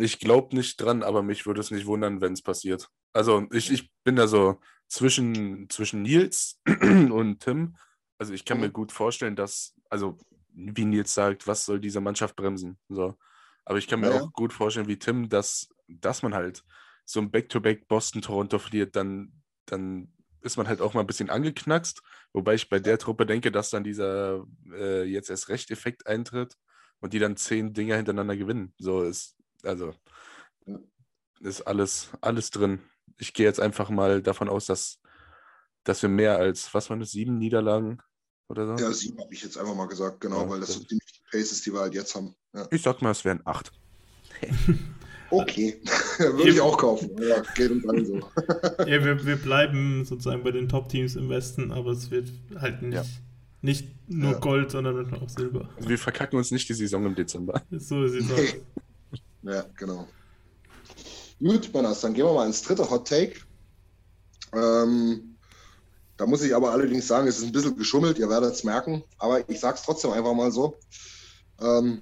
Ich 0.00 0.18
glaube 0.18 0.56
nicht 0.56 0.80
dran, 0.80 1.02
aber 1.02 1.22
mich 1.22 1.46
würde 1.46 1.60
es 1.60 1.70
nicht 1.70 1.86
wundern, 1.86 2.20
wenn 2.20 2.32
es 2.32 2.42
passiert. 2.42 2.88
Also 3.12 3.46
ich, 3.52 3.70
ich 3.70 3.92
bin 4.02 4.16
da 4.16 4.26
so 4.26 4.58
zwischen, 4.88 5.68
zwischen 5.70 6.02
Nils 6.02 6.60
und 6.66 7.40
Tim. 7.40 7.76
Also 8.18 8.32
ich 8.32 8.44
kann 8.44 8.60
mir 8.60 8.68
mhm. 8.68 8.72
gut 8.72 8.92
vorstellen, 8.92 9.36
dass, 9.36 9.74
also 9.90 10.18
wie 10.48 10.84
Nils 10.84 11.14
sagt, 11.14 11.46
was 11.46 11.64
soll 11.64 11.80
diese 11.80 12.00
Mannschaft 12.00 12.36
bremsen? 12.36 12.78
So. 12.88 13.14
Aber 13.64 13.78
ich 13.78 13.88
kann 13.88 14.00
mir 14.00 14.10
ja. 14.10 14.20
auch 14.20 14.32
gut 14.32 14.52
vorstellen, 14.52 14.88
wie 14.88 14.98
Tim, 14.98 15.28
dass, 15.28 15.68
dass 15.88 16.22
man 16.22 16.34
halt 16.34 16.64
so 17.04 17.20
ein 17.20 17.30
Back-to-Back 17.30 17.86
Boston-Toronto 17.88 18.58
verliert, 18.58 18.96
dann, 18.96 19.32
dann 19.66 20.13
ist 20.44 20.56
man 20.56 20.68
halt 20.68 20.80
auch 20.80 20.94
mal 20.94 21.00
ein 21.00 21.06
bisschen 21.06 21.30
angeknackst. 21.30 22.02
Wobei 22.32 22.54
ich 22.54 22.68
bei 22.68 22.78
der 22.78 22.98
Truppe 22.98 23.26
denke, 23.26 23.50
dass 23.50 23.70
dann 23.70 23.84
dieser 23.84 24.44
äh, 24.72 25.04
jetzt 25.04 25.30
erst 25.30 25.48
Recht-Effekt 25.48 26.06
eintritt 26.06 26.56
und 27.00 27.12
die 27.12 27.18
dann 27.18 27.36
zehn 27.36 27.72
Dinger 27.72 27.96
hintereinander 27.96 28.36
gewinnen. 28.36 28.74
So 28.78 29.02
ist, 29.02 29.36
also 29.62 29.94
ist 31.40 31.62
alles, 31.62 32.10
alles 32.20 32.50
drin. 32.50 32.80
Ich 33.18 33.32
gehe 33.32 33.46
jetzt 33.46 33.60
einfach 33.60 33.90
mal 33.90 34.22
davon 34.22 34.48
aus, 34.48 34.66
dass, 34.66 35.00
dass 35.84 36.02
wir 36.02 36.08
mehr 36.08 36.36
als, 36.38 36.72
was 36.74 36.90
waren 36.90 37.00
das, 37.00 37.10
sieben 37.10 37.38
Niederlagen 37.38 37.98
oder 38.48 38.66
so? 38.66 38.84
Ja, 38.84 38.92
sieben 38.92 39.20
habe 39.20 39.32
ich 39.32 39.42
jetzt 39.42 39.58
einfach 39.58 39.74
mal 39.74 39.88
gesagt, 39.88 40.20
genau, 40.20 40.42
ja, 40.42 40.50
weil 40.50 40.60
das 40.60 40.74
sind 40.74 40.90
die 40.90 40.98
Paces, 41.30 41.62
die 41.62 41.72
wir 41.72 41.80
halt 41.80 41.94
jetzt 41.94 42.14
haben. 42.14 42.34
Ja. 42.52 42.66
Ich 42.70 42.82
sag 42.82 43.02
mal, 43.02 43.10
es 43.10 43.24
wären 43.24 43.40
acht. 43.44 43.72
okay, 45.30 45.80
würde 46.18 46.50
ich 46.50 46.60
auch 46.60 46.76
kaufen. 46.76 47.10
Ja, 47.20 47.42
geht 47.54 47.70
uns 47.70 47.88
alle 47.88 48.04
so. 48.04 48.16
ja, 48.78 49.04
wir, 49.04 49.24
wir 49.24 49.36
bleiben 49.36 50.04
sozusagen 50.06 50.42
bei 50.42 50.50
den 50.50 50.68
Top-Teams 50.68 51.16
im 51.16 51.28
Westen, 51.28 51.72
aber 51.72 51.92
es 51.92 52.10
wird 52.10 52.30
halt 52.56 52.82
nicht, 52.82 52.94
ja. 52.94 53.04
nicht 53.62 53.88
nur 54.08 54.34
Gold, 54.34 54.70
sondern 54.70 55.12
auch 55.14 55.28
Silber. 55.28 55.68
Also 55.76 55.88
wir 55.88 55.98
verkacken 55.98 56.36
uns 56.36 56.50
nicht 56.50 56.68
die 56.68 56.74
Saison 56.74 57.06
im 57.06 57.14
Dezember. 57.14 57.62
So 57.70 58.06
sieht 58.06 58.22
es 58.22 58.32
aus. 58.32 58.56
Ja, 59.42 59.64
genau. 59.76 60.08
Gut, 61.38 61.72
Manas, 61.72 62.00
dann 62.00 62.14
gehen 62.14 62.24
wir 62.24 62.32
mal 62.32 62.46
ins 62.46 62.62
dritte 62.62 62.88
Hot 62.88 63.08
Take. 63.08 63.34
Ähm, 64.54 65.36
da 66.16 66.26
muss 66.26 66.42
ich 66.42 66.54
aber 66.54 66.70
allerdings 66.70 67.08
sagen, 67.08 67.26
es 67.26 67.38
ist 67.38 67.44
ein 67.44 67.52
bisschen 67.52 67.76
geschummelt, 67.76 68.18
ihr 68.18 68.28
werdet 68.28 68.52
es 68.52 68.64
merken, 68.64 69.02
aber 69.18 69.48
ich 69.48 69.58
sage 69.58 69.76
es 69.76 69.82
trotzdem 69.82 70.12
einfach 70.12 70.34
mal 70.34 70.52
so. 70.52 70.76
Ähm, 71.60 72.00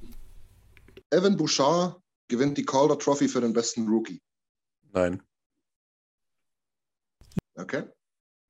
Evan 1.11 1.37
Bouchard 1.37 2.02
gewinnt 2.33 2.57
die 2.57 2.65
Calder 2.65 2.99
Trophy 2.99 3.29
für 3.29 3.43
den 3.43 3.53
besten 3.53 3.87
Rookie. 3.87 4.21
Nein. 4.91 5.23
Okay. 7.55 7.85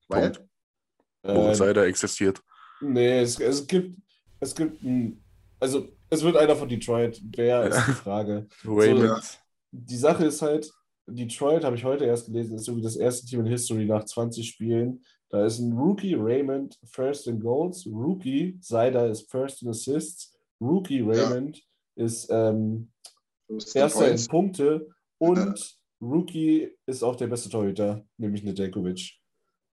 Weil? 0.09 0.33
Moritz 1.25 1.55
äh, 1.55 1.55
Seider 1.55 1.87
existiert. 1.87 2.41
Nee, 2.81 3.21
es, 3.21 3.39
es 3.41 3.67
gibt, 3.67 3.99
es 4.41 4.55
gibt 4.55 4.83
ein, 4.83 5.23
also 5.59 5.89
es 6.11 6.23
wird 6.23 6.37
einer 6.37 6.55
von 6.55 6.69
Detroit. 6.69 7.21
Wer 7.37 7.65
ist 7.65 7.87
die 7.89 7.93
Frage? 8.05 8.47
so, 8.63 9.17
die 9.73 9.97
Sache 9.97 10.27
ist 10.27 10.43
halt, 10.43 10.71
Detroit, 11.07 11.65
habe 11.65 11.77
ich 11.77 11.85
heute 11.85 12.05
erst 12.05 12.27
gelesen, 12.27 12.55
ist 12.55 12.69
irgendwie 12.69 12.85
das 12.85 12.97
erste 12.97 13.27
Team 13.27 13.41
in 13.41 13.47
History 13.47 13.85
nach 13.85 14.05
20 14.05 14.49
Spielen. 14.49 15.05
Da 15.29 15.45
ist 15.45 15.59
ein 15.59 15.73
Rookie 15.73 16.15
Raymond 16.15 16.79
First 16.85 17.27
in 17.27 17.41
Goals, 17.41 17.85
Rookie 17.87 18.59
Seider 18.61 19.09
ist 19.09 19.29
First 19.29 19.63
in 19.63 19.71
Assists, 19.71 20.39
Rookie 20.61 21.01
Raymond 21.01 21.59
ja. 21.97 22.05
ist 22.05 22.29
ähm, 22.31 22.93
Erster 23.75 24.11
in 24.11 24.27
Punkte 24.27 24.89
und 25.19 25.37
ja. 25.39 25.55
Rookie 26.01 26.71
ist 26.87 27.03
auch 27.03 27.17
der 27.17 27.29
beste 27.29 27.49
Torhüter, 27.49 28.05
nämlich 28.17 28.43
Nedeljkovic. 28.43 29.19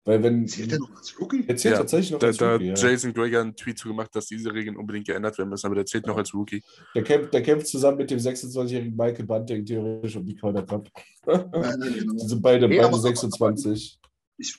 Weil 0.05 0.23
wenn. 0.23 0.47
Zählt 0.47 0.71
der 0.71 0.79
noch 0.79 0.97
als 0.97 1.19
Rookie? 1.21 1.45
Er 1.49 1.57
zählt 1.57 1.73
Ja, 1.73 1.79
tatsächlich 1.79 2.13
noch 2.13 2.19
Da, 2.21 2.29
als 2.29 2.37
da 2.37 2.53
Rookie, 2.53 2.71
hat 2.71 2.81
ja. 2.81 2.89
Jason 2.91 3.13
Greger 3.13 3.41
einen 3.41 3.57
Tweet 3.57 3.77
zu 3.79 3.89
gemacht, 3.89 4.11
dass 4.15 4.27
diese 4.27 4.53
Regeln 4.55 4.77
unbedingt 4.77 5.07
geändert 5.07 5.37
werden 5.39 5.49
müssen, 5.51 5.67
aber 5.67 5.75
der 5.75 5.87
zählt 5.87 6.07
noch 6.07 6.17
als 6.17 6.33
Rookie. 6.33 6.63
Der 6.95 7.03
kämpft, 7.03 7.35
der 7.35 7.43
kämpft 7.43 7.67
zusammen 7.67 7.99
mit 7.99 8.11
dem 8.11 8.19
26-jährigen 8.21 8.97
Michael 8.97 9.27
Bunting 9.27 9.65
theoretisch 9.65 10.15
um 10.17 10.25
die 10.25 10.37
Calder 10.37 10.65
Cup. 10.65 10.89
Die 11.27 12.29
sind 12.29 12.41
beide, 12.41 12.69
Nee, 12.69 12.77
beide 12.77 12.89
aber- 12.89 12.99
26. 13.01 13.99
Ich 14.39 14.57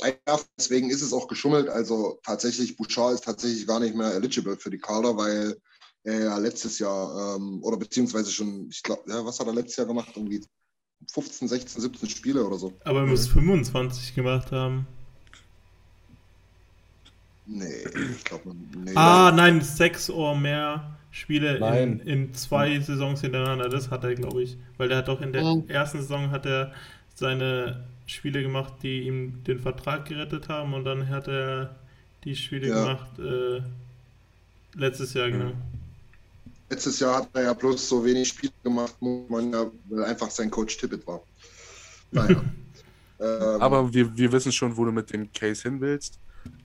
einwerfen, 0.00 0.46
deswegen 0.58 0.90
ist 0.90 1.02
es 1.02 1.12
auch 1.12 1.26
geschummelt. 1.28 1.68
Also 1.68 2.18
tatsächlich, 2.22 2.76
Bouchard 2.76 3.14
ist 3.14 3.24
tatsächlich 3.24 3.66
gar 3.66 3.80
nicht 3.80 3.94
mehr 3.96 4.14
eligible 4.14 4.56
für 4.56 4.70
die 4.70 4.78
Calder, 4.78 5.16
weil 5.16 5.36
er 5.36 5.56
ja 6.12 6.38
letztes 6.38 6.78
Jahr 6.78 7.36
ähm, 7.36 7.62
oder 7.62 7.76
beziehungsweise 7.76 8.30
schon, 8.30 8.68
ich 8.70 8.82
glaube, 8.82 9.02
ja, 9.08 9.24
was 9.24 9.40
hat 9.40 9.46
er 9.46 9.54
letztes 9.54 9.76
Jahr 9.76 9.86
gemacht? 9.86 10.10
Irgendwie 10.14 10.42
15, 11.12 11.48
16, 11.48 11.82
17 11.82 12.08
Spiele 12.08 12.44
oder 12.44 12.56
so. 12.58 12.72
Aber 12.84 13.00
er 13.00 13.06
muss 13.06 13.28
25 13.28 14.14
gemacht 14.14 14.52
haben. 14.52 14.86
Nee, 17.46 17.84
ich 18.16 18.24
glaube, 18.24 18.52
nee. 18.54 18.92
Ah, 18.96 19.32
nein, 19.34 19.60
sechs 19.60 20.10
oder 20.10 20.34
mehr 20.34 20.96
Spiele 21.12 21.58
in, 21.80 22.00
in 22.00 22.34
zwei 22.34 22.78
Saisons 22.80 23.20
hintereinander. 23.20 23.68
Das 23.68 23.90
hat 23.90 24.02
er, 24.04 24.14
glaube 24.14 24.42
ich. 24.42 24.56
Weil 24.78 24.88
der 24.88 24.98
hat 24.98 25.08
doch 25.08 25.20
in 25.20 25.32
der 25.32 25.44
Mhm. 25.44 25.68
ersten 25.68 25.98
Saison 26.00 26.30
hat 26.30 26.44
er 26.44 26.72
seine 27.14 27.84
Spiele 28.06 28.42
gemacht, 28.42 28.74
die 28.82 29.02
ihm 29.02 29.44
den 29.44 29.60
Vertrag 29.60 30.06
gerettet 30.06 30.48
haben. 30.48 30.74
Und 30.74 30.84
dann 30.84 31.08
hat 31.08 31.28
er 31.28 31.76
die 32.24 32.34
Spiele 32.34 32.68
Ja. 32.68 32.80
gemacht 32.80 33.18
äh, 33.20 33.62
letztes 34.74 35.14
Jahr, 35.14 35.30
genau. 35.30 35.52
Letztes 36.68 36.98
Jahr 36.98 37.16
hat 37.16 37.28
er 37.34 37.42
ja 37.44 37.52
bloß 37.52 37.88
so 37.88 38.04
wenig 38.04 38.28
Spiele 38.28 38.52
gemacht, 38.62 38.94
ja, 39.00 39.70
weil 39.88 40.04
einfach 40.04 40.30
sein 40.30 40.50
Coach 40.50 40.76
Tippett 40.76 41.06
war. 41.06 41.20
Naja. 42.10 42.42
ähm, 43.20 43.62
Aber 43.62 43.92
wir, 43.92 44.16
wir 44.16 44.32
wissen 44.32 44.50
schon, 44.52 44.76
wo 44.76 44.84
du 44.84 44.92
mit 44.92 45.12
dem 45.12 45.32
Case 45.32 45.62
hin 45.62 45.80
willst. 45.80 46.18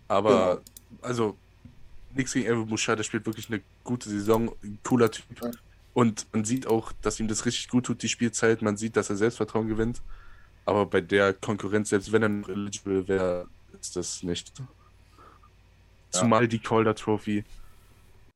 Aber, 0.07 0.55
Genau. 0.55 1.07
also, 1.07 1.37
nichts 2.15 2.33
gegen 2.33 2.47
Evan 2.47 2.67
Bouchard, 2.67 2.99
der 2.99 3.03
spielt 3.03 3.25
wirklich 3.25 3.49
eine 3.49 3.61
gute 3.83 4.09
Saison, 4.09 4.51
ein 4.63 4.79
cooler 4.83 5.11
Typ. 5.11 5.25
Ja. 5.41 5.51
Und 5.93 6.25
man 6.31 6.45
sieht 6.45 6.67
auch, 6.67 6.91
dass 7.01 7.19
ihm 7.19 7.27
das 7.27 7.45
richtig 7.45 7.67
gut 7.69 7.85
tut, 7.85 8.01
die 8.01 8.09
Spielzeit. 8.09 8.61
Man 8.61 8.77
sieht, 8.77 8.95
dass 8.95 9.09
er 9.09 9.17
Selbstvertrauen 9.17 9.67
gewinnt. 9.67 10.01
Aber 10.65 10.85
bei 10.85 11.01
der 11.01 11.33
Konkurrenz, 11.33 11.89
selbst 11.89 12.11
wenn 12.11 12.23
er 12.23 12.29
noch 12.29 12.49
eligible 12.49 13.07
wäre, 13.07 13.47
ist 13.79 13.95
das 13.95 14.23
nicht. 14.23 14.53
Zumal 16.11 16.47
die 16.47 16.59
Calder 16.59 16.95
Trophy 16.95 17.43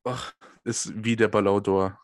ach, 0.05 0.33
ist 0.65 0.91
wie 0.95 1.15
der 1.15 1.29
Ballon 1.29 1.61
d'Or. 1.61 1.97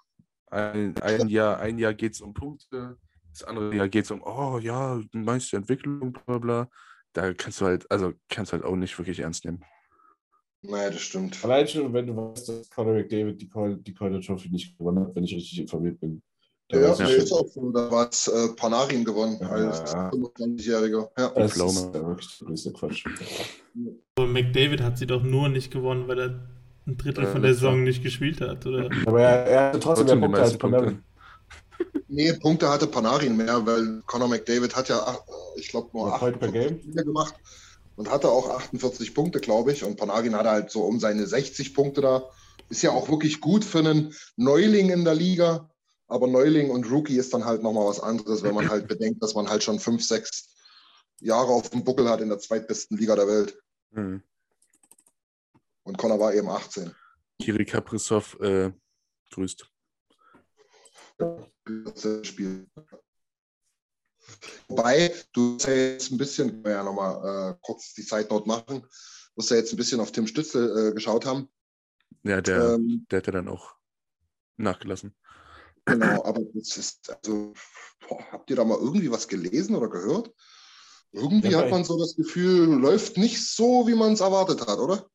Ein, 0.47 0.97
ein 1.01 1.27
Jahr, 1.27 1.59
ein 1.59 1.77
Jahr 1.77 1.93
geht 1.93 2.13
es 2.13 2.21
um 2.21 2.33
Punkte, 2.33 2.97
das 3.31 3.43
andere 3.43 3.73
Jahr 3.75 3.89
geht 3.89 4.05
es 4.05 4.11
um, 4.11 4.21
oh 4.21 4.59
ja, 4.59 5.01
meiste 5.13 5.57
Entwicklung, 5.57 6.13
bla 6.13 6.37
bla. 6.37 6.69
Da 7.13 7.33
kannst 7.33 7.61
du 7.61 7.65
halt, 7.65 7.89
also 7.89 8.13
kannst 8.29 8.51
du 8.51 8.57
halt 8.57 8.65
auch 8.65 8.75
nicht 8.75 8.97
wirklich 8.97 9.19
ernst 9.19 9.45
nehmen. 9.45 9.63
naja, 10.61 10.89
das 10.89 11.01
stimmt. 11.01 11.43
Allein 11.43 11.67
schon, 11.67 11.91
wenn 11.93 12.07
du 12.07 12.15
weißt, 12.15 12.49
dass 12.49 12.69
Conor 12.69 12.93
McDavid 12.93 13.41
die, 13.41 13.49
Call, 13.49 13.77
die 13.77 13.93
Calder 13.93 14.21
Trophy 14.21 14.49
nicht 14.49 14.77
gewonnen 14.77 14.99
hat, 15.05 15.15
wenn 15.15 15.23
ich 15.23 15.35
richtig 15.35 15.59
informiert 15.59 15.99
bin. 15.99 16.21
Da 16.71 16.79
Ja, 16.79 16.93
ich 16.93 17.17
ist 17.17 17.33
auch 17.33 17.47
so. 17.47 17.69
Da 17.71 17.91
war 17.91 18.09
es 18.09 18.27
äh, 18.27 18.47
Panarin 18.55 19.03
gewonnen 19.03 19.37
Ja, 19.41 19.49
als 19.49 19.91
ja. 19.91 20.09
25-Jähriger. 20.09 21.09
Ja. 21.17 21.29
Das 21.29 21.55
ist 21.55 21.93
ja 21.93 21.93
wirklich 21.93 22.37
der 22.37 22.47
größte 22.47 22.73
Quatsch. 22.73 23.05
Aber 24.15 24.27
McDavid 24.27 24.81
hat 24.81 24.97
sie 24.97 25.07
doch 25.07 25.23
nur 25.23 25.49
nicht 25.49 25.71
gewonnen, 25.71 26.07
weil 26.07 26.19
er 26.19 26.60
ein 26.87 26.97
Drittel 26.97 27.25
Äh, 27.25 27.27
von 27.27 27.41
der. 27.41 27.53
Saison 27.53 27.83
nicht 27.83 28.03
gespielt 28.03 28.41
hat, 28.41 28.65
oder? 28.65 28.89
Aber 29.05 29.21
er, 29.21 29.45
er 29.47 29.67
hatte 29.69 29.79
trotzdem 29.79 30.19
mehr 30.19 30.29
Punkte 30.29 30.41
als 30.41 30.53
meisten 30.53 30.59
Punkte. 30.59 30.77
Panarin. 30.79 31.03
Nee, 32.07 32.33
Punkte 32.33 32.69
hatte 32.69 32.87
Panarin 32.87 33.37
mehr, 33.37 33.65
weil 33.65 34.01
Conor 34.05 34.27
McDavid 34.27 34.75
hat 34.75 34.89
ja, 34.89 35.17
ich 35.55 35.69
glaube, 35.69 35.89
nur 35.93 36.09
Ja, 36.09 36.17
Point 36.17 36.39
per 36.39 36.49
48 36.49 36.51
Game. 36.51 36.79
Spiele 36.81 37.03
gemacht 37.05 37.33
und 37.95 38.09
hatte 38.11 38.29
auch 38.29 38.49
48 38.49 39.13
Punkte, 39.13 39.39
glaube 39.39 39.71
ich. 39.71 39.83
Und 39.83 39.97
Panarin 39.97 40.35
hatte 40.35 40.49
halt 40.49 40.71
so 40.71 40.81
um 40.83 40.99
seine 40.99 41.25
60 41.25 41.73
Punkte 41.73 42.01
da. 42.01 42.23
Ist 42.69 42.83
ja 42.83 42.91
auch 42.91 43.09
wirklich 43.09 43.41
gut 43.41 43.63
für 43.65 43.79
einen 43.79 44.13
Neuling 44.37 44.89
in 44.89 45.03
der 45.03 45.15
Liga. 45.15 45.69
Aber 46.07 46.27
Neuling 46.27 46.69
und 46.71 46.89
Rookie 46.91 47.17
ist 47.17 47.33
dann 47.33 47.45
halt 47.45 47.63
nochmal 47.63 47.87
was 47.87 47.99
anderes, 47.99 48.43
wenn 48.43 48.53
man 48.55 48.69
halt 48.69 48.87
bedenkt, 48.87 49.23
dass 49.23 49.33
man 49.33 49.49
halt 49.49 49.63
schon 49.63 49.79
fünf, 49.79 50.03
sechs 50.05 50.53
Jahre 51.19 51.51
auf 51.53 51.69
dem 51.69 51.83
Buckel 51.83 52.09
hat 52.09 52.21
in 52.21 52.29
der 52.29 52.39
zweitbesten 52.39 52.97
Liga 52.97 53.15
der 53.15 53.27
Welt. 53.27 53.57
Hm. 53.93 54.21
Und 55.83 55.97
Conor 55.97 56.19
war 56.19 56.33
eben 56.33 56.49
18. 56.49 56.93
Kiri 57.39 57.65
Kaprizov 57.65 58.39
äh, 58.39 58.71
grüßt. 59.31 59.65
das 61.17 62.27
Spiel. 62.27 62.67
Wobei, 64.67 65.13
du 65.33 65.41
musst 65.41 65.67
ja 65.67 65.73
jetzt 65.73 66.11
ein 66.11 66.17
bisschen, 66.17 66.49
können 66.49 66.65
wir 66.65 66.71
ja 66.71 66.83
nochmal 66.83 67.51
äh, 67.51 67.57
kurz 67.61 67.93
die 67.93 68.03
Side 68.03 68.27
Note 68.29 68.47
machen, 68.47 68.85
musst 69.35 69.49
ja 69.49 69.57
jetzt 69.57 69.73
ein 69.73 69.77
bisschen 69.77 69.99
auf 69.99 70.11
Tim 70.11 70.27
Stützel 70.27 70.89
äh, 70.89 70.93
geschaut 70.93 71.25
haben. 71.25 71.49
Ja, 72.23 72.41
der, 72.41 72.73
Ähm, 72.75 73.05
der 73.09 73.17
hat 73.17 73.27
ja 73.27 73.33
dann 73.33 73.47
auch 73.47 73.75
nachgelassen. 74.57 75.15
genau, 75.85 76.23
aber 76.25 76.41
das 76.53 76.77
ist, 76.77 77.09
also, 77.09 77.53
boah, 78.07 78.23
habt 78.31 78.49
ihr 78.49 78.55
da 78.55 78.63
mal 78.63 78.77
irgendwie 78.77 79.11
was 79.11 79.27
gelesen 79.27 79.75
oder 79.75 79.89
gehört? 79.89 80.31
Irgendwie 81.11 81.49
Ja, 81.49 81.59
hat 81.59 81.71
man 81.71 81.83
so 81.83 81.97
das 81.97 82.15
Gefühl, 82.15 82.67
läuft 82.67 83.17
nicht 83.17 83.45
so, 83.45 83.87
wie 83.87 83.95
man 83.95 84.13
es 84.13 84.21
erwartet 84.21 84.65
hat, 84.65 84.79
oder? 84.79 85.09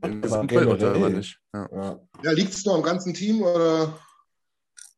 Aber 0.00 0.20
Gesamtwelt 0.20 0.78
generell. 0.78 0.96
aber 0.96 1.10
nicht. 1.10 1.40
Ja. 1.52 1.68
Ja, 1.72 2.00
Ja, 2.22 2.30
liegt 2.32 2.52
es 2.52 2.64
nur 2.64 2.74
am 2.76 2.82
ganzen 2.82 3.12
Team 3.14 3.42
oder? 3.42 3.98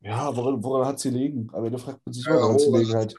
ja 0.01 0.37
woran, 0.37 0.62
woran 0.62 0.87
hat 0.87 1.01
sie 1.01 1.11
liegen? 1.11 1.49
Aber 1.53 1.70
da 1.70 1.78
fragt 1.78 2.01
man 2.05 2.12
sich, 2.12 2.24
Ja, 2.26 2.35
woran 2.35 2.59
sie 2.59 2.70
liegen 2.70 2.95
halt. 2.95 3.16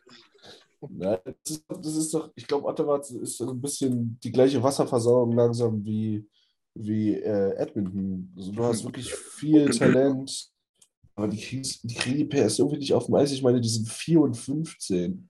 Ja, 1.00 1.18
das, 1.18 1.34
ist, 1.50 1.66
das 1.68 1.96
ist 1.96 2.14
doch, 2.14 2.32
ich 2.36 2.46
glaube, 2.46 2.68
Ottawa 2.68 2.98
ist 3.00 3.38
so 3.38 3.50
ein 3.50 3.60
bisschen 3.62 4.20
die 4.24 4.32
gleiche 4.32 4.62
Wasserversorgung 4.62 5.32
langsam 5.36 5.84
wie, 5.84 6.28
wie 6.76 7.16
äh, 7.16 7.56
Edmonton. 7.56 8.32
Also, 8.38 8.52
du 8.52 8.64
hast 8.64 8.84
wirklich 8.84 9.12
viel 9.12 9.68
Talent, 9.72 10.52
aber 11.16 11.28
die, 11.28 11.40
kriegst, 11.42 11.80
die 11.84 11.96
kriegen 11.96 12.18
die 12.18 12.26
PS 12.26 12.60
irgendwie 12.60 12.78
nicht 12.78 12.94
auf 12.94 13.06
dem 13.08 13.16
Eis. 13.16 13.32
Ich 13.32 13.42
meine, 13.42 13.60
die 13.60 13.70
sind 13.70 13.90
4 13.90 14.22
und 14.22 14.36
15. 14.38 15.28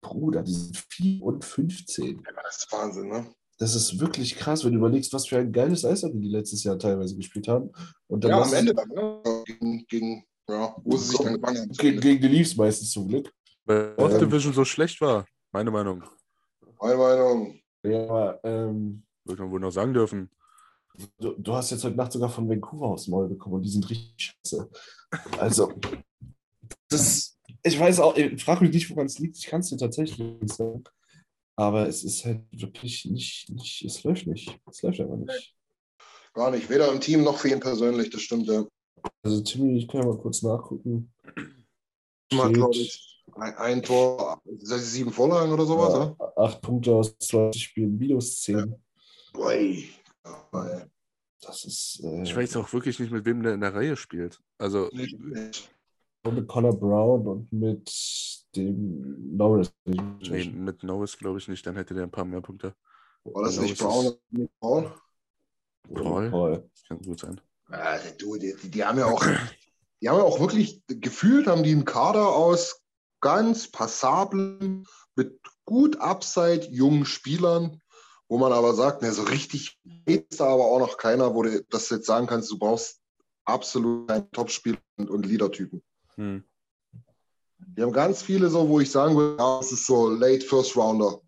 Bruder, 0.00 0.42
die 0.42 0.52
sind 0.52 0.76
4 0.76 1.22
und 1.24 1.44
15. 1.44 2.22
Das 2.44 2.58
ist 2.58 2.72
Wahnsinn, 2.72 3.08
ne? 3.08 3.34
Das 3.58 3.74
ist 3.74 4.00
wirklich 4.00 4.36
krass, 4.36 4.64
wenn 4.64 4.72
du 4.72 4.78
überlegst, 4.78 5.12
was 5.12 5.28
für 5.28 5.38
ein 5.38 5.52
geiles 5.52 5.84
Eishockey 5.84 6.20
die 6.20 6.28
letztes 6.28 6.64
Jahr 6.64 6.78
teilweise 6.78 7.16
gespielt 7.16 7.46
haben. 7.48 7.70
Und 8.08 8.24
dann 8.24 8.30
Ja, 8.32 8.42
am 8.42 8.52
Ende 8.52 8.74
dann, 8.74 8.88
ne? 8.88 9.22
Gegen, 9.46 9.86
gegen 9.86 10.24
ja, 10.48 10.74
wo 10.82 10.96
sie 10.96 11.08
sich 11.10 11.18
dann 11.20 11.34
gefangen 11.34 11.60
haben. 11.60 11.72
Gegen, 11.72 12.00
gegen 12.00 12.20
die 12.20 12.28
Leafs 12.28 12.56
meistens 12.56 12.90
zum 12.90 13.06
Glück. 13.08 13.32
Weil 13.64 13.94
North 13.96 14.14
Ähm, 14.14 14.18
Division 14.28 14.52
so 14.52 14.64
schlecht 14.64 15.00
war, 15.00 15.24
meine 15.52 15.70
Meinung. 15.70 16.02
Meine 16.80 16.96
Meinung. 16.96 17.60
Ja, 17.84 18.38
ähm, 18.42 19.04
Würde 19.24 19.42
man 19.42 19.50
wohl 19.52 19.60
noch 19.60 19.70
sagen 19.70 19.94
dürfen. 19.94 20.30
du, 21.18 21.32
du 21.38 21.54
hast 21.54 21.70
jetzt 21.70 21.84
heute 21.84 21.96
Nacht 21.96 22.12
sogar 22.12 22.28
von 22.30 22.48
Vancouver 22.48 22.86
aufs 22.86 23.06
Maul 23.08 23.28
bekommen 23.28 23.56
und 23.56 23.62
die 23.62 23.70
sind 23.70 23.88
richtig 23.88 24.34
scheiße. 24.44 24.68
Also, 25.38 25.72
das, 26.88 27.38
ich 27.62 27.78
weiß 27.78 28.00
auch, 28.00 28.16
ich 28.16 28.44
frage 28.44 28.64
mich 28.64 28.74
nicht, 28.74 28.90
woran 28.90 29.06
es 29.06 29.18
liegt. 29.18 29.36
Ich 29.38 29.46
kann 29.46 29.60
es 29.60 29.70
dir 29.70 29.76
tatsächlich 29.78 30.18
nicht 30.18 30.54
sagen. 30.54 30.84
Aber 31.56 31.86
es 31.88 32.02
ist 32.04 32.24
halt 32.24 32.42
wirklich 32.50 33.04
nicht, 33.04 33.48
nicht, 33.50 33.84
es 33.84 34.02
läuft 34.02 34.26
nicht. 34.26 34.58
Es 34.70 34.82
läuft 34.82 35.00
einfach 35.00 35.16
nicht. 35.16 35.54
Gar 36.32 36.50
nicht. 36.50 36.68
Weder 36.68 36.90
im 36.92 37.00
Team 37.00 37.22
noch 37.22 37.38
für 37.38 37.48
ihn 37.48 37.60
persönlich, 37.60 38.10
das 38.10 38.22
stimmt. 38.22 38.48
Ja. 38.48 38.64
Also, 39.22 39.40
Timmy, 39.42 39.78
ich 39.78 39.86
kann 39.86 40.00
ja 40.02 40.06
mal 40.08 40.18
kurz 40.18 40.42
nachgucken. 40.42 41.12
Hat, 42.32 42.40
Steht- 42.42 42.54
glaub 42.54 42.74
ich, 42.74 43.22
ein, 43.36 43.54
ein 43.56 43.82
Tor, 43.82 44.40
sieben 44.58 45.12
Vorlagen 45.12 45.52
oder 45.52 45.64
sowas, 45.66 45.92
Ja, 45.94 46.16
ja? 46.18 46.32
acht 46.36 46.60
Punkte 46.60 46.92
aus 46.92 47.16
20 47.18 47.62
Spielen, 47.62 47.96
minus 47.96 48.40
10. 48.40 48.74
Ui. 49.36 49.88
Ja, 50.24 50.48
ey. 50.52 50.84
Das 51.40 51.64
ist. 51.64 52.00
Äh, 52.02 52.22
Ich 52.22 52.34
weiß 52.34 52.56
auch 52.56 52.72
wirklich 52.72 52.98
nicht, 52.98 53.12
mit 53.12 53.24
wem 53.26 53.42
der 53.42 53.54
in 53.54 53.60
der 53.60 53.74
Reihe 53.74 53.96
spielt. 53.96 54.40
Also, 54.58 54.88
Nicht, 54.92 55.18
nicht. 55.20 55.70
mit 56.26 56.48
Connor 56.48 56.76
Brown 56.78 57.26
und 57.28 57.52
mit 57.52 58.43
dem 58.56 59.36
Norris. 59.36 59.72
nee, 59.84 60.44
mit 60.50 60.82
Norris 60.82 61.16
glaube 61.18 61.38
ich 61.38 61.48
nicht, 61.48 61.66
dann 61.66 61.76
hätte 61.76 61.94
der 61.94 62.04
ein 62.04 62.10
paar 62.10 62.24
mehr 62.24 62.40
Punkte. 62.40 62.74
War 63.24 63.44
das 63.44 63.58
nicht 63.58 63.78
Brown? 63.78 64.06
ist- 64.06 64.18
Nicht? 64.30 64.52
Paul? 64.60 64.92
Paul. 65.92 66.68
Das 66.72 66.84
kann 66.88 66.98
gut 67.00 67.20
sein. 67.20 67.40
Ja, 67.70 67.98
du, 68.18 68.36
die, 68.36 68.54
die, 68.62 68.70
die 68.70 68.84
haben 68.84 68.98
ja 68.98 69.06
auch, 69.06 69.24
die 70.00 70.08
haben 70.08 70.18
ja 70.18 70.24
auch 70.24 70.40
wirklich 70.40 70.82
gefühlt, 70.86 71.46
haben 71.46 71.62
die 71.62 71.72
einen 71.72 71.84
Kader 71.84 72.28
aus 72.28 72.82
ganz 73.20 73.70
passablen, 73.70 74.86
mit 75.16 75.40
gut 75.64 75.96
Upside 75.96 76.66
jungen 76.70 77.06
Spielern, 77.06 77.80
wo 78.28 78.36
man 78.38 78.52
aber 78.52 78.74
sagt, 78.74 79.00
ne, 79.02 79.12
so 79.12 79.22
richtig 79.22 79.78
ist 80.04 80.40
da 80.40 80.46
aber 80.46 80.64
auch 80.66 80.78
noch 80.78 80.98
keiner, 80.98 81.34
wo 81.34 81.42
du 81.42 81.64
das 81.70 81.88
jetzt 81.90 82.06
sagen 82.06 82.26
kannst, 82.26 82.50
du 82.50 82.58
brauchst 82.58 83.00
absolut 83.46 84.10
einen 84.10 84.30
Topspieler 84.30 84.78
und, 84.96 85.08
und 85.10 85.24
Leadertypen. 85.26 85.82
Hm. 86.16 86.44
Die 87.58 87.82
haben 87.82 87.92
ganz 87.92 88.22
viele 88.22 88.48
so, 88.48 88.68
wo 88.68 88.80
ich 88.80 88.90
sagen 88.90 89.16
würde, 89.16 89.42
ja, 89.42 89.58
das 89.58 89.72
ist 89.72 89.86
so 89.86 90.08
Late 90.08 90.44
First 90.44 90.76
Rounder. 90.76 91.20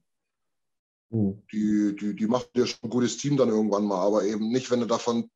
Hm. 1.10 1.42
Die, 1.52 1.96
die, 1.96 2.16
die 2.16 2.26
machen 2.26 2.48
dir 2.54 2.66
schon 2.66 2.80
ein 2.82 2.90
gutes 2.90 3.16
Team 3.16 3.36
dann 3.36 3.48
irgendwann 3.48 3.84
mal, 3.84 4.04
aber 4.04 4.24
eben 4.24 4.50
nicht, 4.50 4.70
wenn 4.70 4.80
du 4.80 4.86
davon, 4.86 5.30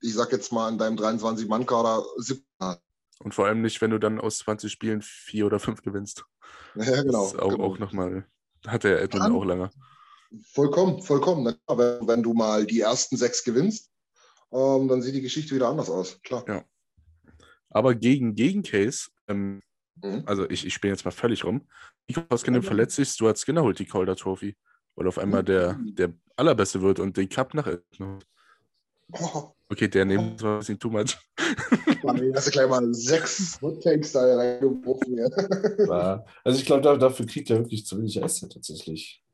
ich 0.00 0.14
sag 0.14 0.32
jetzt 0.32 0.52
mal, 0.52 0.70
in 0.70 0.78
deinem 0.78 0.96
23-Mann-Kader 0.96 2.04
17 2.16 2.44
hast. 2.60 2.82
Und 3.20 3.34
vor 3.34 3.46
allem 3.46 3.62
nicht, 3.62 3.80
wenn 3.80 3.90
du 3.90 3.98
dann 3.98 4.20
aus 4.20 4.38
20 4.38 4.70
Spielen 4.70 5.00
vier 5.02 5.46
oder 5.46 5.58
fünf 5.58 5.82
gewinnst. 5.82 6.24
Ja, 6.76 7.02
genau. 7.02 7.22
Das 7.22 7.34
ist 7.34 7.38
auch, 7.38 7.50
genau. 7.50 7.64
auch 7.64 7.78
nochmal, 7.78 8.26
hat 8.66 8.82
der 8.82 9.00
Edmund 9.00 9.24
Dann- 9.24 9.32
auch 9.32 9.44
lange. 9.44 9.70
Vollkommen, 10.42 11.00
vollkommen. 11.02 11.44
Wenn, 11.68 12.08
wenn, 12.08 12.22
du 12.22 12.34
mal 12.34 12.66
die 12.66 12.80
ersten 12.80 13.16
sechs 13.16 13.44
gewinnst, 13.44 13.90
ähm, 14.52 14.88
dann 14.88 15.00
sieht 15.00 15.14
die 15.14 15.20
Geschichte 15.20 15.54
wieder 15.54 15.68
anders 15.68 15.88
aus. 15.88 16.20
Klar. 16.22 16.44
Ja. 16.48 16.64
Aber 17.70 17.94
gegen 17.94 18.34
Gegencase, 18.34 19.10
ähm, 19.28 19.62
mhm. 20.04 20.22
also 20.26 20.48
ich, 20.48 20.66
ich 20.66 20.74
spiele 20.74 20.92
jetzt 20.92 21.04
mal 21.04 21.10
völlig 21.10 21.44
rum. 21.44 21.66
Nico 22.08 22.22
Koskinen 22.22 22.60
mhm. 22.60 22.66
verletzt 22.66 22.96
sich, 22.96 23.08
Stuart 23.08 23.38
Skinner 23.38 23.62
holt 23.62 23.78
die 23.78 23.86
Calder 23.86 24.16
Trophy. 24.16 24.56
Weil 24.96 25.08
auf 25.08 25.18
einmal 25.18 25.42
der, 25.42 25.74
mhm. 25.74 25.94
der 25.94 26.12
Allerbeste 26.36 26.80
wird 26.80 27.00
und 27.00 27.16
den 27.16 27.28
Cup 27.28 27.54
nach 27.54 27.68
oh. 29.12 29.50
Okay, 29.70 29.88
der 29.88 30.04
nimmt 30.04 30.42
oh. 30.42 30.46
ein 30.46 30.58
bisschen 30.58 30.78
too 30.78 30.90
much. 30.90 31.16
Mann, 32.04 32.32
hast 32.34 32.46
du 32.46 32.50
gleich 32.50 32.68
mal 32.68 32.94
sechs 32.94 33.60
Woodtakes 33.60 34.12
da 34.12 34.36
reingeworfen. 34.36 35.18
Ja. 35.18 36.24
Also 36.44 36.58
ich 36.58 36.66
glaube, 36.66 36.98
dafür 36.98 37.26
kriegt 37.26 37.50
er 37.50 37.58
wirklich 37.58 37.86
zu 37.86 37.98
wenig 37.98 38.22
Eis 38.22 38.40
tatsächlich. 38.40 39.24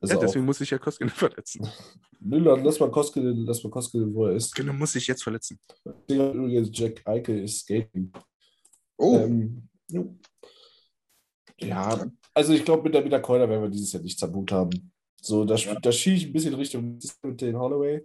Also 0.00 0.14
ja, 0.14 0.20
deswegen 0.20 0.44
muss 0.44 0.60
ich 0.60 0.70
ja 0.70 0.78
Koskinen 0.78 1.10
verletzen. 1.14 1.66
Nö, 2.20 2.38
lass 2.38 2.78
mal 2.78 2.90
Koskinen, 2.90 3.44
lass 3.46 3.64
mal 3.64 3.70
Koskinen, 3.70 4.14
wo 4.14 4.26
er 4.26 4.36
ist. 4.36 4.54
Genau, 4.54 4.72
muss 4.72 4.94
ich 4.94 5.06
jetzt 5.06 5.22
verletzen. 5.22 5.58
Jack 6.06 7.02
Eichel 7.06 7.42
ist 7.42 7.60
skating. 7.60 8.12
Oh. 8.96 9.18
Ähm, 9.18 9.68
ja, 11.60 12.06
also 12.32 12.52
ich 12.52 12.64
glaube, 12.64 12.82
mit 12.82 12.94
der, 12.94 13.02
mit 13.02 13.12
der 13.12 13.22
Keuler 13.22 13.48
werden 13.48 13.62
wir 13.62 13.70
dieses 13.70 13.92
Jahr 13.92 14.02
nichts 14.02 14.22
am 14.22 14.34
Hut 14.34 14.52
haben. 14.52 14.92
So, 15.20 15.44
da, 15.44 15.54
ja. 15.54 15.74
da 15.80 15.92
schiebe 15.92 16.16
ich 16.16 16.26
ein 16.26 16.32
bisschen 16.32 16.54
Richtung 16.54 16.98
mit 17.22 17.40
den 17.40 17.58
Holloway. 17.58 18.04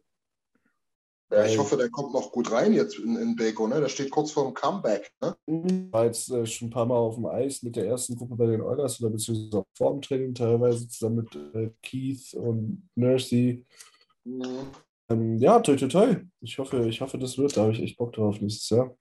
Ja, 1.32 1.45
ich 1.45 1.59
hoffe, 1.59 1.77
der 1.77 1.91
kommt 1.91 2.11
noch 2.13 2.32
gut 2.32 2.51
rein 2.51 2.73
jetzt 2.73 2.97
in, 2.97 3.15
in 3.15 3.36
Beko, 3.36 3.67
ne? 3.67 3.80
Der 3.80 3.89
steht 3.89 4.09
kurz 4.09 4.32
vor 4.32 4.45
dem 4.45 4.53
Comeback, 4.55 5.11
ne? 5.21 5.36
War 5.91 6.05
jetzt 6.05 6.32
äh, 6.32 6.43
schon 6.45 6.69
ein 6.69 6.71
paar 6.71 6.88
Mal 6.88 6.95
auf 6.95 7.15
dem 7.15 7.27
Eis 7.27 7.61
mit 7.61 7.75
der 7.75 7.86
ersten 7.86 8.15
Gruppe 8.15 8.36
bei 8.36 8.47
den 8.47 8.61
Oilers 8.61 8.99
oder 8.99 9.11
beziehungsweise 9.11 9.59
auch 9.59 9.67
vor 9.77 9.91
dem 9.91 10.01
Training 10.01 10.34
teilweise 10.34 10.88
zusammen 10.88 11.17
mit 11.17 11.36
äh, 11.53 11.71
Keith 11.84 12.34
und 12.34 12.89
Mercy. 12.95 13.63
Mhm. 14.23 14.71
Ähm, 15.09 15.38
ja, 15.38 15.59
toi, 15.59 15.75
toi, 15.75 15.88
toi. 15.88 16.15
Ich 16.41 16.57
hoffe, 16.57 16.88
ich 16.88 16.99
hoffe, 16.99 17.19
das 17.19 17.38
wird. 17.38 17.55
Da 17.55 17.61
habe 17.61 17.73
ich 17.73 17.82
echt 17.82 17.97
Bock 17.97 18.13
drauf 18.13 18.41
nächstes 18.41 18.69
Jahr. 18.69 18.95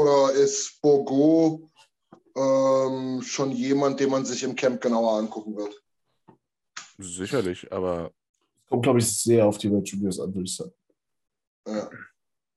Oder 0.00 0.32
ist 0.32 0.80
Bogo 0.80 1.68
ähm, 2.34 3.20
schon 3.20 3.52
jemand, 3.52 4.00
den 4.00 4.08
man 4.08 4.24
sich 4.24 4.42
im 4.42 4.56
Camp 4.56 4.80
genauer 4.80 5.18
angucken 5.18 5.54
wird? 5.56 5.74
Sicherlich, 6.96 7.70
aber. 7.70 8.10
Kommt, 8.66 8.84
glaube 8.84 9.00
ich, 9.00 9.06
sehr 9.06 9.44
auf 9.44 9.58
die 9.58 9.70
World 9.70 9.86
Juniors 9.88 10.18
an, 10.20 10.32
würde 10.32 10.44
ich 10.44 10.56
sagen. 10.56 10.72
Ja. 11.66 11.90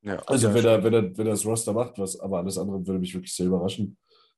ja 0.03 0.19
also, 0.19 0.53
wenn 0.53 0.63
er, 0.63 0.81
wenn, 0.81 0.93
er, 0.93 1.17
wenn 1.17 1.27
er 1.27 1.33
das 1.33 1.45
Roster 1.45 1.73
macht, 1.73 1.99
was, 1.99 2.17
aber 2.17 2.37
alles 2.37 2.57
andere 2.57 2.85
würde 2.87 2.99
mich 2.99 3.13
wirklich 3.13 3.35
sehr 3.35 3.47
überraschen. 3.47 3.97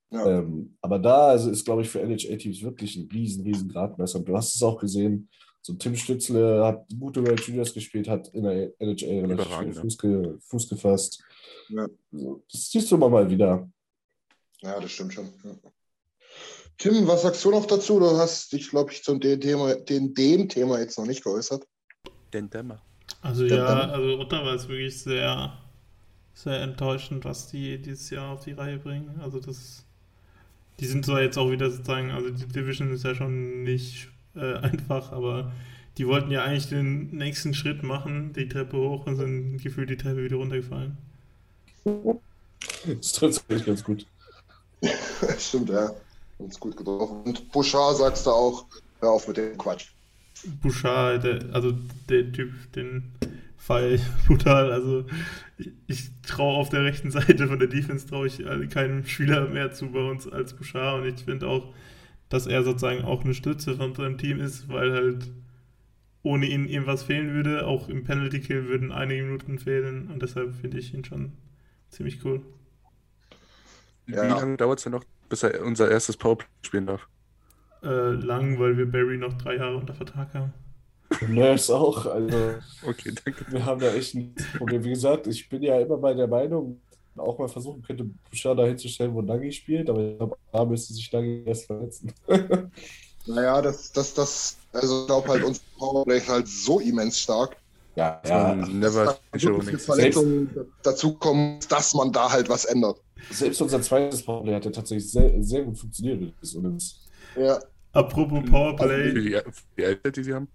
Ja. 0.10 0.40
Ähm, 0.40 0.76
aber 0.82 0.98
da 0.98 1.28
also 1.28 1.52
ist, 1.52 1.64
glaube 1.64 1.84
ich, 1.84 1.90
für 1.90 2.02
NHL-Teams 2.02 2.64
wirklich 2.64 2.96
ein 2.96 3.08
riesen, 3.12 3.44
riesen 3.44 3.70
Gradmesser. 3.70 4.18
Und 4.18 4.30
du 4.30 4.36
hast 4.36 4.56
es 4.56 4.64
auch 4.64 4.80
gesehen, 4.80 5.30
so 5.66 5.74
Tim 5.74 5.96
Stützle 5.96 6.64
hat 6.64 6.86
gute 7.00 7.26
World 7.26 7.40
Juniors 7.40 7.74
gespielt, 7.74 8.08
hat 8.08 8.28
in 8.36 8.44
der 8.44 8.80
NHL 8.80 9.26
relativ 9.26 9.80
Fuß, 9.80 9.98
ge, 9.98 10.38
Fuß, 10.40 10.70
gefasst. 10.70 11.24
Ja. 11.70 11.88
Das 12.12 12.70
siehst 12.70 12.92
du 12.92 12.96
immer 12.96 13.10
mal 13.10 13.28
wieder. 13.28 13.68
Ja, 14.62 14.80
das 14.80 14.92
stimmt 14.92 15.14
schon. 15.14 15.26
Ja. 15.44 15.56
Tim, 16.78 17.08
was 17.08 17.24
sagst 17.24 17.44
du 17.44 17.50
noch 17.50 17.66
dazu? 17.66 18.00
Du 18.00 18.16
hast 18.16 18.54
dich, 18.54 18.70
glaube 18.70 18.92
ich, 18.92 19.04
zu 19.04 19.18
dem 19.18 19.42
Thema, 19.42 19.74
den, 19.74 20.14
dem 20.14 20.48
Thema 20.50 20.78
jetzt 20.78 21.00
noch 21.00 21.08
nicht 21.08 21.24
geäußert. 21.24 21.66
Den 22.32 22.48
Dämmer. 22.48 22.80
Also 23.22 23.46
ja, 23.46 23.66
also 23.66 24.20
Ottawa 24.20 24.54
ist 24.54 24.70
wirklich 24.70 25.02
sehr, 25.02 25.58
sehr 26.36 26.62
enttäuschend, 26.62 27.26
was 27.26 27.50
die 27.50 27.82
dieses 27.82 28.12
Jahr 28.12 28.34
auf 28.34 28.44
die 28.44 28.52
Reihe 28.52 28.78
bringen. 28.78 29.20
Also 29.20 29.40
das, 29.40 29.84
die 30.80 30.86
sind 30.86 31.06
zwar 31.06 31.24
jetzt 31.24 31.40
auch 31.40 31.50
wieder 31.50 31.72
sozusagen, 31.72 32.12
also 32.12 32.30
die 32.30 32.46
Division 32.46 32.94
ist 32.94 33.04
ja 33.04 33.16
schon 33.16 33.64
nicht 33.64 34.10
äh, 34.36 34.56
einfach, 34.56 35.12
aber 35.12 35.52
die 35.98 36.08
wollten 36.08 36.32
ja 36.32 36.44
eigentlich 36.44 36.70
den 36.70 37.16
nächsten 37.16 37.54
Schritt 37.54 37.84
machen, 37.84 38.34
die 38.34 38.50
Treppe 38.50 38.78
hoch 38.78 39.06
und 39.06 39.16
sind 39.16 39.58
gefühlt 39.62 39.90
die 39.90 39.98
Treppe 39.98 40.24
wieder 40.24 40.38
runtergefallen. 40.38 40.98
Das 42.86 43.14
trifft 43.14 43.48
sich 43.50 43.66
ganz 43.66 43.84
gut. 43.84 44.06
Stimmt, 45.38 45.70
ja. 45.70 45.92
Ganz 46.38 46.60
gut 46.60 46.76
getroffen. 46.76 47.22
Und 47.24 47.52
Bouchard 47.52 47.98
sagst 47.98 48.26
du 48.26 48.32
auch, 48.32 48.66
hör 49.00 49.12
auf 49.12 49.28
mit 49.28 49.38
dem 49.38 49.58
Quatsch. 49.58 49.88
Bouchard, 50.62 51.24
der, 51.24 51.46
also 51.54 51.74
der 52.10 52.32
Typ, 52.32 52.52
den 52.74 53.04
Fall 53.58 54.00
brutal. 54.28 54.72
Also 54.72 55.06
ich 55.88 56.10
traue 56.28 56.58
auf 56.58 56.70
der 56.70 56.84
rechten 56.84 57.12
Seite 57.12 57.48
von 57.48 57.60
der 57.60 57.70
Defense 57.70 58.06
traue 58.06 58.28
ich 58.28 58.44
keinem 58.70 59.06
Spieler 59.06 59.48
mehr 59.48 59.72
zu 59.72 59.88
bei 59.88 60.10
uns 60.10 60.28
als 60.28 60.54
Bouchard 60.54 61.02
und 61.02 61.08
ich 61.08 61.24
finde 61.24 61.48
auch, 61.48 61.74
dass 62.36 62.48
er 62.48 62.64
sozusagen 62.64 63.06
auch 63.06 63.24
eine 63.24 63.34
Stütze 63.34 63.76
von 63.76 63.96
seinem 63.96 64.18
Team 64.18 64.42
ist, 64.42 64.68
weil 64.68 64.92
halt 64.92 65.32
ohne 66.22 66.46
ihn 66.48 66.68
irgendwas 66.68 67.04
fehlen 67.04 67.34
würde. 67.34 67.66
Auch 67.66 67.88
im 67.88 68.04
Penalty 68.04 68.42
Kill 68.42 68.68
würden 68.68 68.92
einige 68.92 69.24
Minuten 69.24 69.58
fehlen 69.58 70.10
und 70.12 70.22
deshalb 70.22 70.54
finde 70.54 70.80
ich 70.80 70.94
ihn 70.94 71.06
schon 71.06 71.32
ziemlich 71.90 72.26
cool. 72.26 72.42
Ja. 74.08 74.24
Wie 74.24 74.28
lange 74.28 74.58
dauert 74.58 74.80
es 74.80 74.84
denn 74.84 74.92
noch, 74.92 75.06
bis 75.30 75.44
er 75.44 75.64
unser 75.64 75.90
erstes 75.90 76.18
Powerplay 76.18 76.46
spielen 76.62 76.88
darf? 76.88 77.08
Äh, 77.84 78.12
lang, 78.12 78.60
weil 78.60 78.78
wir 78.78 78.92
Barry 78.92 79.18
noch 79.18 79.38
drei 79.38 79.56
Jahre 79.56 79.78
unter 79.78 79.94
Vertrag 79.94 80.34
haben. 80.34 80.52
Nurse 81.30 81.74
auch. 81.74 82.06
Also, 82.06 82.56
okay, 82.86 83.14
danke. 83.24 83.46
Wir 83.50 83.66
haben 83.66 83.80
da 83.80 83.94
echt 83.94 84.14
ein 84.14 84.36
Problem. 84.58 84.84
Wie 84.84 84.90
gesagt, 84.90 85.28
ich 85.28 85.48
bin 85.48 85.64
ja 85.64 85.80
immer 85.80 85.98
bei 85.98 86.14
der 86.14 86.28
Meinung, 86.28 86.82
auch 87.18 87.38
mal 87.38 87.48
versuchen 87.48 87.82
könnte, 87.82 88.06
Bouchard 88.30 88.60
da 88.60 88.66
hinzustellen, 88.66 89.14
wo 89.14 89.22
Nagi 89.22 89.52
spielt, 89.52 89.90
aber 89.90 90.02
ich 90.02 90.18
glaube, 90.18 90.38
da 90.52 90.66
müsste 90.66 90.94
sich 90.94 91.12
Nagi 91.12 91.44
erst 91.46 91.66
verletzen. 91.66 92.14
naja, 93.26 93.62
das, 93.62 93.92
das, 93.92 94.14
das, 94.14 94.58
also 94.74 95.02
ich 95.02 95.08
glaube 95.08 95.28
halt, 95.28 95.44
unser 95.44 95.62
Powerplay 95.78 96.18
ist 96.18 96.30
halt 96.30 96.48
so 96.48 96.80
immens 96.80 97.20
stark. 97.20 97.58
Ja, 97.96 98.22
ja. 98.26 98.56
Never 98.56 99.18
Verletzungen 99.78 100.50
dazu 100.84 101.14
kommen, 101.14 101.60
dass 101.70 101.94
man 101.94 102.12
da 102.12 102.30
halt 102.30 102.50
was 102.50 102.66
ändert. 102.66 103.02
Selbst 103.32 103.62
unser 103.62 103.82
zweites 103.82 104.24
Powerplay 104.24 104.54
hat 104.54 104.66
ja 104.66 104.72
tatsächlich 104.72 105.10
sehr, 105.10 105.42
sehr 105.42 105.64
gut 105.64 105.78
funktioniert. 105.78 106.34
Ja. 107.38 107.60
Apropos 107.94 108.44
Powerplay. 108.50 109.16
Wie, 109.16 109.42
wie 109.76 109.86
alt 109.86 110.18
die 110.18 110.24
sie 110.24 110.34
haben? 110.34 110.50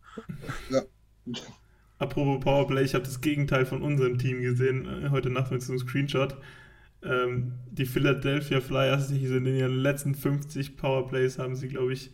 Ja. 0.71 0.83
Apropos 2.01 2.41
Powerplay, 2.41 2.83
ich 2.83 2.95
habe 2.95 3.05
das 3.05 3.21
Gegenteil 3.21 3.67
von 3.67 3.83
unserem 3.83 4.17
Team 4.17 4.41
gesehen, 4.41 5.05
äh, 5.05 5.11
heute 5.11 5.29
Nacht 5.29 5.53
mit 5.53 5.63
so 5.63 5.73
einem 5.73 5.81
Screenshot. 5.81 6.35
Ähm, 7.05 7.53
die 7.71 7.85
Philadelphia 7.85 8.61
Flyers, 8.61 9.09
die 9.09 9.27
sind 9.27 9.47
in 9.47 9.55
ihren 9.55 9.79
letzten 9.79 10.15
50 10.15 10.79
Powerplays, 10.79 11.39
haben 11.39 11.57
sie, 11.57 11.69
glaube 11.69 11.93
ich, 11.93 12.11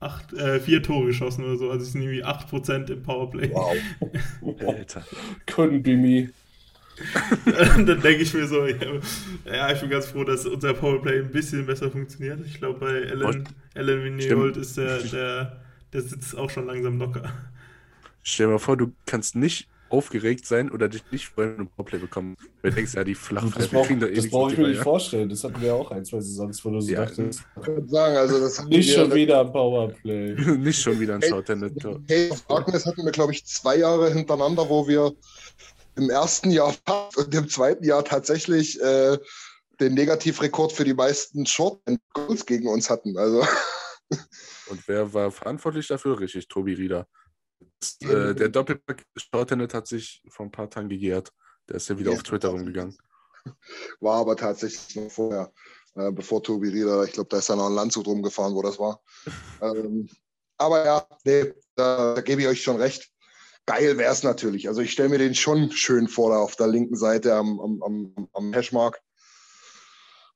acht, 0.00 0.34
äh, 0.34 0.60
vier 0.60 0.82
Tore 0.82 1.06
geschossen 1.06 1.44
oder 1.44 1.56
so. 1.56 1.70
Also 1.70 1.86
sie 1.86 1.92
sind 1.92 2.02
irgendwie 2.02 2.24
8% 2.24 2.90
im 2.90 3.02
Powerplay. 3.02 3.50
Wow. 3.50 3.74
Alter. 4.68 5.02
Couldn't 5.46 5.82
be 5.82 5.96
me. 5.96 6.28
dann 7.46 7.86
denke 7.86 8.16
ich 8.16 8.34
mir 8.34 8.46
so, 8.46 8.66
ja, 8.66 9.72
ich 9.72 9.80
bin 9.80 9.88
ganz 9.88 10.08
froh, 10.08 10.24
dass 10.24 10.44
unser 10.44 10.74
Powerplay 10.74 11.20
ein 11.20 11.30
bisschen 11.30 11.64
besser 11.64 11.90
funktioniert. 11.90 12.40
Ich 12.44 12.58
glaube, 12.58 12.80
bei 12.80 13.10
Alan, 13.10 13.48
Alan 13.74 14.04
Vigneault 14.04 14.58
ist 14.58 14.76
der, 14.76 14.98
der, 14.98 15.62
der 15.94 16.02
sitzt 16.02 16.36
auch 16.36 16.50
schon 16.50 16.66
langsam 16.66 16.98
locker. 16.98 17.32
Stell 18.22 18.46
dir 18.46 18.52
mal 18.52 18.58
vor, 18.58 18.76
du 18.76 18.92
kannst 19.06 19.36
nicht 19.36 19.68
aufgeregt 19.90 20.46
sein 20.46 20.70
oder 20.70 20.88
dich 20.88 21.02
nicht 21.10 21.28
freuen, 21.28 21.58
wenn 21.58 21.64
du 21.64 21.70
Powerplay 21.72 21.98
bekommen. 21.98 22.36
Weil 22.62 22.70
du 22.70 22.76
denkst, 22.76 22.94
ja, 22.94 23.04
die 23.04 23.14
Flachpfeife 23.14 23.58
das 23.58 23.70
da 23.70 24.06
eh 24.06 24.14
Das 24.14 24.30
brauche 24.30 24.52
ich 24.52 24.58
mir 24.58 24.68
nicht 24.68 24.82
vorstellen. 24.82 25.28
Das 25.28 25.42
hatten 25.44 25.60
wir 25.60 25.74
auch 25.74 25.90
ein, 25.90 26.04
zwei 26.04 26.20
Saisons, 26.20 26.64
wo 26.64 26.70
du 26.70 26.80
so 26.80 26.92
ja, 26.92 27.04
dachtest. 27.04 27.42
Ich 27.60 27.66
würde 27.66 27.88
sagen, 27.88 28.16
also 28.16 28.40
das 28.40 28.64
Nicht 28.68 28.94
schon 28.94 29.12
wieder 29.12 29.40
ein 29.40 29.52
Powerplay. 29.52 30.34
nicht 30.56 30.80
schon 30.80 31.00
wieder 31.00 31.16
ein 31.16 31.22
Shorthanded. 31.22 31.72
Hey, 32.06 32.30
of 32.30 32.42
Darkness 32.46 32.86
hatten 32.86 33.04
wir, 33.04 33.12
glaube 33.12 33.32
ich, 33.32 33.44
zwei 33.46 33.76
Jahre 33.76 34.12
hintereinander, 34.12 34.68
wo 34.68 34.86
wir 34.86 35.12
im 35.96 36.08
ersten 36.08 36.50
Jahr 36.50 36.74
und 37.16 37.34
im 37.34 37.48
zweiten 37.48 37.84
Jahr 37.84 38.04
tatsächlich 38.04 38.80
äh, 38.80 39.18
den 39.80 39.94
Negativrekord 39.94 40.72
für 40.72 40.84
die 40.84 40.94
meisten 40.94 41.46
Short 41.46 41.80
Goals 42.12 42.46
gegen 42.46 42.68
uns 42.68 42.88
hatten. 42.90 43.16
Also. 43.18 43.44
Und 44.68 44.86
wer 44.86 45.12
war 45.12 45.32
verantwortlich 45.32 45.88
dafür? 45.88 46.20
Richtig, 46.20 46.46
Tobi 46.46 46.74
Rieder. 46.74 47.08
Äh, 48.00 48.34
der 48.34 48.48
Doppelpack 48.48 49.04
Shorthanded 49.16 49.74
hat 49.74 49.86
sich 49.86 50.22
vor 50.28 50.46
ein 50.46 50.52
paar 50.52 50.70
Tagen 50.70 50.88
gegärt. 50.88 51.32
Der 51.68 51.76
ist 51.76 51.88
ja 51.88 51.98
wieder 51.98 52.10
ja, 52.10 52.16
auf 52.16 52.22
Twitter 52.22 52.48
rumgegangen. 52.48 52.96
War 54.00 54.20
aber 54.20 54.36
tatsächlich 54.36 54.96
noch 54.96 55.10
vorher, 55.10 55.52
äh, 55.94 56.10
bevor 56.12 56.42
Tobi 56.42 56.68
Rieder, 56.68 57.04
ich 57.04 57.12
glaube, 57.12 57.28
da 57.28 57.38
ist 57.38 57.48
dann 57.48 57.58
noch 57.58 57.68
ein 57.68 57.74
Landshut 57.74 58.06
rumgefahren, 58.06 58.54
wo 58.54 58.62
das 58.62 58.78
war. 58.78 59.02
ähm, 59.62 60.08
aber 60.58 60.84
ja, 60.84 61.06
nee, 61.24 61.54
da, 61.74 62.14
da 62.14 62.20
gebe 62.20 62.42
ich 62.42 62.48
euch 62.48 62.62
schon 62.62 62.76
recht 62.76 63.10
geil 63.70 63.98
wäre 63.98 64.12
es 64.12 64.22
natürlich. 64.22 64.68
Also 64.68 64.80
ich 64.80 64.92
stelle 64.92 65.08
mir 65.10 65.18
den 65.18 65.34
schon 65.34 65.70
schön 65.70 66.08
vor, 66.08 66.30
da 66.30 66.38
auf 66.38 66.56
der 66.56 66.66
linken 66.66 66.96
Seite 66.96 67.34
am, 67.34 67.60
am, 67.60 67.82
am, 67.82 68.28
am 68.32 68.52
Hashmark 68.52 69.00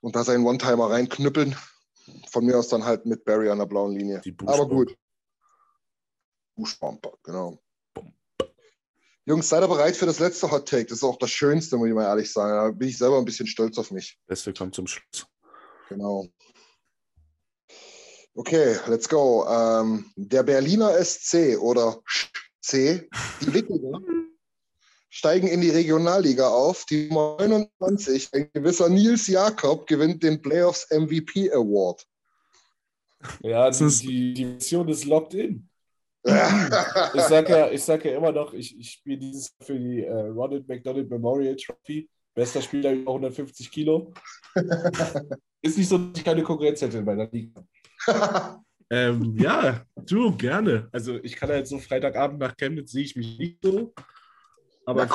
und 0.00 0.14
da 0.16 0.24
seinen 0.24 0.46
One-Timer 0.46 0.90
reinknüppeln. 0.90 1.56
Von 2.30 2.44
mir 2.44 2.58
aus 2.58 2.68
dann 2.68 2.84
halt 2.84 3.06
mit 3.06 3.24
Barry 3.24 3.48
an 3.48 3.58
der 3.58 3.66
blauen 3.66 3.96
Linie. 3.96 4.20
Aber 4.46 4.68
gut. 4.68 4.94
Buschbomber, 6.54 7.12
genau. 7.22 7.58
Jungs, 9.26 9.48
seid 9.48 9.62
ihr 9.62 9.68
bereit 9.68 9.96
für 9.96 10.04
das 10.04 10.18
letzte 10.18 10.50
Hot 10.50 10.68
Take? 10.68 10.84
Das 10.84 10.98
ist 10.98 11.04
auch 11.04 11.18
das 11.18 11.30
Schönste, 11.30 11.78
muss 11.78 11.88
ich 11.88 11.94
mal 11.94 12.04
ehrlich 12.04 12.30
sagen. 12.30 12.52
Da 12.52 12.70
bin 12.70 12.88
ich 12.88 12.98
selber 12.98 13.18
ein 13.18 13.24
bisschen 13.24 13.46
stolz 13.46 13.78
auf 13.78 13.90
mich. 13.90 14.18
Beste 14.26 14.52
kommt 14.52 14.74
zum 14.74 14.86
Schluss. 14.86 15.26
Genau. 15.88 16.28
Okay, 18.34 18.76
let's 18.86 19.08
go. 19.08 19.46
Ähm, 19.48 20.10
der 20.16 20.42
Berliner 20.42 20.92
SC 21.02 21.56
oder 21.58 22.02
C, 22.60 23.08
die 23.40 23.54
Wikinger, 23.54 24.00
steigen 25.08 25.46
in 25.46 25.62
die 25.62 25.70
Regionalliga 25.70 26.48
auf. 26.48 26.84
Die 26.84 27.08
29, 27.08 28.28
ein 28.34 28.50
gewisser 28.52 28.90
Nils 28.90 29.26
Jakob 29.28 29.86
gewinnt 29.86 30.22
den 30.22 30.42
Playoffs 30.42 30.86
MVP 30.90 31.50
Award. 31.52 32.06
Ja, 33.40 33.70
die, 33.70 34.34
die 34.34 34.44
Mission 34.44 34.88
ist 34.88 35.06
locked 35.06 35.32
in. 35.32 35.70
Ich 36.24 37.20
sage 37.22 37.52
ja, 37.52 37.70
ich 37.70 37.82
sag 37.82 38.04
ja 38.04 38.16
immer 38.16 38.32
noch, 38.32 38.54
ich, 38.54 38.78
ich 38.78 38.92
spiele 38.92 39.18
dieses 39.18 39.50
Jahr 39.50 39.66
für 39.66 39.78
die 39.78 40.02
äh, 40.02 40.12
Ronald 40.12 40.66
McDonald 40.66 41.10
Memorial 41.10 41.56
Trophy. 41.56 42.08
Bester 42.34 42.62
Spieler 42.62 42.92
über 42.92 43.12
150 43.12 43.70
Kilo. 43.70 44.12
ist 45.62 45.78
nicht 45.78 45.88
so, 45.88 45.98
dass 45.98 46.18
ich 46.18 46.24
keine 46.24 46.42
Konkurrenz 46.42 46.82
hätte 46.82 46.98
in 46.98 47.04
meiner 47.04 47.28
Liga. 47.30 47.64
ähm, 48.90 49.36
ja, 49.38 49.84
du, 49.94 50.36
gerne. 50.36 50.88
Also 50.92 51.22
ich 51.22 51.36
kann 51.36 51.50
halt 51.50 51.68
so 51.68 51.78
Freitagabend 51.78 52.40
nach 52.40 52.56
Chemnitz 52.56 52.90
sehe 52.90 53.04
ich 53.04 53.14
mich 53.14 53.38
nicht 53.38 53.58
so. 53.62 53.94
Aber 54.86 55.06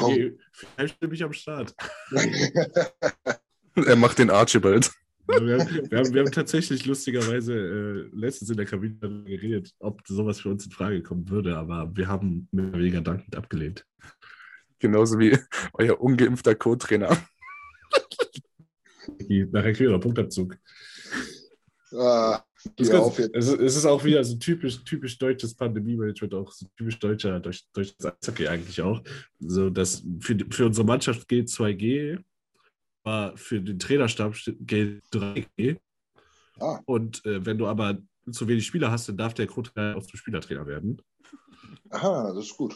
vielleicht 0.53 0.99
bin 0.99 1.13
ich 1.13 1.23
am 1.23 1.33
Start. 1.33 1.75
er 3.75 3.95
macht 3.95 4.17
den 4.17 4.29
Archibald. 4.29 4.91
Wir 5.29 5.59
haben, 5.59 5.91
wir, 5.91 5.99
haben, 5.99 6.13
wir 6.13 6.21
haben, 6.21 6.31
tatsächlich 6.31 6.85
lustigerweise 6.87 7.53
äh, 7.53 8.09
letztens 8.15 8.49
in 8.49 8.57
der 8.57 8.65
Kabine 8.65 9.23
geredet, 9.25 9.71
ob 9.79 10.01
sowas 10.07 10.41
für 10.41 10.49
uns 10.49 10.65
in 10.65 10.71
Frage 10.71 11.03
kommen 11.03 11.29
würde, 11.29 11.55
aber 11.55 11.91
wir 11.95 12.07
haben 12.07 12.47
mehr 12.51 12.69
oder 12.69 12.79
weniger 12.79 13.01
dankend 13.01 13.35
abgelehnt. 13.35 13.85
Genauso 14.79 15.19
wie 15.19 15.37
euer 15.73 16.01
ungeimpfter 16.01 16.55
Co-Trainer. 16.55 17.15
Nachher 19.27 19.73
kriegen 19.73 19.91
wir 19.91 19.99
Punktabzug. 19.99 20.57
Ah, 21.93 22.43
es, 22.77 23.47
ist 23.47 23.85
auch 23.85 24.03
wieder 24.03 24.23
so 24.23 24.35
typisch, 24.37 24.83
typisch 24.83 25.17
deutsches 25.17 25.55
Pandemie-Management, 25.55 26.33
auch 26.33 26.51
so 26.51 26.67
typisch 26.77 26.99
deutscher, 26.99 27.39
deutsch, 27.39 27.65
deutsches 27.73 28.05
Eishockey 28.05 28.47
eigentlich 28.47 28.81
auch. 28.81 29.01
So, 29.39 29.69
dass 29.69 30.03
für, 30.19 30.37
für 30.49 30.65
unsere 30.65 30.85
Mannschaft 30.85 31.27
gilt 31.27 31.49
2G, 31.49 32.19
aber 33.03 33.37
für 33.37 33.61
den 33.61 33.79
Trainerstab 33.79 34.35
gilt 34.59 35.03
3G. 35.13 35.77
Ah. 36.59 36.79
Und 36.85 37.25
äh, 37.25 37.45
wenn 37.45 37.57
du 37.57 37.67
aber 37.67 37.97
zu 38.31 38.47
wenig 38.47 38.65
Spieler 38.65 38.91
hast, 38.91 39.09
dann 39.09 39.17
darf 39.17 39.33
der 39.33 39.47
Co-Trainer 39.47 39.97
auch 39.97 40.05
zum 40.05 40.17
Spielertrainer 40.17 40.67
werden. 40.67 41.01
Aha, 41.89 42.33
das 42.33 42.45
ist 42.45 42.57
gut. 42.57 42.75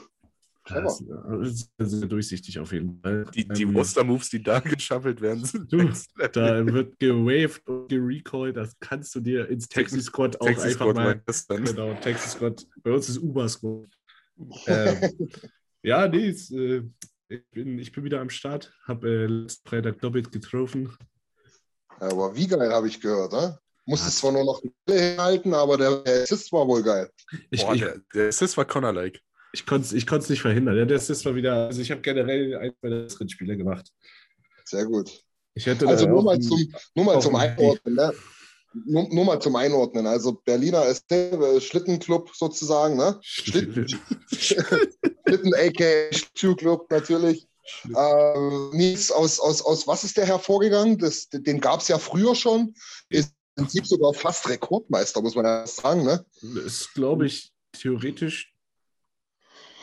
Das 0.65 1.01
ist 1.39 1.71
sehr 1.77 2.07
durchsichtig 2.07 2.57
auf 2.57 2.71
jeden 2.71 2.97
Fall. 3.01 3.25
Die, 3.35 3.45
die 3.45 3.63
ähm, 3.63 3.73
Muster-Moves, 3.73 4.29
die 4.29 4.41
da 4.41 4.59
geschaffelt 4.59 5.19
werden, 5.19 5.43
sind 5.43 5.71
du, 5.71 5.89
Da 6.31 6.65
wird 6.65 6.97
gewaved 6.99 7.67
und 7.67 7.89
gerecallt. 7.89 8.55
Das 8.55 8.79
kannst 8.79 9.13
du 9.15 9.19
dir 9.19 9.49
ins 9.49 9.67
Texas 9.67 10.05
Squad 10.05 10.39
auch 10.39 10.45
Texas 10.45 10.65
einfach 10.65 10.91
Squad 10.91 10.95
mal. 10.95 11.63
Genau, 11.65 11.93
Texas 11.95 12.31
Squad. 12.31 12.65
Bei 12.81 12.91
uns 12.91 13.09
ist 13.09 13.17
Uber 13.17 13.49
Squad. 13.49 13.89
ähm, 14.67 15.17
ja, 15.83 16.07
nee, 16.07 16.29
ist, 16.29 16.51
äh, 16.51 16.83
ich, 17.33 17.49
bin, 17.51 17.79
ich 17.79 17.91
bin 17.91 18.03
wieder 18.03 18.21
am 18.21 18.29
Start. 18.29 18.73
Habe 18.87 19.07
äh, 19.07 19.25
letzten 19.25 19.67
Freitag 19.67 19.99
doppelt 19.99 20.31
getroffen. 20.31 20.95
Aber 21.99 22.35
wie 22.35 22.47
geil 22.47 22.71
habe 22.71 22.87
ich 22.87 23.01
gehört, 23.01 23.33
ne? 23.33 23.59
Musste 23.85 24.09
zwar 24.09 24.31
nur 24.31 24.45
noch 24.45 24.61
die 24.87 25.17
halten, 25.17 25.53
aber 25.53 25.77
der, 25.77 25.97
der 25.97 26.23
Assist 26.23 26.51
war 26.53 26.67
wohl 26.67 26.83
geil. 26.83 27.09
Ich, 27.49 27.65
Boah, 27.65 27.75
der, 27.75 27.99
der 28.13 28.29
Assist 28.29 28.55
war 28.55 28.65
Connor-like. 28.65 29.19
Ich 29.51 29.65
konnte 29.65 29.85
es 29.85 29.93
ich 29.93 30.09
nicht 30.29 30.41
verhindern. 30.41 30.77
Ja, 30.77 30.85
das 30.85 31.09
ist 31.09 31.25
mal 31.25 31.35
wieder, 31.35 31.67
also 31.67 31.81
ich 31.81 31.91
habe 31.91 32.01
generell 32.01 32.55
ein 32.57 32.71
meiner 32.81 33.03
besseren 33.03 33.29
Spiele 33.29 33.57
gemacht. 33.57 33.87
Sehr 34.65 34.85
gut. 34.85 35.11
also 35.85 36.07
nur 36.07 36.23
mal, 36.23 36.39
zum, 36.39 36.73
nur 36.95 37.05
mal 37.05 37.21
zum 37.21 37.35
Einordnen. 37.35 37.95
Ne? 37.95 38.13
Nur, 38.85 39.07
nur, 39.13 39.25
mal 39.25 39.39
zum 39.39 39.55
Einordnen. 39.55 40.07
Also 40.07 40.33
Berliner 40.33 40.83
SC, 40.91 41.11
äh, 41.11 41.61
Schlittenclub 41.61 42.31
sozusagen. 42.33 42.97
Ne? 42.97 43.19
Schlitten, 43.21 43.85
Schlitten 45.25 45.53
aka 45.53 46.55
Club 46.55 46.89
natürlich. 46.89 47.47
Ähm, 47.95 48.71
Nils, 48.73 49.09
aus, 49.11 49.39
aus, 49.39 49.61
aus 49.61 49.87
was 49.87 50.03
ist 50.03 50.17
der 50.17 50.25
hervorgegangen? 50.25 50.97
Das, 50.97 51.29
den 51.29 51.61
gab 51.61 51.79
es 51.79 51.87
ja 51.87 51.97
früher 51.97 52.35
schon. 52.35 52.75
Ist 53.09 53.33
im 53.55 53.63
Prinzip 53.63 53.85
sogar 53.85 54.13
fast 54.13 54.49
Rekordmeister, 54.49 55.21
muss 55.21 55.35
man 55.35 55.45
ja 55.45 55.65
sagen. 55.65 56.03
Ne? 56.03 56.25
Ist, 56.65 56.93
glaube 56.93 57.25
ich, 57.27 57.53
theoretisch 57.71 58.53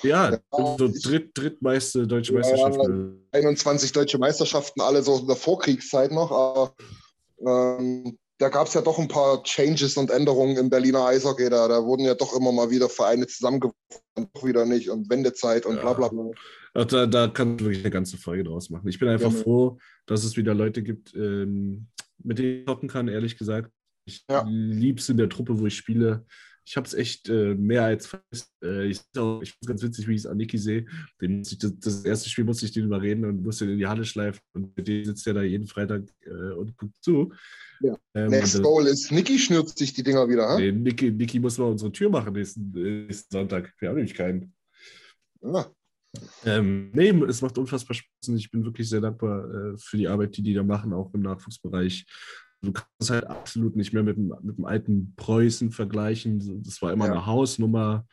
ja, 0.03 0.31
ja 0.33 0.77
so 0.79 0.89
dritt, 0.89 1.37
drittmeiste 1.37 2.07
deutsche 2.07 2.33
Meisterschaften. 2.33 3.27
Ja, 3.33 3.39
21 3.39 3.93
deutsche 3.93 4.19
Meisterschaften, 4.19 4.81
alle 4.81 5.03
so 5.03 5.19
in 5.19 5.27
der 5.27 5.37
Vorkriegszeit 5.37 6.11
noch. 6.11 6.31
Aber 6.31 6.75
ähm, 7.47 8.19
da 8.41 8.49
gab 8.49 8.67
es 8.67 8.75
ja 8.75 8.81
doch 8.81 8.99
ein 8.99 9.07
paar 9.07 9.43
Changes 9.43 9.99
und 9.99 10.11
Änderungen 10.11 10.57
im 10.57 10.71
Berliner 10.71 11.05
Eishockey. 11.05 11.51
Da, 11.51 11.69
da 11.69 11.85
wurden 11.85 12.05
ja 12.05 12.15
doch 12.15 12.35
immer 12.35 12.53
mal 12.53 12.71
wieder 12.71 12.89
Vereine 12.89 13.27
zusammengeworfen, 13.27 13.77
doch 14.17 14.45
wieder 14.45 14.65
nicht 14.65 14.89
und 14.89 15.11
Wendezeit 15.11 15.67
und 15.67 15.79
bla 15.81 15.93
bla 15.93 16.09
bla. 16.09 16.31
Ach, 16.73 16.87
da, 16.87 17.07
da 17.07 17.29
kann 17.29 17.49
man 17.49 17.61
wirklich 17.61 17.81
eine 17.81 17.91
ganze 17.91 18.17
Folge 18.17 18.45
draus 18.45 18.71
machen. 18.71 18.89
Ich 18.89 18.99
bin 18.99 19.09
einfach 19.09 19.33
ja, 19.33 19.43
froh, 19.43 19.79
dass 20.07 20.25
es 20.25 20.39
wieder 20.39 20.55
Leute 20.55 20.83
gibt, 20.83 21.15
ähm, 21.15 21.89
mit 22.23 22.39
denen 22.39 22.61
ich 22.61 22.67
zocken 22.67 22.89
kann, 22.89 23.09
ehrlich 23.09 23.37
gesagt. 23.37 23.71
Ich 24.07 24.25
ja. 24.31 24.43
liebe 24.49 25.01
es 25.01 25.09
in 25.11 25.19
der 25.19 25.29
Truppe, 25.29 25.59
wo 25.59 25.67
ich 25.67 25.77
spiele 25.77 26.25
ich 26.71 26.77
habe 26.77 26.87
es 26.87 26.95
echt 26.95 27.29
äh, 27.29 27.57
mehr 27.57 27.83
als 27.83 28.07
fest. 28.07 28.53
Äh, 28.63 28.87
ich 28.87 29.01
finde 29.13 29.43
es 29.43 29.67
ganz 29.67 29.83
witzig, 29.83 30.07
wie 30.07 30.15
ich 30.15 30.21
es 30.21 30.27
an 30.27 30.37
Niki 30.37 30.57
sehe. 30.57 30.87
das, 31.19 31.59
das, 31.59 32.05
erste 32.05 32.29
Spiel 32.29 32.45
musste 32.45 32.65
ich 32.65 32.71
den 32.71 32.85
überreden 32.85 33.25
und 33.25 33.43
musste 33.43 33.65
in 33.65 33.77
die 33.77 33.89
Halle 33.89 34.05
schleifen. 34.05 34.41
Und 34.53 34.77
mit 34.77 34.87
dem 34.87 35.05
sitzt 35.05 35.27
er 35.27 35.35
da 35.35 35.43
jeden 35.43 35.67
Freitag 35.67 36.05
äh, 36.25 36.53
und 36.53 36.77
guckt 36.77 36.95
zu. 37.01 37.33
Ja. 37.81 37.99
Ähm, 38.15 38.31
Next 38.31 38.63
Goal 38.63 38.87
ist, 38.87 39.11
Niki 39.11 39.37
schnürzt 39.41 39.79
sich 39.79 39.95
die 39.95 40.05
Dinger 40.05 40.29
wieder. 40.29 40.61
Nee, 40.61 40.71
Niki, 40.71 41.11
Niki 41.11 41.41
muss 41.41 41.59
mal 41.59 41.65
unsere 41.65 41.91
Tür 41.91 42.09
machen 42.09 42.35
nächsten, 42.35 42.73
äh, 42.77 43.07
nächsten 43.07 43.33
Sonntag. 43.33 43.75
Wir 43.81 43.89
haben 43.89 43.97
nämlich 43.97 44.15
keinen. 44.15 44.55
Ja. 45.43 45.69
Ähm, 46.45 46.93
nee, 46.93 47.11
es 47.25 47.43
macht 47.43 47.59
unfassbar 47.59 47.97
Spaß 47.97 48.29
und 48.29 48.37
ich 48.37 48.49
bin 48.49 48.65
wirklich 48.65 48.89
sehr 48.89 49.01
dankbar 49.01 49.45
äh, 49.53 49.77
für 49.77 49.97
die 49.97 50.07
Arbeit, 50.07 50.37
die 50.37 50.43
die 50.43 50.55
da 50.55 50.63
machen, 50.63 50.93
auch 50.93 51.13
im 51.15 51.23
Nachwuchsbereich 51.23 52.07
du 52.63 52.73
kannst 52.73 53.11
halt 53.11 53.25
absolut 53.25 53.77
nicht 53.77 53.93
mehr 53.93 54.03
mit 54.03 54.17
dem, 54.17 54.35
mit 54.43 54.59
dem 54.59 54.65
alten 54.65 55.15
Preußen 55.17 55.71
vergleichen. 55.71 56.63
Das 56.63 56.83
war 56.83 56.93
immer 56.93 57.07
ja. 57.07 57.13
eine 57.13 57.27
Hausnummer 57.27 58.07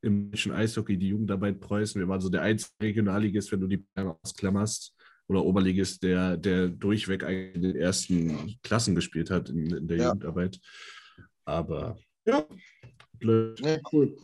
im 0.00 0.30
deutschen 0.30 0.52
Eishockey, 0.52 0.96
die 0.96 1.08
Jugendarbeit 1.08 1.60
Preußen. 1.60 2.00
Wir 2.00 2.08
waren 2.08 2.20
so 2.20 2.28
der 2.28 2.42
einzige 2.42 2.72
Regionalligist, 2.80 3.50
wenn 3.50 3.60
du 3.60 3.66
die 3.66 3.78
Bayern 3.78 4.14
ausklammerst, 4.22 4.94
oder 5.28 5.44
Oberligist, 5.44 6.02
der, 6.02 6.36
der 6.36 6.68
durchweg 6.68 7.22
eigentlich 7.22 7.54
in 7.56 7.62
den 7.62 7.76
ersten 7.76 8.58
Klassen 8.62 8.94
gespielt 8.94 9.30
hat 9.30 9.50
in, 9.50 9.66
in 9.74 9.86
der 9.88 9.98
ja. 9.98 10.06
Jugendarbeit. 10.06 10.58
Aber 11.44 11.98
ja, 12.24 12.46
blöd. 13.18 13.60
Ja, 13.60 13.78
cool. 13.92 14.16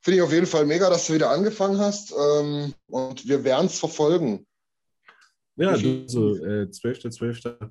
Finde 0.00 0.18
ich 0.18 0.22
auf 0.22 0.32
jeden 0.32 0.46
Fall 0.46 0.66
mega, 0.66 0.88
dass 0.88 1.06
du 1.06 1.14
wieder 1.14 1.30
angefangen 1.30 1.78
hast. 1.78 2.12
Ähm, 2.12 2.74
und 2.86 3.28
wir 3.28 3.44
werden 3.44 3.66
es 3.66 3.78
verfolgen. 3.78 4.46
Ja, 5.56 5.70
also 5.70 6.36
äh, 6.36 6.68
12.12. 6.70 7.70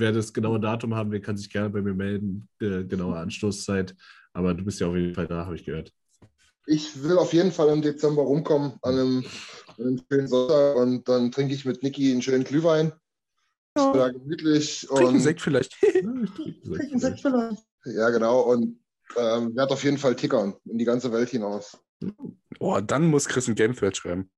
12 0.00 0.08
wer 0.08 0.12
das 0.12 0.32
genaue 0.32 0.60
Datum 0.60 0.94
haben 0.94 1.10
will, 1.10 1.20
kann 1.20 1.36
sich 1.36 1.50
gerne 1.50 1.70
bei 1.70 1.82
mir 1.82 1.94
melden. 1.94 2.48
Äh, 2.60 2.84
genaue 2.84 3.16
Anstoßzeit. 3.16 3.94
Aber 4.32 4.54
du 4.54 4.64
bist 4.64 4.80
ja 4.80 4.86
auf 4.86 4.96
jeden 4.96 5.14
Fall 5.14 5.26
da, 5.26 5.44
habe 5.44 5.56
ich 5.56 5.64
gehört. 5.64 5.92
Ich 6.66 7.02
will 7.02 7.18
auf 7.18 7.32
jeden 7.32 7.52
Fall 7.52 7.68
im 7.68 7.82
Dezember 7.82 8.22
rumkommen 8.22 8.74
an 8.82 8.94
einem, 8.94 9.24
an 9.78 9.86
einem 9.86 10.02
schönen 10.10 10.28
Sonntag 10.28 10.76
und 10.76 11.08
dann 11.08 11.32
trinke 11.32 11.54
ich 11.54 11.64
mit 11.64 11.82
Niki 11.82 12.12
einen 12.12 12.22
schönen 12.22 12.44
Glühwein. 12.44 12.92
Ja. 13.76 13.92
Da 13.92 14.08
gemütlich. 14.08 14.86
Trinken 14.88 15.20
Sekt 15.20 15.40
vielleicht. 15.40 15.72
Trinken 15.80 16.98
Sekt 16.98 17.20
vielleicht. 17.20 17.64
Ja, 17.84 18.10
genau. 18.10 18.40
Und 18.42 18.78
ähm, 19.16 19.56
werde 19.56 19.72
auf 19.72 19.84
jeden 19.84 19.98
Fall 19.98 20.14
tickern 20.14 20.54
in 20.64 20.78
die 20.78 20.84
ganze 20.84 21.12
Welt 21.12 21.30
hinaus. 21.30 21.78
Oh, 22.60 22.78
dann 22.80 23.06
muss 23.06 23.26
Chris 23.26 23.48
ein 23.48 23.54
Gamethread 23.54 23.96
schreiben. 23.96 24.30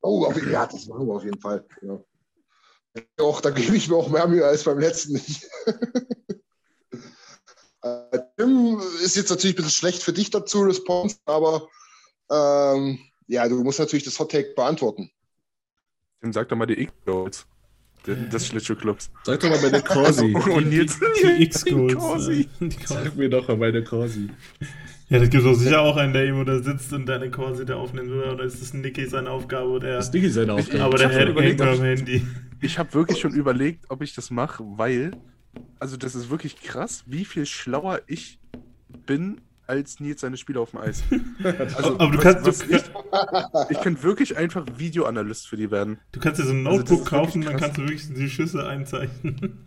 Oh, 0.00 0.24
auf, 0.24 0.50
ja, 0.50 0.66
das 0.66 0.86
machen 0.86 1.06
wir 1.06 1.14
auf 1.14 1.24
jeden 1.24 1.40
Fall. 1.40 1.64
Ja. 1.82 2.00
Doch, 3.16 3.40
da 3.40 3.50
gebe 3.50 3.76
ich 3.76 3.88
mir 3.88 3.96
auch 3.96 4.08
mehr 4.08 4.26
Mühe 4.26 4.46
als 4.46 4.64
beim 4.64 4.78
letzten. 4.78 5.20
Äh, 7.82 8.18
Tim 8.36 8.80
ist 9.04 9.16
jetzt 9.16 9.30
natürlich 9.30 9.54
ein 9.54 9.62
bisschen 9.62 9.70
schlecht 9.70 10.02
für 10.02 10.12
dich 10.12 10.30
dazu, 10.30 10.62
Response, 10.62 11.18
aber 11.24 11.68
ähm, 12.30 12.98
ja, 13.28 13.48
du 13.48 13.62
musst 13.62 13.78
natürlich 13.78 14.04
das 14.04 14.18
Hot 14.18 14.32
Take 14.32 14.54
beantworten. 14.54 15.10
Tim, 16.20 16.32
sag 16.32 16.48
doch 16.48 16.56
mal 16.56 16.66
die 16.66 16.80
X-Goals 16.82 17.46
des 18.06 18.46
Schlittschuhclubs. 18.46 19.10
Sag 19.24 19.40
doch 19.40 19.50
mal 19.50 19.60
meine 19.60 19.82
Corsi. 19.82 20.34
Und 20.50 20.72
jetzt 20.72 20.98
die 21.00 21.42
X-Goals. 21.44 22.48
Sag 22.86 23.16
mir 23.16 23.28
doch 23.28 23.48
mal 23.48 23.56
meine 23.56 23.84
Corsi. 23.84 24.30
Ja, 25.08 25.20
das 25.20 25.30
gibt 25.30 25.44
doch 25.44 25.54
sicher 25.54 25.82
auch 25.82 25.96
einen, 25.96 26.12
der 26.12 26.24
irgendwo 26.24 26.44
da 26.44 26.58
sitzt 26.58 26.92
und 26.92 27.06
deine 27.06 27.30
Corsi 27.30 27.64
da 27.64 27.76
aufnimmt, 27.76 28.10
oder? 28.10 28.32
Oder 28.32 28.44
ist 28.44 28.60
das 28.60 28.74
Niki 28.74 29.06
seine 29.06 29.30
Aufgabe? 29.30 29.68
Oder 29.68 29.96
das 29.96 30.06
ist 30.06 30.14
Niki 30.14 30.28
seine 30.28 30.54
Aufgabe. 30.54 30.82
Aber 30.82 30.98
der 30.98 31.08
hängt 31.10 31.58
nur 31.58 31.68
am 31.68 31.80
Handy. 31.80 32.26
Ich 32.60 32.78
habe 32.78 32.92
wirklich 32.94 33.20
schon 33.20 33.32
überlegt, 33.32 33.84
ob 33.88 34.02
ich 34.02 34.14
das 34.14 34.30
mache, 34.30 34.64
weil, 34.66 35.12
also 35.78 35.96
das 35.96 36.16
ist 36.16 36.30
wirklich 36.30 36.60
krass, 36.60 37.04
wie 37.06 37.24
viel 37.24 37.46
schlauer 37.46 38.00
ich 38.08 38.40
bin 39.06 39.40
als 39.68 40.00
Nils 40.00 40.20
seine 40.20 40.36
Spiele 40.36 40.60
auf 40.60 40.70
dem 40.70 40.80
Eis. 40.80 41.02
Also, 41.44 41.98
aber 41.98 42.10
du 42.10 42.18
was, 42.18 42.24
kannst, 42.24 42.62
du, 42.62 42.76
ich, 42.76 42.82
ich 43.70 43.80
könnte 43.80 44.02
wirklich 44.02 44.36
einfach 44.36 44.66
Videoanalyst 44.76 45.46
für 45.46 45.56
die 45.56 45.70
werden. 45.70 45.98
Du 46.12 46.20
kannst 46.20 46.40
dir 46.40 46.44
so 46.44 46.52
ein 46.52 46.66
also 46.66 46.78
Notebook 46.78 47.00
also 47.00 47.10
kaufen, 47.10 47.42
dann 47.42 47.56
kannst 47.56 47.78
du 47.78 47.82
wirklich 47.82 48.12
die 48.12 48.28
Schüsse 48.28 48.66
einzeichnen. 48.66 49.66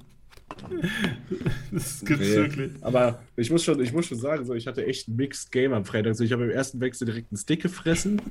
Das 1.71 2.03
gibt's 2.03 2.27
nee, 2.27 2.35
wirklich. 2.35 2.71
Aber 2.81 3.21
ich 3.35 3.51
muss 3.51 3.63
schon, 3.63 3.79
ich 3.81 3.93
muss 3.93 4.07
schon 4.07 4.19
sagen, 4.19 4.45
so, 4.45 4.53
ich 4.53 4.67
hatte 4.67 4.85
echt 4.85 5.07
ein 5.07 5.15
Mixed 5.15 5.51
Game 5.51 5.73
am 5.73 5.85
Freitag. 5.85 6.09
Also 6.09 6.23
ich 6.23 6.31
habe 6.31 6.45
im 6.45 6.49
ersten 6.49 6.79
Wechsel 6.79 7.05
direkt 7.05 7.31
einen 7.31 7.37
Stick 7.37 7.61
gefressen. 7.61 8.21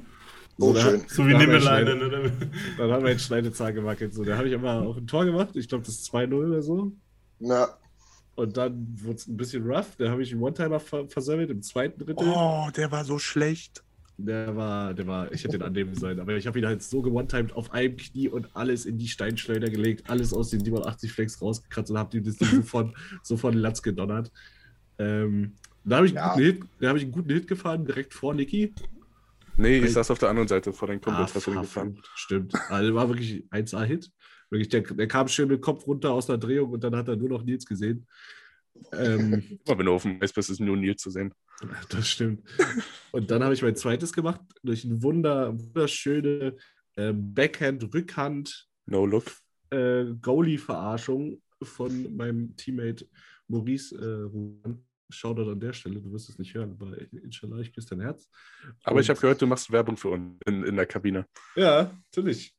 So, 0.58 0.70
oh, 0.70 0.74
schön. 0.74 1.02
so 1.06 1.26
wie 1.26 1.34
Nimmeleine. 1.34 1.94
Ne? 1.94 2.32
Dann 2.76 2.90
haben 2.90 3.04
wir 3.04 3.12
ein 3.12 3.18
Schneidezahn 3.18 3.74
gewackelt. 3.74 4.12
So, 4.12 4.24
da 4.24 4.36
habe 4.36 4.48
ich 4.48 4.54
aber 4.54 4.82
auch 4.82 4.96
ein 4.96 5.06
Tor 5.06 5.24
gemacht. 5.24 5.50
Ich 5.54 5.68
glaube, 5.68 5.84
das 5.84 5.94
ist 5.94 6.12
2-0 6.12 6.34
oder 6.34 6.62
so. 6.62 6.92
Na. 7.38 7.68
Und 8.34 8.56
dann 8.56 8.86
wurde 9.02 9.16
es 9.16 9.26
ein 9.28 9.36
bisschen 9.36 9.64
rough. 9.68 9.96
Da 9.98 10.10
habe 10.10 10.22
ich 10.22 10.32
einen 10.32 10.42
One-Timer 10.42 10.80
versammelt 10.80 11.50
im 11.50 11.62
zweiten 11.62 12.04
Drittel. 12.04 12.26
Oh, 12.28 12.68
der 12.76 12.90
war 12.90 13.04
so 13.04 13.18
schlecht. 13.18 13.84
Der 14.20 14.56
war, 14.56 14.94
der 14.94 15.06
war, 15.06 15.32
ich 15.32 15.44
hätte 15.44 15.58
den 15.58 15.62
annehmen 15.62 15.94
sollen, 15.94 16.18
aber 16.18 16.36
ich 16.36 16.46
habe 16.48 16.58
ihn 16.58 16.66
halt 16.66 16.82
so 16.82 17.02
gewontimed 17.02 17.52
auf 17.52 17.72
einem 17.72 17.96
Knie 17.96 18.28
und 18.28 18.48
alles 18.56 18.84
in 18.84 18.98
die 18.98 19.06
Steinschleuder 19.06 19.70
gelegt, 19.70 20.10
alles 20.10 20.34
aus 20.34 20.50
den 20.50 20.64
87 20.64 21.12
Flex 21.12 21.40
rausgekratzt 21.40 21.92
und 21.92 21.98
habe 21.98 22.16
ihm 22.16 22.24
das 22.24 22.36
Ding 22.36 22.48
sofort, 22.56 22.96
sofort 23.22 23.54
Latz 23.54 23.80
gedonnert. 23.80 24.32
Ähm, 24.98 25.52
da 25.84 25.98
habe 25.98 26.06
ich, 26.06 26.14
ja. 26.14 26.34
hab 26.34 26.38
ich 26.96 27.02
einen 27.04 27.12
guten 27.12 27.30
Hit 27.30 27.46
gefahren, 27.46 27.86
direkt 27.86 28.12
vor 28.12 28.34
Niki. 28.34 28.74
Nee, 29.56 29.78
ich 29.78 29.92
saß 29.92 30.10
auf 30.10 30.18
der 30.18 30.30
anderen 30.30 30.48
Seite 30.48 30.72
vor 30.72 30.88
deinem 30.88 31.00
Kumpel, 31.00 31.22
ah, 31.22 31.30
hast 31.32 31.46
du 31.46 31.50
den 31.50 31.60
gefahren. 31.60 32.00
Stimmt. 32.14 32.54
Also 32.70 32.94
war 32.94 33.08
wirklich 33.08 33.44
1A-Hit. 33.52 34.10
Wirklich, 34.50 34.68
der, 34.68 34.80
der 34.82 35.08
kam 35.08 35.28
schön 35.28 35.48
mit 35.48 35.60
Kopf 35.60 35.86
runter 35.86 36.12
aus 36.12 36.26
der 36.26 36.38
Drehung 36.38 36.70
und 36.70 36.82
dann 36.82 36.96
hat 36.96 37.08
er 37.08 37.16
nur 37.16 37.28
noch 37.28 37.44
Nils 37.44 37.66
gesehen. 37.66 38.06
Ähm, 38.92 39.60
wenn 39.66 39.86
du 39.86 39.92
auf 39.92 40.02
dem 40.02 40.20
Eis 40.22 40.32
bist, 40.32 40.50
ist 40.50 40.60
nur 40.60 40.76
Nils 40.76 41.02
zu 41.02 41.10
sehen. 41.10 41.32
Das 41.88 42.08
stimmt. 42.08 42.48
Und 43.10 43.30
dann 43.30 43.42
habe 43.42 43.54
ich 43.54 43.62
mein 43.62 43.76
zweites 43.76 44.12
gemacht 44.12 44.40
durch 44.62 44.84
eine 44.84 45.02
wunder, 45.02 45.58
wunderschöne 45.58 46.56
äh, 46.96 47.12
Backhand-Rückhand 47.12 48.68
No 48.86 49.04
Look 49.06 49.24
äh, 49.70 50.04
Goalie-Verarschung 50.20 51.42
von 51.62 52.16
meinem 52.16 52.56
Teammate 52.56 53.08
Maurice 53.48 53.94
äh, 53.96 54.70
Shoutout 55.10 55.50
an 55.50 55.60
der 55.60 55.72
Stelle, 55.72 56.00
du 56.00 56.12
wirst 56.12 56.28
es 56.28 56.38
nicht 56.38 56.54
hören, 56.54 56.76
aber 56.78 56.98
inshallah, 57.24 57.58
ich 57.60 57.72
küsse 57.72 57.88
dein 57.90 58.00
Herz. 58.00 58.28
Aber 58.84 58.96
und, 58.96 59.02
ich 59.02 59.08
habe 59.08 59.18
gehört, 59.18 59.40
du 59.40 59.46
machst 59.46 59.70
Werbung 59.72 59.96
für 59.96 60.10
uns 60.10 60.38
in, 60.46 60.64
in 60.64 60.76
der 60.76 60.86
Kabine. 60.86 61.26
Ja, 61.56 61.90
natürlich. 62.04 62.54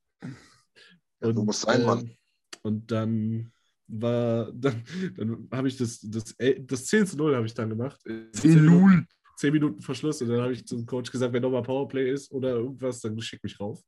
Und, 1.20 1.36
du 1.36 1.44
musst 1.44 1.62
sein, 1.62 1.86
Mann. 1.86 2.00
Ähm, 2.00 2.18
und 2.64 2.92
dann 2.92 3.52
war, 3.90 4.52
dann, 4.54 4.84
dann 5.18 5.48
habe 5.52 5.68
ich 5.68 5.78
das, 5.78 6.00
das, 6.02 6.36
das 6.62 6.86
10 6.86 7.08
zu 7.08 7.18
0 7.18 7.36
habe 7.36 7.46
ich 7.46 7.54
dann 7.54 7.70
gemacht. 7.70 8.00
10 8.34 8.66
0. 8.66 9.06
10 9.38 9.54
Minuten 9.54 9.82
Verschluss 9.82 10.22
und 10.22 10.28
dann 10.28 10.42
habe 10.42 10.54
ich 10.54 10.66
zum 10.66 10.86
Coach 10.86 11.12
gesagt, 11.12 11.32
wenn 11.32 11.42
nochmal 11.42 11.64
Powerplay 11.64 12.12
ist 12.12 12.32
oder 12.32 12.56
irgendwas, 12.56 13.00
dann 13.00 13.20
schick 13.22 13.42
mich 13.42 13.60
rauf. 13.60 13.82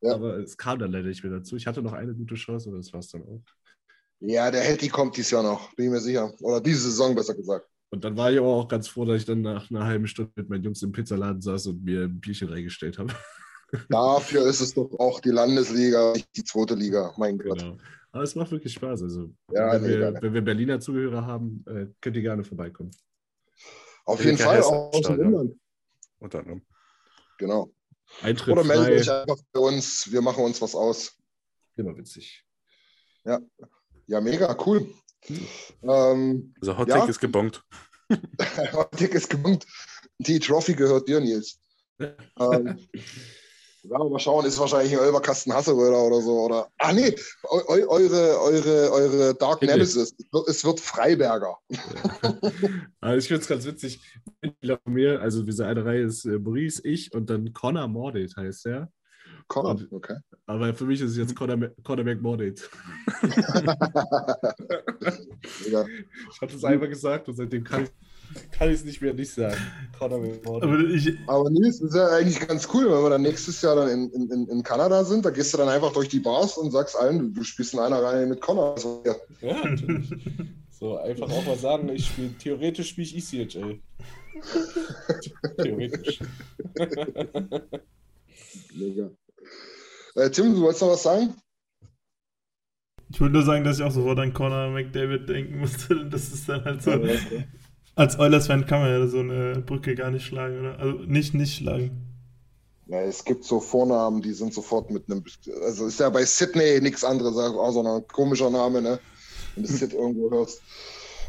Ja. 0.00 0.14
Aber 0.14 0.38
es 0.38 0.56
kam 0.56 0.78
dann 0.78 0.92
leider 0.92 1.08
nicht 1.08 1.22
mehr 1.22 1.32
dazu. 1.32 1.56
Ich 1.56 1.66
hatte 1.66 1.82
noch 1.82 1.92
eine 1.92 2.14
gute 2.14 2.34
Chance, 2.34 2.70
aber 2.70 2.78
das 2.78 2.92
war 2.92 3.00
es 3.00 3.08
dann 3.08 3.22
auch. 3.22 3.42
Ja, 4.20 4.50
der 4.50 4.62
Hetty 4.62 4.88
kommt 4.88 5.16
dieses 5.16 5.30
Jahr 5.30 5.42
noch, 5.42 5.74
bin 5.74 5.86
ich 5.86 5.92
mir 5.92 6.00
sicher. 6.00 6.32
Oder 6.40 6.60
diese 6.60 6.80
Saison 6.80 7.14
besser 7.14 7.34
gesagt. 7.34 7.68
Und 7.90 8.04
dann 8.04 8.16
war 8.16 8.32
ich 8.32 8.38
aber 8.38 8.48
auch 8.48 8.68
ganz 8.68 8.88
froh, 8.88 9.04
dass 9.04 9.18
ich 9.18 9.26
dann 9.26 9.42
nach 9.42 9.70
einer 9.70 9.84
halben 9.84 10.06
Stunde 10.06 10.32
mit 10.36 10.48
meinen 10.48 10.64
Jungs 10.64 10.80
im 10.82 10.92
Pizzaladen 10.92 11.42
saß 11.42 11.66
und 11.66 11.84
mir 11.84 12.04
ein 12.04 12.20
Bierchen 12.20 12.48
reingestellt 12.48 12.98
habe. 12.98 13.14
Dafür 13.90 14.46
ist 14.46 14.60
es 14.60 14.74
doch 14.74 14.90
auch 14.98 15.20
die 15.20 15.30
Landesliga, 15.30 16.12
nicht 16.12 16.28
die 16.34 16.44
zweite 16.44 16.74
Liga, 16.74 17.12
mein 17.18 17.38
Gott. 17.38 17.58
Genau. 17.58 17.76
Aber 18.12 18.22
es 18.22 18.34
macht 18.34 18.50
wirklich 18.50 18.74
Spaß. 18.74 19.02
Also, 19.02 19.34
ja, 19.50 19.72
wenn, 19.72 19.82
nee, 19.82 19.88
wir, 19.88 20.22
wenn, 20.22 20.34
wir, 20.34 20.42
Berliner 20.42 20.80
Zuhörer 20.80 21.26
haben, 21.26 21.64
äh, 21.66 21.86
könnt 22.00 22.16
ihr 22.16 22.22
gerne 22.22 22.44
vorbeikommen. 22.44 22.90
Auf 24.04 24.24
jeden 24.24 24.38
Fall, 24.38 24.62
auch 24.62 24.92
aus 24.92 25.06
dem 25.06 25.20
Inland. 25.20 25.56
Unter 26.18 26.40
anderem. 26.40 26.62
Genau. 27.38 27.72
Eintritt 28.20 28.52
Oder 28.52 28.64
meldet 28.64 29.00
euch 29.00 29.10
einfach 29.10 29.38
bei 29.52 29.60
uns, 29.60 30.12
wir 30.12 30.20
machen 30.20 30.44
uns 30.44 30.60
was 30.60 30.74
aus. 30.74 31.16
Immer 31.76 31.96
witzig. 31.96 32.44
Ja, 33.24 33.40
ja 34.06 34.20
mega, 34.20 34.54
cool. 34.66 34.86
Hm. 35.24 35.48
Ähm, 35.82 36.54
also 36.60 36.76
Hot 36.76 36.88
ja. 36.88 37.04
ist 37.06 37.20
gebongt. 37.20 37.64
Hot 38.72 39.00
ist 39.00 39.30
gebongt. 39.30 39.66
Die 40.18 40.38
Trophy 40.38 40.74
gehört 40.74 41.08
dir, 41.08 41.20
Nils. 41.20 41.58
ähm, 41.98 42.78
ja, 43.84 43.98
mal 43.98 44.18
schauen, 44.18 44.46
ist 44.46 44.58
wahrscheinlich 44.58 44.92
ein 44.92 45.00
Ölberkasten 45.00 45.52
Hasseröder 45.52 46.02
oder 46.02 46.20
so. 46.20 46.44
Oder, 46.44 46.68
ah, 46.78 46.92
nee, 46.92 47.14
eu, 47.44 47.88
eure, 47.88 48.40
eure, 48.40 48.92
eure 48.92 49.34
Dark 49.34 49.62
Nemesis. 49.62 50.14
Es 50.46 50.64
wird 50.64 50.80
Freiberger. 50.80 51.56
Ja. 51.68 51.80
also 53.00 53.18
ich 53.18 53.28
finde 53.28 53.42
es 53.42 53.48
ganz 53.48 53.66
witzig. 53.66 54.00
Mir, 54.84 55.20
also 55.20 55.42
diese 55.42 55.66
eine 55.66 55.84
Reihe 55.84 56.02
ist 56.02 56.24
äh, 56.24 56.38
Maurice, 56.38 56.80
ich 56.84 57.12
und 57.12 57.28
dann 57.28 57.52
Connor 57.52 57.88
Mordate 57.88 58.34
heißt 58.36 58.66
der. 58.66 58.90
Connor, 59.48 59.80
okay. 59.90 60.16
Aber 60.46 60.72
für 60.74 60.84
mich 60.84 61.00
ist 61.00 61.12
es 61.12 61.16
jetzt 61.16 61.34
Connor, 61.34 61.70
Connor 61.82 62.04
McMordate. 62.04 62.62
Ich 65.54 66.40
habe 66.40 66.52
das 66.52 66.64
einmal 66.64 66.88
gesagt 66.88 67.28
und 67.28 67.34
seitdem 67.34 67.64
kann 67.64 67.84
ich 67.84 67.90
kann 68.52 68.68
ich 68.68 68.74
es 68.76 68.84
nicht 68.84 69.00
mehr 69.00 69.14
nicht 69.14 69.32
sagen. 69.32 69.56
Aber, 70.00 70.18
ich, 70.90 71.16
aber 71.26 71.50
Nils, 71.50 71.80
ist 71.80 71.94
ja 71.94 72.08
eigentlich 72.08 72.40
ganz 72.46 72.68
cool, 72.72 72.86
wenn 72.86 73.02
wir 73.02 73.10
dann 73.10 73.22
nächstes 73.22 73.60
Jahr 73.62 73.76
dann 73.76 73.88
in, 73.88 74.10
in, 74.30 74.48
in 74.48 74.62
Kanada 74.62 75.04
sind. 75.04 75.24
Da 75.24 75.30
gehst 75.30 75.52
du 75.54 75.58
dann 75.58 75.68
einfach 75.68 75.92
durch 75.92 76.08
die 76.08 76.20
Bars 76.20 76.56
und 76.58 76.70
sagst 76.70 76.96
allen, 76.96 77.18
du, 77.18 77.28
du 77.28 77.44
spielst 77.44 77.74
in 77.74 77.80
einer 77.80 78.02
Reihe 78.02 78.26
mit 78.26 78.40
Connor. 78.40 78.74
Also, 78.74 79.02
ja. 79.06 79.14
ja, 79.40 79.64
natürlich. 79.64 80.10
So, 80.70 80.96
einfach 80.98 81.30
auch 81.30 81.46
mal 81.46 81.56
sagen, 81.56 81.88
ich 81.90 82.06
spiele, 82.06 82.34
theoretisch 82.38 82.88
spiele 82.88 83.06
ich 83.06 83.32
ECHL. 83.32 83.78
theoretisch. 85.62 86.20
Mega. 88.74 89.10
Äh, 90.16 90.30
Tim, 90.30 90.54
du 90.54 90.62
wolltest 90.62 90.82
noch 90.82 90.90
was 90.90 91.02
sagen? 91.02 91.34
Ich 93.12 93.20
würde 93.20 93.34
nur 93.34 93.42
sagen, 93.42 93.62
dass 93.62 93.78
ich 93.78 93.84
auch 93.84 93.90
sofort 93.90 94.18
an 94.18 94.32
Connor 94.32 94.70
McDavid 94.70 95.28
denken 95.28 95.58
musste. 95.58 96.06
Das 96.06 96.32
ist 96.32 96.48
dann 96.48 96.64
halt 96.64 96.82
so. 96.82 96.90
Ja, 96.90 96.96
okay. 96.96 97.46
Als 97.94 98.18
Oilers-Fan 98.18 98.66
kann 98.66 98.80
man 98.80 98.90
ja 98.90 99.06
so 99.06 99.18
eine 99.18 99.60
Brücke 99.60 99.94
gar 99.94 100.10
nicht 100.10 100.24
schlagen, 100.24 100.60
oder? 100.60 100.78
Also 100.78 100.98
nicht 101.04 101.34
nicht 101.34 101.56
schlagen. 101.56 102.08
Ja, 102.86 103.00
es 103.02 103.24
gibt 103.24 103.44
so 103.44 103.60
Vornamen, 103.60 104.22
die 104.22 104.32
sind 104.32 104.54
sofort 104.54 104.90
mit 104.90 105.10
einem. 105.10 105.24
Also 105.62 105.86
ist 105.86 106.00
ja 106.00 106.08
bei 106.10 106.24
Sydney 106.24 106.80
nichts 106.80 107.04
anderes, 107.04 107.36
außer 107.36 107.84
ein 107.84 108.08
komischer 108.08 108.50
Name, 108.50 108.80
ne? 108.82 108.98
Wenn 109.54 109.64
du 109.64 109.68
Sid 109.68 109.92
irgendwo 109.92 110.30
hörst. 110.30 110.62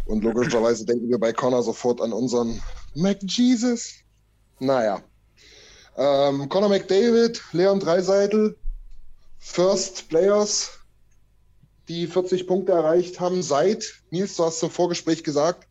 Und 0.05 0.23
logischerweise 0.23 0.85
denken 0.85 1.09
wir 1.09 1.19
bei 1.19 1.31
Connor 1.31 1.63
sofort 1.63 2.01
an 2.01 2.11
unseren 2.11 2.61
McJesus. 2.95 3.93
Naja. 4.59 5.01
Ähm, 5.97 6.49
Connor 6.49 6.69
McDavid, 6.69 7.41
Leon 7.51 7.79
Dreiseitel, 7.79 8.57
First 9.37 10.09
Players, 10.09 10.71
die 11.87 12.07
40 12.07 12.47
Punkte 12.47 12.71
erreicht 12.71 13.19
haben 13.19 13.43
seit, 13.43 14.01
Nils, 14.09 14.35
du 14.35 14.45
hast 14.45 14.63
im 14.63 14.69
Vorgespräch 14.69 15.23
gesagt, 15.23 15.67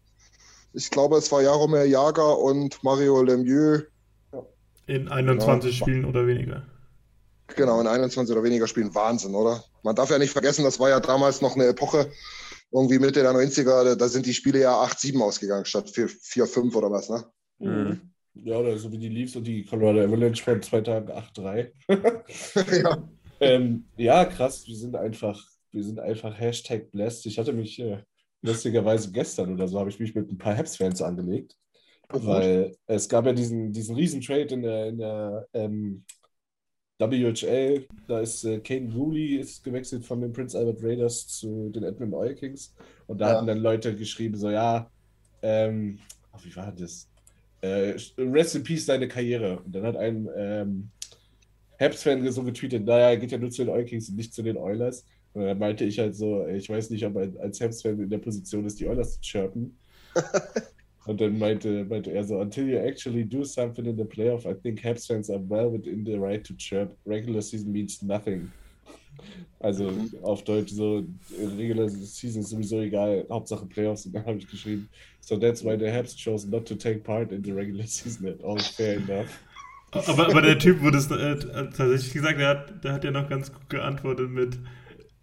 ich 0.73 0.91
glaube, 0.91 1.17
es 1.17 1.31
war 1.31 1.43
Jaromir 1.43 1.87
Jager 1.87 2.39
und 2.39 2.83
Mario 2.83 3.23
Lemieux. 3.23 3.85
In 4.87 5.09
21 5.09 5.73
genau. 5.73 5.85
Spielen 5.85 6.05
oder 6.05 6.27
weniger. 6.27 6.67
Genau, 7.55 7.81
in 7.81 7.87
21 7.87 8.35
oder 8.35 8.45
weniger 8.45 8.67
Spielen. 8.67 8.95
Wahnsinn, 8.95 9.35
oder? 9.35 9.63
Man 9.83 9.95
darf 9.95 10.11
ja 10.11 10.19
nicht 10.19 10.33
vergessen, 10.33 10.65
das 10.65 10.81
war 10.81 10.91
ja 10.91 11.01
damals 11.01 11.41
noch 11.41 11.55
eine 11.55 11.67
Epoche, 11.67 12.11
irgendwie 12.71 12.99
Mitte 12.99 13.23
der 13.23 13.33
90er, 13.33 13.95
da 13.95 14.09
sind 14.09 14.27
die 14.27 14.35
Spiele 14.35 14.61
ja 14.61 14.83
8-7 14.83 15.21
ausgegangen, 15.21 15.65
statt 15.65 15.89
4-5 15.89 16.75
oder 16.75 16.91
was, 16.91 17.11
ne? 17.11 17.25
Mhm. 17.59 18.13
Ja, 18.35 18.57
oder 18.57 18.79
so 18.79 18.91
wie 18.91 18.99
die 18.99 19.11
Leafs 19.11 19.37
und 19.37 19.45
die 19.45 19.65
Colorado 19.65 20.01
Avalanche 20.01 20.43
vor 20.43 20.61
zwei 20.63 20.81
Tagen 20.81 21.11
8-3. 21.11 21.71
ja. 22.83 23.09
Ähm, 23.41 23.85
ja, 23.97 24.25
krass, 24.25 24.67
wir 24.67 24.77
sind 24.77 24.97
einfach, 24.97 25.45
wir 25.71 25.85
sind 25.85 26.01
einfach 26.01 26.39
Hashtag 26.39 26.91
blessed. 26.91 27.27
Ich 27.27 27.39
hatte 27.39 27.53
mich 27.53 27.79
äh, 27.79 27.99
lustigerweise 28.43 29.11
gestern 29.11 29.55
oder 29.55 29.69
so 29.69 29.79
habe 29.79 29.91
ich 29.91 29.99
mich 29.99 30.15
mit 30.15 30.31
ein 30.31 30.39
paar 30.39 30.57
Habs-Fans 30.57 31.01
angelegt. 31.01 31.57
Oh, 32.13 32.27
weil 32.27 32.77
es 32.87 33.09
gab 33.09 33.25
ja 33.25 33.33
diesen, 33.33 33.73
diesen 33.73 33.95
riesen 33.95 34.21
Trade 34.21 34.55
in 34.55 34.63
der, 34.63 34.87
in 34.89 34.99
der 34.99 35.49
ähm, 35.55 36.05
WHL. 36.99 37.87
Da 38.07 38.21
ist 38.21 38.45
äh, 38.45 38.61
Kane 38.61 38.93
Woolley 38.95 39.37
ist 39.37 39.65
gewechselt 39.65 40.05
von 40.05 40.21
den 40.21 40.33
Prince 40.33 40.59
Albert 40.59 40.83
Raiders 40.83 41.27
zu 41.27 41.71
den 41.71 41.85
Edmund 41.85 42.13
Oil 42.13 42.35
Kings. 42.35 42.75
Und 43.07 43.21
da 43.21 43.29
ja. 43.29 43.37
hatten 43.37 43.47
dann 43.47 43.59
Leute 43.59 43.97
geschrieben, 43.97 44.37
so 44.37 44.51
ja, 44.51 44.91
ähm, 45.41 45.99
oh, 46.33 46.39
wie 46.43 46.55
war 46.55 46.73
das? 46.73 47.09
Äh, 47.61 47.97
Rest 48.19 48.57
in 48.57 48.63
Peace 48.63 48.87
deine 48.87 49.09
Karriere. 49.09 49.61
Und 49.61 49.75
dann 49.75 49.85
hat 49.85 49.97
ein 49.97 50.29
ähm, 50.37 50.91
Habs-Fan 51.81 52.31
so 52.31 52.43
getweetet, 52.43 52.85
naja, 52.85 53.11
er 53.11 53.17
geht 53.17 53.33
ja 53.33 53.39
nur 53.39 53.51
zu 53.51 53.65
den 53.65 53.73
Oil 53.73 53.85
Kings 53.85 54.09
und 54.09 54.17
nicht 54.17 54.35
zu 54.35 54.43
den 54.43 54.57
Oilers. 54.57 55.05
Und 55.35 55.45
dann 55.45 55.59
meinte 55.59 55.85
ich 55.85 55.99
halt 55.99 56.15
so, 56.15 56.47
ich 56.47 56.69
weiß 56.69 56.91
nicht, 56.91 57.05
ob 57.07 57.17
er 57.17 57.31
als 57.41 57.61
Habs-Fan 57.61 57.99
in 57.99 58.11
der 58.11 58.19
Position 58.19 58.67
ist, 58.67 58.81
die 58.81 58.87
Oilers 58.87 59.15
zu 59.15 59.21
chirpen. 59.23 59.77
Und 61.07 61.21
dann 61.21 61.39
meinte, 61.39 61.85
meinte 61.85 62.13
er 62.13 62.23
so, 62.23 62.39
until 62.39 62.69
you 62.69 62.77
actually 62.77 63.25
do 63.25 63.43
something 63.43 63.87
in 63.87 63.97
the 63.97 64.05
playoff, 64.05 64.47
I 64.47 64.55
think 64.55 64.85
Habs 64.85 65.07
fans 65.07 65.31
are 65.31 65.41
well 65.49 65.73
within 65.73 66.05
the 66.05 66.17
right 66.17 66.45
to 66.47 66.55
chirp. 66.55 66.97
Regular 67.07 67.43
season 67.43 67.73
means 67.73 68.03
nothing. 68.03 68.53
Also 69.61 69.91
mhm. 69.91 70.11
auf 70.23 70.43
Deutsch 70.45 70.73
so, 70.73 71.05
Regular 71.57 71.89
Season 71.89 72.43
ist 72.43 72.51
sowieso 72.51 72.81
egal, 72.81 73.25
Hauptsache 73.31 73.67
Playoffs. 73.67 74.07
Und 74.07 74.13
dann 74.15 74.27
habe 74.27 74.39
ich 74.39 74.49
geschrieben, 74.49 74.89
so 75.21 75.37
that's 75.37 75.65
why 75.65 75.77
the 75.79 75.91
Habs 75.91 76.17
chose 76.17 76.49
not 76.49 76.67
to 76.67 76.75
take 76.75 77.01
part 77.01 77.33
in 77.33 77.43
the 77.45 77.53
regular 77.53 77.87
season 77.87 78.29
at 78.29 78.43
all. 78.43 78.59
Fair 78.59 78.97
enough. 78.97 79.29
Aber, 79.93 80.29
aber 80.29 80.43
der 80.43 80.59
Typ 80.59 80.81
wurde 80.81 80.99
es 80.99 81.11
äh, 81.11 81.37
tatsächlich 81.77 82.15
gesagt, 82.15 82.41
der 82.41 82.49
hat, 82.49 82.85
der 82.85 82.93
hat 82.95 83.05
ja 83.05 83.11
noch 83.11 83.29
ganz 83.29 83.53
gut 83.53 83.69
geantwortet 83.69 84.31
mit 84.31 84.59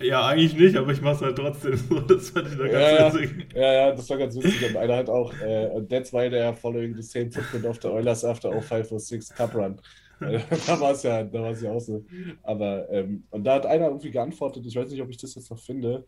Ja, 0.01 0.27
eigentlich 0.27 0.57
nicht, 0.57 0.77
aber 0.77 0.91
ich 0.93 1.01
mach's 1.01 1.21
halt 1.21 1.35
trotzdem 1.35 1.75
so. 1.75 1.99
Das 2.07 2.29
fand 2.29 2.47
ich 2.47 2.57
da 2.57 2.67
ganz 2.67 2.73
Ja, 2.73 3.13
witzig. 3.13 3.47
Ja, 3.53 3.73
ja, 3.73 3.91
das 3.91 4.09
war 4.09 4.17
ganz 4.17 4.35
witzig. 4.35 4.69
Und 4.69 4.77
einer 4.77 4.95
hat 4.95 5.09
auch, 5.09 5.33
äh, 5.41 5.75
and 5.75 5.89
that's 5.89 6.13
why 6.13 6.29
they 6.29 6.39
are 6.39 6.55
following 6.55 6.95
the 6.95 7.01
same 7.01 7.29
footprint 7.29 7.65
of 7.65 7.79
the 7.81 7.89
Oilers 7.89 8.23
after 8.23 8.49
0506 8.49 9.29
Cup 9.35 9.53
Run. 9.53 9.79
Äh, 10.21 10.39
da 10.67 10.79
war 10.79 10.91
es 10.91 11.03
ja, 11.03 11.23
da 11.23 11.41
war 11.41 11.51
es 11.51 11.61
ja 11.61 11.71
auch 11.71 11.81
so. 11.81 12.05
Aber, 12.43 12.89
ähm, 12.91 13.23
und 13.31 13.43
da 13.43 13.55
hat 13.55 13.65
einer 13.65 13.87
irgendwie 13.87 14.11
geantwortet, 14.11 14.65
ich 14.65 14.75
weiß 14.75 14.89
nicht, 14.89 15.01
ob 15.01 15.09
ich 15.09 15.17
das 15.17 15.35
jetzt 15.35 15.51
noch 15.51 15.59
finde, 15.59 16.05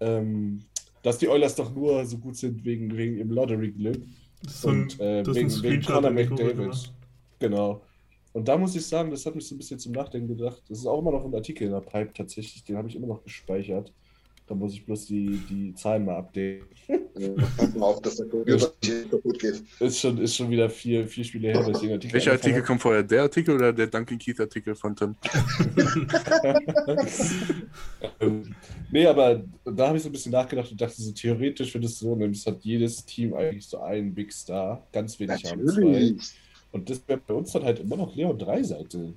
ähm, 0.00 0.64
dass 1.02 1.18
die 1.18 1.28
Oilers 1.28 1.56
doch 1.56 1.74
nur 1.74 2.04
so 2.04 2.18
gut 2.18 2.36
sind 2.36 2.64
wegen, 2.64 2.96
wegen 2.96 3.16
ihrem 3.16 3.30
Lottery-Glück. 3.30 4.02
Und 4.62 5.00
äh, 5.00 5.26
wegen, 5.26 5.62
wegen 5.62 5.82
Google 5.82 6.10
McDavid. 6.12 6.92
Genau. 7.38 7.82
Und 8.36 8.46
da 8.46 8.58
muss 8.58 8.76
ich 8.76 8.84
sagen, 8.84 9.10
das 9.10 9.24
hat 9.24 9.34
mich 9.34 9.48
so 9.48 9.54
ein 9.54 9.58
bisschen 9.58 9.78
zum 9.78 9.92
Nachdenken 9.92 10.28
gedacht. 10.28 10.62
Das 10.68 10.80
ist 10.80 10.86
auch 10.86 10.98
immer 10.98 11.10
noch 11.10 11.24
ein 11.24 11.34
Artikel 11.34 11.68
in 11.68 11.70
der 11.70 11.80
Pipe 11.80 12.12
tatsächlich, 12.12 12.62
den 12.64 12.76
habe 12.76 12.86
ich 12.86 12.94
immer 12.94 13.06
noch 13.06 13.24
gespeichert. 13.24 13.94
Da 14.46 14.54
muss 14.54 14.74
ich 14.74 14.84
bloß 14.84 15.06
die, 15.06 15.40
die 15.48 15.74
Zahlen 15.74 16.04
mal 16.04 16.16
updaten. 16.16 16.68
Pass 17.56 17.74
mal 17.74 17.86
auf, 17.86 18.02
dass 18.02 18.16
der 18.16 18.26
Computer 18.26 18.70
kaputt 19.10 19.38
geht. 19.38 19.62
Ist 19.80 20.00
schon, 20.00 20.18
ist 20.18 20.36
schon 20.36 20.50
wieder 20.50 20.68
vier, 20.68 21.06
vier 21.06 21.24
Spiele 21.24 21.48
her, 21.48 21.60
dass 21.60 21.78
ich 21.78 21.88
den 21.88 21.92
Artikel 21.92 22.12
Welcher 22.12 22.32
Artikel 22.32 22.62
kommt 22.62 22.82
vorher? 22.82 23.02
Der 23.02 23.22
Artikel 23.22 23.54
oder 23.54 23.72
der 23.72 23.86
Duncan 23.86 24.18
Keith 24.18 24.38
Artikel 24.38 24.74
von 24.74 24.94
Tim? 24.94 25.14
Ähm, 28.20 28.54
nee, 28.90 29.06
aber 29.06 29.42
da 29.64 29.88
habe 29.88 29.96
ich 29.96 30.02
so 30.02 30.08
ein 30.08 30.12
bisschen 30.12 30.32
nachgedacht 30.32 30.70
und 30.70 30.80
dachte 30.80 31.00
so, 31.00 31.12
theoretisch, 31.12 31.74
wenn 31.74 31.80
du 31.80 31.86
es 31.86 31.98
so 31.98 32.14
nimmst, 32.14 32.46
hat 32.46 32.62
jedes 32.62 33.04
Team 33.04 33.34
eigentlich 33.34 33.66
so 33.66 33.80
einen 33.80 34.14
Big 34.14 34.32
Star, 34.32 34.86
ganz 34.92 35.18
wenig 35.18 35.44
haben 35.44 35.66
zwei. 35.66 36.14
Und 36.76 36.90
das 36.90 37.00
wäre 37.06 37.20
bei 37.26 37.34
uns 37.34 37.52
dann 37.52 37.64
halt 37.64 37.80
immer 37.80 37.96
noch 37.96 38.14
Leon 38.14 38.38
Dreiseite. 38.38 39.14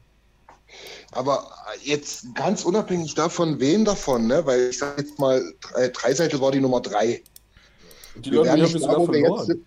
Aber 1.12 1.52
jetzt 1.84 2.34
ganz 2.36 2.64
unabhängig 2.64 3.16
davon, 3.16 3.60
wen 3.60 3.86
davon, 3.86 4.28
ne? 4.28 4.46
weil 4.46 4.70
ich 4.70 4.78
sage 4.78 5.02
jetzt 5.02 5.20
mal, 5.20 5.42
Dreiseitel 5.94 6.40
war 6.40 6.52
die 6.52 6.62
Nummer 6.62 6.80
drei. 6.80 7.22
Die 8.16 8.32
Wir 8.32 8.44
wären, 8.46 8.62
nicht 8.62 8.76
da, 8.82 8.98
wo 8.98 9.12
wir, 9.12 9.20
jetzt 9.20 9.48
sind, 9.48 9.66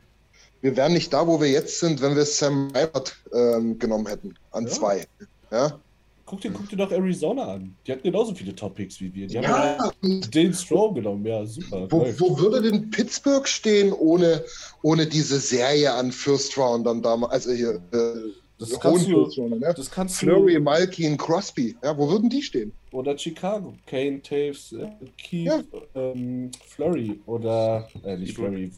wir 0.60 0.76
wären 0.76 0.92
nicht 0.92 1.12
da, 1.12 1.26
wo 1.26 1.40
wir 1.40 1.50
jetzt 1.50 1.80
sind, 1.80 2.00
wenn 2.00 2.14
wir 2.16 2.24
Sam 2.24 2.70
Reibert 2.72 3.16
ähm, 3.32 3.78
genommen 3.78 4.06
hätten, 4.06 4.34
an 4.52 4.64
Ja. 4.66 4.70
zwei. 4.70 5.06
Ja, 5.50 5.80
Guck 6.32 6.40
dir, 6.40 6.50
guck 6.50 6.66
dir 6.70 6.76
doch 6.76 6.90
Arizona 6.90 7.42
an. 7.44 7.76
Die 7.86 7.92
hatten 7.92 8.04
genauso 8.04 8.34
viele 8.34 8.54
Top-Picks 8.56 8.98
wie 9.02 9.12
wir. 9.14 9.26
Die 9.26 9.36
haben 9.36 9.44
ja 9.44 9.76
ja 9.76 9.92
und 10.00 10.34
den 10.34 10.54
Strom 10.54 10.94
genommen. 10.94 11.26
Ja, 11.26 11.44
super. 11.44 11.86
wo, 11.90 12.06
wo 12.16 12.38
würde 12.38 12.62
denn 12.62 12.88
Pittsburgh 12.90 13.46
stehen 13.46 13.92
ohne, 13.92 14.42
ohne 14.80 15.06
diese 15.06 15.38
Serie 15.38 15.92
an 15.92 16.10
First 16.10 16.56
Roundern 16.56 17.02
damals? 17.02 17.32
Also 17.34 17.52
hier, 17.52 17.82
äh, 17.92 18.30
Das 18.58 18.80
kannst 18.80 19.06
du, 19.08 19.46
ne? 19.46 19.74
das 19.76 19.90
kannst 19.90 20.16
Flurry, 20.20 20.54
du. 20.54 20.60
Malkin, 20.62 21.18
Crosby. 21.18 21.76
Ja, 21.84 21.98
wo 21.98 22.08
würden 22.08 22.30
die 22.30 22.40
stehen? 22.40 22.72
Oder 22.92 23.18
Chicago. 23.18 23.74
Kane, 23.84 24.22
Taves, 24.22 24.72
äh, 24.72 24.88
Keith, 25.22 25.66
ähm, 25.94 26.50
Flurry. 26.66 27.20
Oder. 27.26 27.90
Äh, 28.04 28.16
nicht. 28.16 28.34
Flurry. 28.36 28.72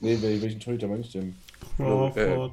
Nee, 0.00 0.16
wel- 0.20 0.42
welchen 0.42 0.58
Torhüter 0.58 0.88
meine 0.88 1.02
ich 1.02 1.12
denn? 1.12 1.36
Crawford. 1.76 2.52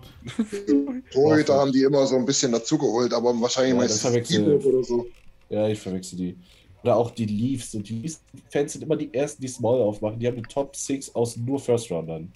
Torhüter 1.12 1.54
haben 1.60 1.72
die 1.72 1.84
immer 1.84 2.06
so 2.06 2.16
ein 2.16 2.26
bisschen 2.26 2.52
dazugeholt, 2.52 3.14
aber 3.14 3.40
wahrscheinlich 3.42 3.90
Ja, 3.90 4.24
Steve 4.24 4.60
oder 4.68 4.84
so. 4.84 5.06
Ja, 5.50 5.68
ich 5.68 5.80
verwechsel 5.80 6.18
die. 6.18 6.38
Oder 6.84 6.96
auch 6.96 7.12
die 7.12 7.26
Leafs. 7.26 7.76
Und 7.76 7.90
die 7.90 8.00
Leafs-Fans 8.00 8.74
sind 8.74 8.84
immer 8.84 8.96
die 8.96 9.14
ersten, 9.14 9.42
die 9.42 9.48
Small 9.48 9.82
aufmachen. 9.82 10.20
Die 10.20 10.28
haben 10.28 10.38
eine 10.38 10.44
Top 10.48 10.76
6 10.76 11.14
aus 11.16 11.36
nur 11.38 11.60
First-Roundern. 11.60 12.32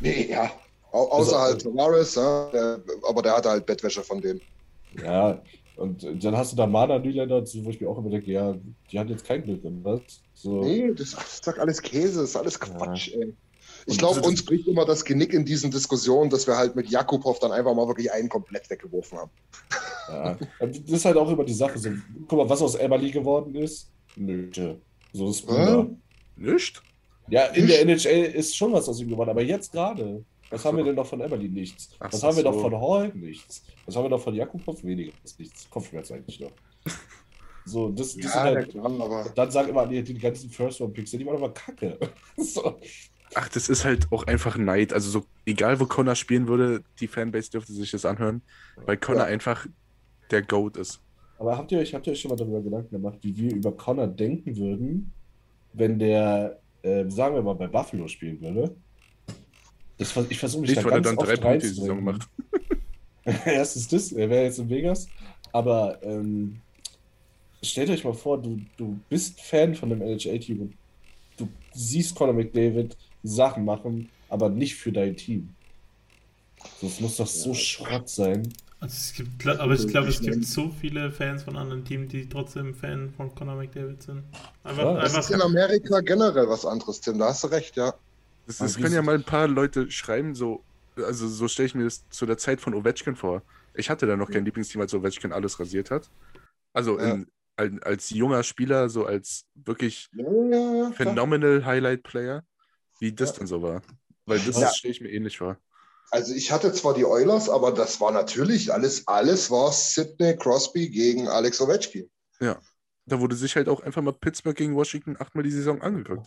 Nee, 0.00 0.28
ja. 0.30 0.50
Au 0.90 1.08
außer 1.10 1.36
Also- 1.36 1.38
halt 1.38 1.62
Tavares, 1.62 2.14
ja, 2.14 2.50
der, 2.52 2.80
aber 3.08 3.22
der 3.22 3.36
hatte 3.36 3.50
halt 3.50 3.66
Bettwäsche 3.66 4.02
von 4.02 4.20
denen. 4.20 4.40
Ja, 5.02 5.42
und 5.76 6.06
dann 6.24 6.36
hast 6.36 6.52
du 6.52 6.56
da 6.56 6.66
Mana 6.66 6.98
Nylander, 7.00 7.42
wo 7.42 7.70
ich 7.70 7.80
mir 7.80 7.88
auch 7.88 7.98
immer 7.98 8.10
denke, 8.10 8.30
ja, 8.30 8.54
die 8.92 8.98
hat 8.98 9.10
jetzt 9.10 9.24
kein 9.24 9.42
Glück, 9.42 9.60
was? 9.82 10.00
So. 10.34 10.62
Nee, 10.62 10.92
das 10.94 11.14
ist 11.14 11.48
alles 11.58 11.82
Käse, 11.82 12.20
das 12.20 12.30
ist 12.30 12.36
alles 12.36 12.60
Quatsch, 12.60 13.12
ey. 13.14 13.34
Ich 13.86 13.98
glaube, 13.98 14.20
uns 14.22 14.44
bricht 14.44 14.66
immer 14.66 14.84
das 14.84 15.04
Genick 15.04 15.32
in 15.32 15.44
diesen 15.44 15.70
Diskussionen, 15.70 16.30
dass 16.30 16.46
wir 16.46 16.56
halt 16.56 16.74
mit 16.74 16.88
Jakubov 16.88 17.38
dann 17.38 17.52
einfach 17.52 17.74
mal 17.74 17.86
wirklich 17.86 18.10
einen 18.12 18.28
komplett 18.28 18.68
weggeworfen 18.70 19.18
haben. 19.18 19.30
Ja. 20.08 20.38
Das 20.60 20.78
ist 20.78 21.04
halt 21.04 21.16
auch 21.16 21.30
immer 21.30 21.44
die 21.44 21.54
Sache. 21.54 21.78
So, 21.78 21.90
guck 22.28 22.38
mal, 22.38 22.48
was 22.48 22.62
aus 22.62 22.74
Emily 22.76 23.10
geworden 23.10 23.54
ist. 23.54 23.90
Nö. 24.16 24.50
So 25.12 25.28
ist 25.28 25.48
Hä? 25.48 25.86
Nicht? 26.36 26.82
Ja, 27.28 27.46
in 27.46 27.66
der 27.66 27.80
NHL 27.82 28.24
ist 28.34 28.56
schon 28.56 28.72
was 28.72 28.88
aus 28.88 29.00
ihm 29.00 29.08
geworden, 29.08 29.30
aber 29.30 29.42
jetzt 29.42 29.72
gerade. 29.72 30.24
Was 30.50 30.64
haben 30.64 30.76
wir 30.76 30.84
denn 30.84 30.94
noch 30.94 31.06
von 31.06 31.20
Emily? 31.20 31.48
Nichts. 31.48 31.90
Ach 31.98 32.12
Was 32.12 32.20
so, 32.20 32.26
haben 32.28 32.36
wir 32.36 32.44
noch 32.44 32.54
so. 32.54 32.60
von 32.60 32.80
Hall? 32.80 33.12
Nichts. 33.14 33.64
Was 33.86 33.96
haben 33.96 34.04
wir 34.04 34.10
noch 34.10 34.20
von 34.20 34.34
Jakubov? 34.34 34.84
Weniger. 34.84 35.12
Nichts. 35.38 35.68
Kopfschmerz 35.70 36.10
eigentlich 36.10 36.40
noch. 36.40 36.52
So, 37.66 37.88
das, 37.88 38.14
das 38.14 38.32
sind 38.32 38.34
halt, 38.34 38.70
klar, 38.70 38.84
aber 38.84 39.30
dann 39.34 39.50
sagen 39.50 39.70
immer, 39.70 39.86
nee, 39.86 40.02
die 40.02 40.14
ganzen 40.14 40.50
First-Round-Picks, 40.50 41.12
die 41.12 41.24
waren 41.24 41.36
aber 41.36 41.52
kacke. 41.54 41.98
so. 42.36 42.78
Ach, 43.34 43.48
das 43.48 43.68
ist 43.68 43.84
halt 43.84 44.10
auch 44.12 44.26
einfach 44.26 44.56
Neid. 44.56 44.92
Also 44.92 45.10
so, 45.10 45.26
egal 45.44 45.80
wo 45.80 45.86
Connor 45.86 46.14
spielen 46.14 46.46
würde, 46.48 46.84
die 47.00 47.08
Fanbase 47.08 47.50
dürfte 47.50 47.72
sich 47.72 47.90
das 47.90 48.04
anhören, 48.04 48.42
weil 48.86 48.96
Connor 48.96 49.26
Ja. 49.26 49.28
einfach 49.28 49.66
der 50.30 50.42
Goat 50.42 50.76
ist. 50.76 51.00
Aber 51.38 51.56
habt 51.58 51.72
ihr 51.72 51.78
euch, 51.80 51.92
habt 51.94 52.06
ihr 52.06 52.12
euch 52.12 52.20
schon 52.20 52.30
mal 52.30 52.36
darüber 52.36 52.62
Gedanken 52.62 52.90
gemacht, 52.90 53.18
wie 53.22 53.36
wir 53.36 53.54
über 53.54 53.76
Connor 53.76 54.06
denken 54.06 54.56
würden, 54.56 55.12
wenn 55.72 55.98
der, 55.98 56.60
äh, 56.82 57.08
sagen 57.08 57.34
wir 57.34 57.42
mal, 57.42 57.54
bei 57.54 57.66
Buffalo 57.66 58.06
spielen 58.08 58.40
würde? 58.40 58.76
Das, 59.96 60.16
ich 60.28 60.38
versuche 60.38 60.62
mich 60.62 60.70
Nicht, 60.70 60.80
da 60.80 60.84
weil 60.84 60.92
er 60.92 61.00
ganz 61.00 61.16
dann 61.16 61.26
drei 61.26 61.36
Punkte 61.36 61.68
die 61.68 61.74
Saison 61.74 62.02
macht. 62.02 62.28
Erstens 63.24 63.88
das, 63.88 64.12
er 64.12 64.28
wäre 64.30 64.44
jetzt 64.44 64.58
in 64.58 64.68
Vegas. 64.68 65.12
Aber 65.52 66.02
ähm, 66.02 66.62
stellt 67.62 67.90
euch 67.90 68.04
mal 68.04 68.14
vor, 68.14 68.40
du, 68.40 68.64
du 68.76 69.04
bist 69.08 69.40
Fan 69.40 69.74
von 69.74 69.90
dem 69.90 70.02
NHL-Team 70.02 70.60
und 70.60 70.78
du 71.36 71.48
siehst 71.72 72.14
Conor 72.14 72.34
McDavid 72.34 72.96
Sachen 73.24 73.64
machen, 73.66 74.10
aber 74.28 74.50
nicht 74.50 74.76
für 74.76 74.92
dein 74.92 75.16
Team. 75.16 75.56
Das 76.80 77.00
muss 77.00 77.16
doch 77.16 77.26
so 77.26 77.52
Schrott 77.54 78.08
sein. 78.08 78.52
Also 78.80 78.94
es 78.96 79.12
gibt, 79.14 79.46
aber 79.46 79.74
ich 79.74 79.86
glaube, 79.88 80.08
es 80.08 80.20
gibt 80.20 80.44
so 80.44 80.70
viele 80.70 81.10
Fans 81.10 81.42
von 81.42 81.56
anderen 81.56 81.84
Teams, 81.84 82.10
die 82.12 82.28
trotzdem 82.28 82.74
Fan 82.74 83.10
von 83.10 83.34
Conor 83.34 83.56
McDavid 83.56 84.02
sind. 84.02 84.24
Einfach, 84.62 84.84
Ja, 84.84 85.00
das 85.00 85.14
das 85.14 85.16
ist 85.16 85.30
in 85.30 85.40
einfach 85.40 85.42
Amerika 85.42 86.00
generell 86.00 86.48
was 86.48 86.64
anderes, 86.66 87.00
Tim. 87.00 87.18
Da 87.18 87.26
hast 87.28 87.44
du 87.44 87.48
recht, 87.48 87.76
ja. 87.76 87.94
Das, 88.46 88.58
das 88.58 88.78
können 88.78 88.94
ja 88.94 89.02
mal 89.02 89.14
ein 89.14 89.24
paar 89.24 89.48
Leute 89.48 89.90
schreiben, 89.90 90.34
so, 90.34 90.66
also 90.96 91.28
so 91.28 91.48
stelle 91.48 91.66
ich 91.66 91.74
mir 91.74 91.84
das 91.84 92.08
zu 92.08 92.26
der 92.26 92.36
Zeit 92.38 92.60
von 92.60 92.74
Ovechkin 92.74 93.16
vor. 93.16 93.42
Ich 93.74 93.88
hatte 93.90 94.06
da 94.06 94.16
noch 94.16 94.30
kein 94.30 94.44
Lieblingsteam, 94.44 94.80
als 94.82 94.94
Ovechkin 94.94 95.32
alles 95.32 95.58
rasiert 95.58 95.90
hat. 95.90 96.10
Also 96.72 96.98
Ja. 96.98 97.14
in, 97.14 97.28
als, 97.56 97.82
als 97.82 98.10
junger 98.10 98.42
Spieler, 98.44 98.88
so 98.90 99.06
als 99.06 99.46
wirklich 99.54 100.10
Ja, 100.12 100.24
ja, 100.50 100.74
ja. 100.84 100.90
klar. 100.92 101.22
phenomenal 101.22 101.64
Highlight-Player, 101.64 102.44
wie 103.00 103.12
das 103.12 103.30
Ja. 103.30 103.36
dann 103.38 103.46
so 103.46 103.62
war. 103.62 103.82
Weil 104.26 104.38
das 104.40 104.58
Ja. 104.60 104.72
stelle 104.72 104.92
ich 104.92 105.00
mir 105.00 105.10
ähnlich 105.10 105.38
vor. 105.38 105.58
Also 106.10 106.32
ich 106.34 106.52
hatte 106.52 106.72
zwar 106.72 106.94
die 106.94 107.04
Oilers, 107.04 107.48
aber 107.48 107.72
das 107.72 108.00
war 108.00 108.12
natürlich 108.12 108.72
alles, 108.72 109.06
alles 109.08 109.50
war 109.50 109.72
Sidney 109.72 110.36
Crosby 110.36 110.88
gegen 110.88 111.28
Alex 111.28 111.60
Ovechkin. 111.60 112.08
Da 113.06 113.20
wurde 113.20 113.36
sich 113.36 113.54
halt 113.56 113.68
auch 113.68 113.80
einfach 113.82 114.00
mal 114.00 114.12
Pittsburgh 114.12 114.56
gegen 114.56 114.74
Washington 114.76 115.16
achtmal 115.18 115.44
die 115.44 115.50
Saison 115.50 115.82
angeguckt. 115.82 116.26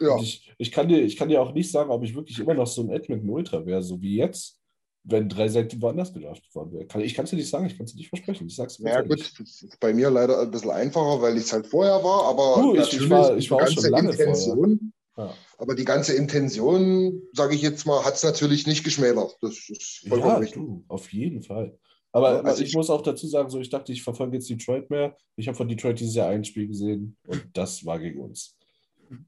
Ja, 0.00 0.16
Ich, 0.18 0.52
ich, 0.58 0.72
kann 0.72 0.88
dir, 0.88 1.00
ich 1.02 1.16
kann 1.16 1.28
dir 1.28 1.40
auch 1.40 1.52
nicht 1.54 1.70
sagen, 1.70 1.90
ob 1.90 2.02
ich 2.02 2.14
wirklich 2.14 2.38
immer 2.40 2.54
noch 2.54 2.66
so 2.66 2.82
ein 2.82 2.90
Edmonton 2.90 3.30
Ultra 3.30 3.64
wäre, 3.64 3.82
so 3.82 4.00
wie 4.02 4.16
jetzt, 4.16 4.58
wenn 5.04 5.28
drei 5.28 5.48
Seiten 5.48 5.80
woanders 5.80 6.12
gedraftet 6.12 6.52
worden 6.54 6.72
wäre. 6.72 6.86
Kann, 6.86 7.00
ich 7.00 7.14
kann 7.14 7.24
es 7.24 7.30
dir 7.30 7.36
nicht 7.36 7.48
sagen, 7.48 7.66
ich 7.66 7.76
kann 7.76 7.84
es 7.86 7.92
dir 7.92 7.98
nicht 7.98 8.08
versprechen. 8.08 8.48
Ich 8.48 8.56
sag's 8.56 8.76
dir 8.76 8.88
ja 8.88 9.02
gut, 9.02 9.20
das 9.38 9.62
ist 9.62 9.78
bei 9.78 9.94
mir 9.94 10.10
leider 10.10 10.40
ein 10.40 10.50
bisschen 10.50 10.70
einfacher, 10.72 11.22
weil 11.22 11.36
ich 11.36 11.44
es 11.44 11.52
halt 11.52 11.66
vorher 11.66 12.02
war, 12.02 12.24
aber 12.24 12.60
Du, 12.60 12.74
ich- 12.74 12.92
ich 12.92 13.08
war- 13.08 13.36
ich 13.36 13.50
war 13.50 13.62
auch 13.62 13.68
schon 13.68 13.84
lange 13.90 14.10
Intention, 14.10 14.92
Ja. 15.16 15.32
aber 15.58 15.74
die 15.74 15.84
ganze 15.86 16.12
Intention, 16.14 17.22
sage 17.32 17.54
ich 17.54 17.62
jetzt 17.62 17.86
mal, 17.86 18.04
hat 18.04 18.14
es 18.14 18.22
natürlich 18.22 18.66
nicht 18.66 18.84
geschmälert. 18.84 19.36
Das 19.40 19.68
ist 19.70 20.04
vollkommen 20.08 20.32
Ja, 20.32 20.38
richtig. 20.38 20.62
du, 20.62 20.84
auf 20.88 21.10
jeden 21.12 21.42
Fall. 21.42 21.78
Aber 22.12 22.34
Ja, 22.34 22.40
also 22.42 22.62
ich, 22.62 22.68
ich- 22.70 22.74
muss 22.74 22.90
auch 22.90 23.02
dazu 23.02 23.26
sagen, 23.26 23.48
so 23.50 23.58
ich 23.60 23.70
dachte, 23.70 23.92
ich 23.92 24.02
verfolge 24.02 24.36
jetzt 24.36 24.48
Detroit 24.50 24.90
mehr. 24.90 25.16
Ich 25.36 25.48
habe 25.48 25.56
von 25.56 25.68
Detroit 25.68 25.98
dieses 26.00 26.14
Jahr 26.14 26.28
ein 26.28 26.44
Spiel 26.44 26.66
gesehen 26.68 27.16
und 27.26 27.46
das 27.54 27.84
war 27.86 27.98
gegen 27.98 28.20
uns. 28.20 28.56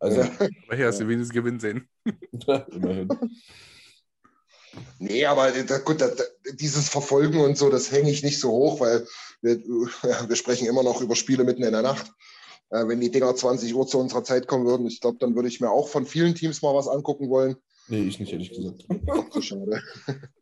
Also, 0.00 0.20
Aber 0.22 0.76
hier 0.76 0.86
hast 0.86 1.00
du 1.00 1.06
wenigstens 1.08 1.32
Gewinn 1.34 1.58
sehen. 1.60 1.88
immerhin. 2.72 3.08
Nee, 4.98 5.24
aber 5.24 5.50
da, 5.50 5.78
gut, 5.78 6.00
da, 6.00 6.08
da, 6.08 6.22
dieses 6.52 6.88
Verfolgen 6.88 7.40
und 7.40 7.56
so, 7.56 7.68
das 7.70 7.90
hänge 7.90 8.10
ich 8.10 8.22
nicht 8.22 8.38
so 8.38 8.50
hoch, 8.50 8.80
weil 8.80 9.06
wir, 9.40 9.54
ja, 10.02 10.28
wir 10.28 10.36
sprechen 10.36 10.66
immer 10.68 10.82
noch 10.82 11.00
über 11.00 11.16
Spiele 11.16 11.42
mitten 11.44 11.62
in 11.62 11.72
der 11.72 11.82
Nacht. 11.82 12.12
Äh, 12.70 12.86
wenn 12.86 13.00
die 13.00 13.10
Dinger 13.10 13.34
20 13.34 13.74
Uhr 13.74 13.86
zu 13.86 13.98
unserer 13.98 14.24
Zeit 14.24 14.46
kommen 14.46 14.66
würden, 14.66 14.86
ich 14.86 15.00
glaube, 15.00 15.18
dann 15.18 15.34
würde 15.34 15.48
ich 15.48 15.60
mir 15.60 15.70
auch 15.70 15.88
von 15.88 16.06
vielen 16.06 16.34
Teams 16.34 16.62
mal 16.62 16.74
was 16.74 16.88
angucken 16.88 17.30
wollen. 17.30 17.56
Nee, 17.88 18.02
ich 18.02 18.20
nicht, 18.20 18.32
ehrlich 18.32 18.50
gesagt. 18.50 18.86
Ach, 19.08 19.42
schade. 19.42 19.80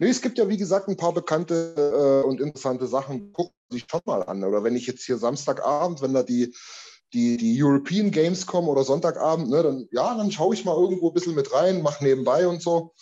nee, 0.00 0.08
es 0.08 0.20
gibt 0.20 0.38
ja, 0.38 0.48
wie 0.48 0.56
gesagt, 0.56 0.88
ein 0.88 0.96
paar 0.96 1.14
bekannte 1.14 1.74
äh, 1.76 2.26
und 2.26 2.40
interessante 2.40 2.88
Sachen. 2.88 3.32
Gucken 3.32 3.54
Sie 3.68 3.78
sich 3.78 3.86
schon 3.88 4.00
mal 4.04 4.24
an. 4.24 4.42
Oder 4.42 4.64
wenn 4.64 4.74
ich 4.74 4.88
jetzt 4.88 5.04
hier 5.04 5.16
Samstagabend, 5.16 6.02
wenn 6.02 6.14
da 6.14 6.24
die, 6.24 6.52
die, 7.12 7.36
die 7.36 7.62
European 7.62 8.10
Games 8.10 8.46
kommen 8.46 8.66
oder 8.66 8.82
Sonntagabend, 8.82 9.50
ne, 9.50 9.62
dann, 9.62 9.88
ja, 9.92 10.16
dann 10.16 10.32
schaue 10.32 10.54
ich 10.54 10.64
mal 10.64 10.76
irgendwo 10.76 11.08
ein 11.08 11.14
bisschen 11.14 11.36
mit 11.36 11.52
rein, 11.54 11.82
mache 11.82 12.02
nebenbei 12.02 12.48
und 12.48 12.60
so. 12.60 12.92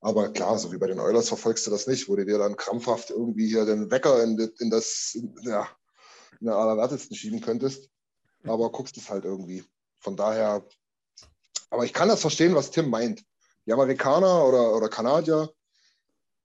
Aber 0.00 0.28
klar, 0.28 0.56
so 0.56 0.70
wie 0.72 0.78
bei 0.78 0.86
den 0.86 1.00
Oilers 1.00 1.28
verfolgst 1.28 1.66
du 1.66 1.72
das 1.72 1.88
nicht, 1.88 2.08
wo 2.08 2.14
du 2.14 2.24
dir 2.24 2.38
dann 2.38 2.56
krampfhaft 2.56 3.10
irgendwie 3.10 3.48
hier 3.48 3.64
den 3.64 3.90
Wecker 3.90 4.22
in, 4.22 4.38
in 4.60 4.70
das, 4.70 5.18
ja, 5.42 5.68
in 6.40 6.46
der 6.46 6.56
Allerwertesten 6.56 7.16
schieben 7.16 7.40
könntest. 7.40 7.90
aber 8.44 8.70
guckst 8.70 8.96
es 8.96 9.10
halt 9.10 9.24
irgendwie. 9.24 9.64
Von 9.98 10.16
daher, 10.16 10.66
aber 11.70 11.84
ich 11.84 11.92
kann 11.92 12.08
das 12.08 12.20
verstehen, 12.20 12.54
was 12.54 12.70
Tim 12.70 12.90
meint. 12.90 13.24
Die 13.66 13.72
Amerikaner 13.72 14.44
oder, 14.46 14.76
oder 14.76 14.88
Kanadier, 14.88 15.50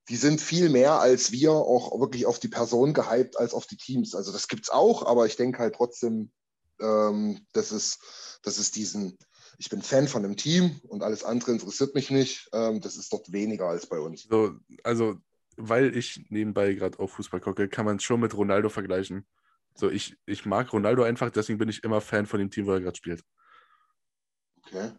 die 0.09 0.15
sind 0.15 0.41
viel 0.41 0.69
mehr 0.69 0.99
als 0.99 1.31
wir 1.31 1.51
auch 1.51 1.99
wirklich 1.99 2.25
auf 2.25 2.39
die 2.39 2.47
Person 2.47 2.93
gehypt 2.93 3.37
als 3.37 3.53
auf 3.53 3.67
die 3.67 3.77
Teams. 3.77 4.15
Also 4.15 4.31
das 4.31 4.47
gibt 4.47 4.63
es 4.63 4.69
auch, 4.69 5.05
aber 5.05 5.25
ich 5.25 5.35
denke 5.35 5.59
halt 5.59 5.75
trotzdem, 5.75 6.31
ähm, 6.79 7.45
dass, 7.53 7.71
es, 7.71 7.99
dass 8.41 8.57
es 8.57 8.71
diesen, 8.71 9.17
ich 9.57 9.69
bin 9.69 9.81
Fan 9.81 10.07
von 10.07 10.23
dem 10.23 10.37
Team 10.37 10.79
und 10.87 11.03
alles 11.03 11.23
andere 11.23 11.51
interessiert 11.51 11.93
mich 11.93 12.09
nicht. 12.09 12.49
Ähm, 12.53 12.81
das 12.81 12.97
ist 12.97 13.13
dort 13.13 13.31
weniger 13.31 13.67
als 13.67 13.87
bei 13.87 13.99
uns. 13.99 14.23
So, 14.23 14.55
also, 14.83 15.17
weil 15.57 15.95
ich 15.95 16.25
nebenbei 16.29 16.73
gerade 16.73 16.97
auf 16.99 17.11
Fußball 17.11 17.39
gucke, 17.39 17.69
kann 17.69 17.85
man 17.85 17.97
es 17.97 18.03
schon 18.03 18.19
mit 18.19 18.35
Ronaldo 18.35 18.69
vergleichen. 18.69 19.27
So, 19.81 19.89
ich, 19.89 20.15
ich 20.27 20.45
mag 20.45 20.71
Ronaldo 20.73 21.01
einfach, 21.01 21.31
deswegen 21.31 21.57
bin 21.57 21.67
ich 21.67 21.83
immer 21.83 22.01
Fan 22.01 22.27
von 22.27 22.39
dem 22.39 22.51
Team, 22.51 22.67
wo 22.67 22.71
er 22.73 22.81
gerade 22.81 22.95
spielt. 22.95 23.23
Okay. 24.63 24.91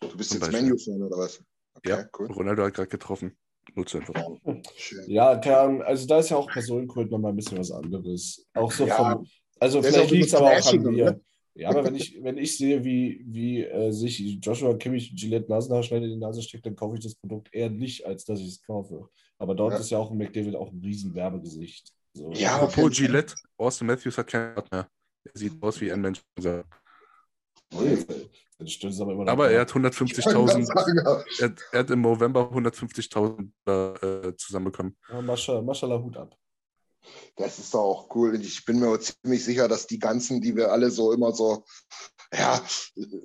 Du 0.00 0.16
bist 0.16 0.30
Zum 0.30 0.40
jetzt. 0.40 0.50
Menu-Fan 0.50 1.02
oder 1.02 1.18
was? 1.18 1.44
Okay, 1.74 1.90
Ja, 1.90 2.08
cool. 2.18 2.32
Ronaldo 2.32 2.64
hat 2.64 2.72
gerade 2.72 2.88
getroffen. 2.88 3.36
Info. 3.76 4.40
Schön. 4.76 5.10
Ja, 5.10 5.32
Ahnung, 5.32 5.82
also 5.82 6.06
da 6.06 6.20
ist 6.20 6.30
ja 6.30 6.38
auch 6.38 6.50
Personenkult 6.50 7.10
nochmal 7.10 7.32
ein 7.32 7.36
bisschen 7.36 7.58
was 7.58 7.70
anderes. 7.70 8.46
Auch 8.54 8.72
so 8.72 8.86
Ja. 8.86 8.94
vom, 8.96 9.26
also 9.58 9.82
vielleicht 9.82 9.98
auch 9.98 10.08
ein 10.08 10.14
liegt 10.14 10.26
es 10.28 10.34
aber 10.34 10.52
auch 10.52 10.72
an 10.72 10.82
mir. 10.84 11.20
Ja, 11.54 11.68
aber 11.68 11.84
wenn 11.84 11.94
ich, 11.96 12.18
wenn 12.22 12.38
ich 12.38 12.56
sehe, 12.56 12.82
wie, 12.82 13.22
wie 13.28 13.62
äh, 13.64 13.92
sich 13.92 14.18
Joshua 14.42 14.74
Kimmich 14.78 15.14
Gillette 15.14 15.50
Nasenhaarschneide 15.50 16.06
in 16.06 16.12
die 16.12 16.16
Nase 16.16 16.40
steckt, 16.40 16.64
dann 16.64 16.74
kaufe 16.76 16.96
ich 16.96 17.02
das 17.02 17.14
Produkt 17.14 17.52
eher 17.52 17.68
nicht, 17.68 18.06
als 18.06 18.24
dass 18.24 18.40
ich 18.40 18.48
es 18.48 18.62
kaufe. 18.62 19.10
Aber 19.36 19.54
dort 19.54 19.74
Ja. 19.74 19.80
ist 19.80 19.90
ja 19.90 19.98
auch 19.98 20.10
ein 20.10 20.16
McDavid 20.16 20.56
auch 20.56 20.72
ein 20.72 20.80
riesen 20.80 21.14
Werbegesicht. 21.14 21.92
So. 22.12 22.30
Ja, 22.32 22.56
Apropos. 22.56 22.96
Gillette, 22.96 23.34
Austin 23.56 23.86
Matthews 23.86 24.18
hat 24.18 24.26
keinen 24.26 24.54
Bart 24.54 24.70
mehr. 24.70 24.88
Er 25.24 25.30
sieht 25.34 25.62
aus 25.62 25.80
wie 25.80 25.92
ein 25.92 26.00
Mensch. 26.00 26.20
Aber. 26.38 26.64
Aber 29.26 29.50
er 29.50 29.60
hat 29.62 29.68
Ich 29.68 29.74
kann 29.74 29.86
150.000, 29.86 30.64
sagen, 30.66 30.96
ja. 31.02 31.22
er, 31.38 31.44
hat- 31.48 31.60
er 31.72 31.78
hat 31.80 31.90
im 31.90 32.00
November 32.02 32.50
150.000 32.52 34.28
äh, 34.28 34.36
zusammenbekommen. 34.36 34.96
Ja, 35.08 35.22
Mascha, 35.22 35.62
Maschallah, 35.62 35.98
Hut 36.02 36.16
ab. 36.16 36.36
Das 37.36 37.58
ist 37.58 37.72
doch 37.72 37.80
auch 37.80 38.14
cool. 38.14 38.38
Ich 38.38 38.64
bin 38.66 38.78
mir 38.80 38.88
auch 38.88 38.98
ziemlich 38.98 39.42
sicher, 39.44 39.66
dass 39.68 39.86
die 39.86 39.98
ganzen, 39.98 40.42
die 40.42 40.54
wir 40.56 40.70
alle 40.72 40.90
so 40.90 41.12
immer 41.12 41.32
so, 41.32 41.64
ja, 42.34 42.62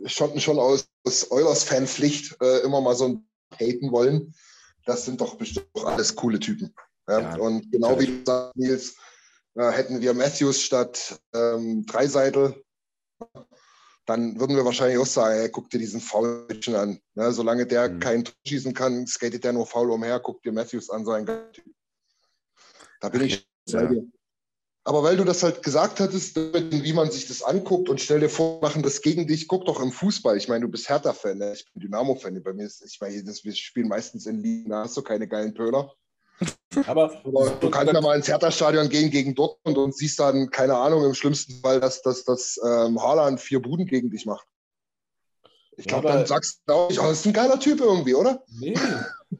schon, 0.05 0.39
schon 0.39 0.57
aus, 0.57 0.87
aus 1.03 1.29
Eulers-Fanpflicht 1.31 2.37
äh, 2.41 2.59
immer 2.59 2.79
mal 2.79 2.95
so 2.95 3.21
haten 3.59 3.91
wollen, 3.91 4.33
das 4.85 5.03
sind 5.03 5.19
doch 5.19 5.35
bestimmt 5.35 5.67
auch 5.73 5.85
alles 5.85 6.15
coole 6.15 6.39
Typen. 6.39 6.73
Ja? 7.07 7.35
Und 7.35 7.71
genau 7.71 7.99
wie 7.99 8.07
du 8.07 8.23
sagst, 8.25 8.55
Nils, 8.55 8.95
äh, 9.55 9.71
hätten 9.71 10.01
wir 10.01 10.13
Matthews 10.13 10.61
statt 10.61 11.19
ähm, 11.33 11.85
Dreiseitel, 11.85 12.63
dann 14.05 14.39
würden 14.39 14.55
wir 14.55 14.65
wahrscheinlich 14.65 14.99
auch 14.99 15.05
sagen, 15.05 15.39
ey, 15.39 15.49
guck 15.49 15.69
dir 15.69 15.79
diesen 15.79 15.99
Foulchen 16.01 16.75
an. 16.75 16.99
Ne? 17.15 17.31
Solange 17.31 17.65
der 17.65 17.89
Mhm. 17.89 17.99
kein 17.99 18.23
Tor 18.23 18.35
schießen 18.45 18.73
kann, 18.73 19.07
skatet 19.07 19.43
der 19.43 19.53
nur 19.53 19.65
faul 19.65 19.89
umher, 19.91 20.19
guck 20.19 20.43
dir 20.43 20.51
Matthews 20.51 20.89
an, 20.89 21.05
so 21.05 21.11
ein 21.11 21.25
geiler 21.25 21.51
Typ. 21.51 21.65
Da 22.99 23.09
bin 23.09 23.21
ich 23.23 23.47
Ja. 23.67 23.89
Aber 24.87 25.01
weil 25.01 25.17
du 25.17 25.23
das 25.23 25.41
halt 25.41 25.63
gesagt 25.63 25.99
hattest, 25.99 26.35
wie 26.35 26.93
man 26.93 27.09
sich 27.09 27.27
das 27.27 27.41
anguckt 27.41 27.89
und 27.89 27.99
stell 27.99 28.19
dir 28.19 28.29
vor, 28.29 28.61
machen 28.61 28.83
das 28.83 29.01
gegen 29.01 29.25
dich, 29.25 29.47
guck 29.47 29.65
doch 29.65 29.81
im 29.81 29.91
Fußball. 29.91 30.37
Ich 30.37 30.47
meine, 30.47 30.65
du 30.65 30.71
bist 30.71 30.87
Hertha-Fan, 30.87 31.39
ne? 31.39 31.53
ich 31.53 31.65
bin 31.73 31.81
Dynamo-Fan. 31.81 32.43
Bei 32.43 32.53
mir 32.53 32.67
ist, 32.67 32.85
ich 32.85 33.01
meine, 33.01 33.15
wir 33.25 33.55
spielen 33.55 33.87
meistens 33.87 34.27
in 34.27 34.43
Ligen, 34.43 34.69
da 34.69 34.83
hast 34.83 34.95
du 34.95 35.01
keine 35.01 35.27
geilen 35.27 35.55
Pöler. 35.55 35.91
Aber 36.87 37.07
du 37.61 37.69
kannst 37.69 37.93
ja 37.93 38.01
mal 38.01 38.15
ins 38.17 38.27
Hertha-Stadion 38.27 38.89
gehen 38.89 39.09
gegen 39.09 39.33
Dortmund 39.33 39.77
und 39.77 39.95
siehst 39.95 40.19
dann, 40.19 40.49
keine 40.49 40.75
Ahnung, 40.75 41.05
im 41.05 41.13
schlimmsten 41.13 41.53
Fall, 41.61 41.79
dass, 41.79 42.01
dass, 42.01 42.23
dass 42.25 42.59
ähm, 42.65 43.01
Haaland 43.01 43.39
vier 43.39 43.61
Buden 43.61 43.85
gegen 43.85 44.09
dich 44.09 44.25
macht. 44.25 44.45
Ich 45.77 45.85
Ja, 45.85 45.89
glaube, 45.93 46.09
aber- 46.09 46.17
dann 46.19 46.27
sagst 46.27 46.61
du 46.65 46.73
auch 46.73 46.89
nicht, 46.89 46.99
oh, 46.99 47.03
das 47.03 47.19
ist 47.19 47.25
ein 47.27 47.33
geiler 47.33 47.59
Typ 47.59 47.79
irgendwie, 47.79 48.13
oder? 48.15 48.43
Nee. 48.59 48.73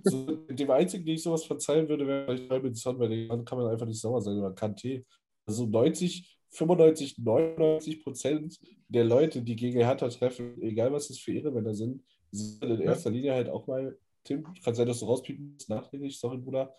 So, 0.04 0.26
dem 0.26 0.72
einzigen, 0.72 1.06
dem 1.06 1.16
ich 1.16 1.24
sowas 1.24 1.46
verzeihen 1.46 1.88
würde, 1.88 2.06
wäre 2.08 2.26
vielleicht 2.26 2.50
Holman 2.52 2.76
Son, 2.76 3.00
weil 3.00 3.10
dem 3.10 3.46
kann 3.46 3.58
man 3.58 3.68
einfach 3.68 3.86
nicht 3.86 4.00
sauer 4.02 4.22
sein, 4.22 4.38
oder 4.38 4.50
Kanté. 4.54 5.04
Also 5.46 5.66
90, 5.66 6.38
95, 6.52 7.18
99 7.20 8.04
Prozent 8.04 8.60
der 8.88 9.04
Leute, 9.04 9.42
die 9.42 9.56
gegen 9.56 9.80
Hertha 9.80 10.08
treffen, 10.10 10.62
egal 10.62 10.92
was 10.92 11.08
das 11.08 11.20
für 11.20 11.34
Ehrenmänner 11.34 11.74
sind, 11.74 12.04
sind 12.32 12.64
in 12.64 12.82
erster 12.82 13.10
Linie 13.12 13.34
halt 13.34 13.50
auch 13.50 13.68
mal, 13.68 13.98
Tim, 14.24 14.44
kann 14.64 14.74
sein, 14.76 14.88
dass 14.88 15.00
du 15.00 15.06
rauspiepen 15.06 15.54
musst, 15.54 15.70
nachträglich, 15.70 16.20
sorry, 16.20 16.38
Bruder, 16.38 16.74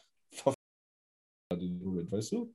dem 1.55 1.79
Moment, 1.83 2.11
weißt 2.11 2.33
du? 2.33 2.53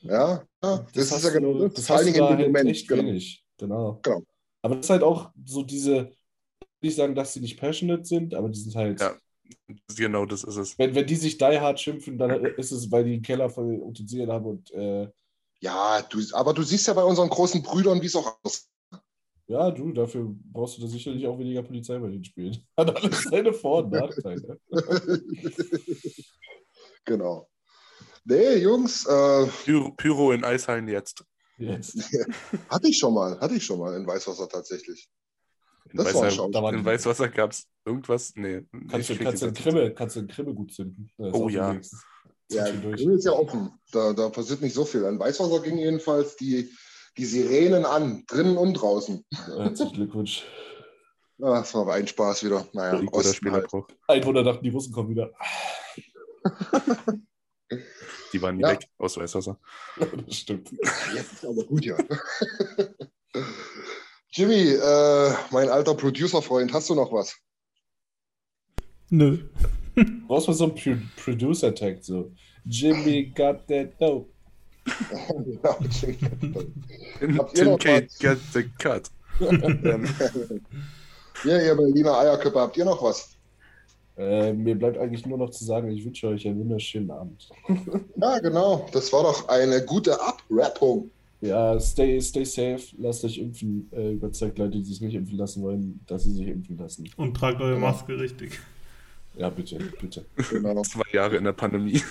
Ja, 0.00 0.44
ja 0.62 0.86
das, 0.94 1.04
ist 1.06 1.12
hast 1.12 1.24
ja 1.24 1.30
genau 1.30 1.54
du, 1.54 1.64
das. 1.68 1.74
das 1.74 1.86
Vor 1.86 1.96
hast 1.96 2.02
allen 2.04 2.12
du 2.14 2.20
Dingen 2.20 2.28
da 2.30 2.36
halt 2.36 2.46
Moment. 2.46 2.68
echt 2.70 2.88
Genau. 2.88 3.02
wenig. 3.02 3.44
Genau. 3.58 4.00
Genau. 4.02 4.22
Aber 4.62 4.76
das 4.76 4.86
ist 4.86 4.90
halt 4.90 5.02
auch 5.02 5.30
so 5.44 5.62
diese, 5.62 6.10
ich 6.80 6.94
sagen, 6.94 7.14
dass 7.14 7.34
sie 7.34 7.40
nicht 7.40 7.58
passionate 7.58 8.04
sind, 8.04 8.34
aber 8.34 8.48
die 8.48 8.60
sind 8.60 8.74
halt, 8.76 9.00
Ja. 9.00 9.16
Genau 9.96 10.26
das 10.26 10.44
ist 10.44 10.56
es. 10.56 10.78
wenn, 10.78 10.94
wenn 10.94 11.06
die 11.06 11.16
sich 11.16 11.38
die 11.38 11.44
hard 11.58 11.80
schimpfen, 11.80 12.18
dann 12.18 12.44
ist 12.44 12.70
es, 12.70 12.90
weil 12.92 13.04
die 13.04 13.14
einen 13.14 13.22
Keller 13.22 13.48
voll 13.48 13.80
Utensilien 13.82 14.30
haben 14.30 14.44
und 14.44 14.70
äh, 14.72 15.08
Ja, 15.60 16.02
du, 16.02 16.20
aber 16.32 16.52
du 16.52 16.62
siehst 16.62 16.86
ja 16.86 16.92
bei 16.92 17.02
unseren 17.02 17.30
großen 17.30 17.62
Brüdern, 17.62 18.02
wie 18.02 18.06
es 18.06 18.14
auch 18.14 18.38
aussieht. 18.42 18.68
ja, 19.46 19.70
du, 19.70 19.90
dafür 19.92 20.28
brauchst 20.52 20.76
du 20.76 20.82
da 20.82 20.86
sicherlich 20.88 21.26
auch 21.26 21.38
weniger 21.38 21.62
Polizei 21.62 21.98
bei 21.98 22.10
den 22.10 22.22
Spielen. 22.22 22.58
Hat 22.76 22.94
alles 22.94 23.22
seine 23.24 23.54
Vor- 23.54 23.84
und 23.84 23.90
Nachteile. 23.92 24.60
genau. 27.06 27.48
Nee, 28.24 28.56
Jungs, 28.56 29.06
äh, 29.06 29.46
Pyro, 29.64 29.92
Pyro 29.92 30.32
in 30.32 30.44
Eishallen 30.44 30.88
jetzt. 30.88 31.24
Jetzt. 31.58 31.96
hatte 32.68 32.88
ich 32.88 32.98
schon 32.98 33.14
mal, 33.14 33.38
hatte 33.40 33.54
ich 33.54 33.64
schon 33.64 33.78
mal 33.78 33.94
in 33.94 34.06
Weißwasser 34.06 34.48
tatsächlich. 34.48 35.08
In, 35.90 35.98
Das 35.98 36.14
war 36.14 36.22
Weißer, 36.22 36.52
waren 36.54 36.74
in 36.76 36.84
Weißwasser 36.84 37.28
gab 37.28 37.52
es 37.52 37.66
irgendwas? 37.84 38.32
Nee. 38.36 38.62
Kannst 38.90 39.10
du, 39.10 39.16
kannst 39.16 39.42
du 39.42 39.52
Krimme, 39.52 39.92
kannst 39.94 40.16
du 40.16 40.20
in 40.20 40.28
Krimme 40.28 40.54
gut 40.54 40.72
zünden. 40.72 41.10
Oh 41.18 41.48
ja. 41.48 41.76
Ja. 42.50 42.64
Grill 42.70 43.10
ist 43.12 43.24
ja 43.24 43.32
offen. 43.32 43.72
Da, 43.92 44.12
da 44.12 44.28
passiert 44.30 44.62
nicht 44.62 44.74
so 44.74 44.84
viel. 44.84 45.04
An 45.04 45.18
Weißwasser 45.18 45.60
gingen 45.62 45.78
jedenfalls 45.78 46.36
die, 46.36 46.70
die 47.16 47.24
Sirenen 47.24 47.84
an, 47.84 48.24
drinnen 48.26 48.56
und 48.56 48.74
draußen. 48.74 49.24
Herzlichen 49.46 49.94
Glückwunsch. 49.94 50.44
Ah, 51.40 51.60
das 51.60 51.74
war 51.74 51.82
aber 51.82 51.94
ein 51.94 52.06
Spaß 52.06 52.44
wieder. 52.44 52.66
Naja, 52.72 53.00
Osten 53.12 53.52
halt. 53.52 53.68
Ein 54.08 54.24
Wunder 54.24 54.42
dachten, 54.42 54.64
die 54.64 54.70
Russen 54.70 54.92
kommen 54.92 55.10
wieder. 55.10 55.30
Die 58.32 58.42
waren 58.42 58.56
nie 58.56 58.62
Ja. 58.62 58.70
weg 58.70 58.88
aus 58.98 59.16
Weißwasser. 59.16 59.58
Das 60.26 60.36
stimmt. 60.36 60.70
Jetzt 61.14 61.32
ist 61.34 61.44
aber 61.44 61.64
gut, 61.64 61.84
ja. 61.84 61.96
Jimmy, 64.30 64.70
äh, 64.72 65.32
mein 65.50 65.68
alter 65.68 65.94
Producer-Freund, 65.94 66.72
hast 66.72 66.90
du 66.90 66.94
noch 66.94 67.12
was? 67.12 67.34
Nö. 69.10 69.38
brauchst 70.26 70.48
mal 70.48 70.54
so 70.54 70.64
einen 70.64 70.74
Pro 70.74 70.96
Producer-Tag, 71.24 71.98
so. 72.04 72.32
Jimmy 72.64 73.32
got 73.34 73.66
that 73.68 73.98
dope. 74.00 74.30
Genau, 75.48 75.78
Jimmy. 75.90 76.18
Tim 77.54 77.78
Kate 77.78 78.08
get 78.20 78.38
the 78.52 78.64
cut. 78.78 79.10
Ja, 81.44 81.56
ihr 81.62 81.76
Berliner 81.76 82.18
Eierköpfe, 82.18 82.58
habt 82.58 82.76
ihr 82.76 82.84
noch 82.84 83.00
was? 83.00 83.36
Äh, 84.18 84.52
mir 84.52 84.74
bleibt 84.74 84.98
eigentlich 84.98 85.24
nur 85.26 85.38
noch 85.38 85.50
zu 85.50 85.64
sagen, 85.64 85.90
ich 85.92 86.04
wünsche 86.04 86.26
euch 86.26 86.46
einen 86.46 86.58
wunderschönen 86.58 87.10
Abend. 87.10 87.48
Ja, 88.16 88.38
genau. 88.40 88.86
Das 88.92 89.12
war 89.12 89.22
doch 89.22 89.46
eine 89.48 89.84
gute 89.84 90.18
Abrappung. 90.20 91.10
Ja, 91.40 91.78
stay, 91.78 92.20
stay 92.20 92.44
safe, 92.44 92.82
lasst 92.98 93.24
euch 93.24 93.38
impfen. 93.38 93.88
Äh, 93.92 94.14
überzeugt 94.14 94.58
Leute, 94.58 94.78
die 94.78 94.84
sich 94.84 95.00
nicht 95.00 95.14
impfen 95.14 95.38
lassen 95.38 95.62
wollen, 95.62 96.00
dass 96.08 96.24
sie 96.24 96.32
sich 96.32 96.48
impfen 96.48 96.76
lassen. 96.76 97.08
Und 97.16 97.34
tragt 97.36 97.60
eure 97.60 97.74
Genau. 97.74 97.86
Maske 97.86 98.18
richtig. 98.18 98.58
Ja, 99.36 99.50
bitte, 99.50 99.78
bitte. 100.00 100.24
Genau. 100.50 100.82
zwei 100.82 101.04
Jahre 101.12 101.36
in 101.36 101.44
der 101.44 101.52
Pandemie. 101.52 102.02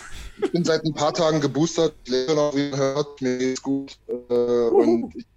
Ich 0.41 0.51
bin 0.51 0.63
seit 0.63 0.85
ein 0.85 0.93
paar 0.93 1.13
Tagen 1.13 1.41
geboostert, 1.41 1.93
ich 2.05 2.11
lebe 2.11 2.35
noch, 2.35 2.55
wie 2.55 2.69
man 2.69 2.79
hört, 2.79 3.21
mir 3.21 3.37
geht's 3.37 3.61
gut. 3.61 3.97
Äh, 4.07 4.33
und 4.33 5.13
ich, 5.13 5.25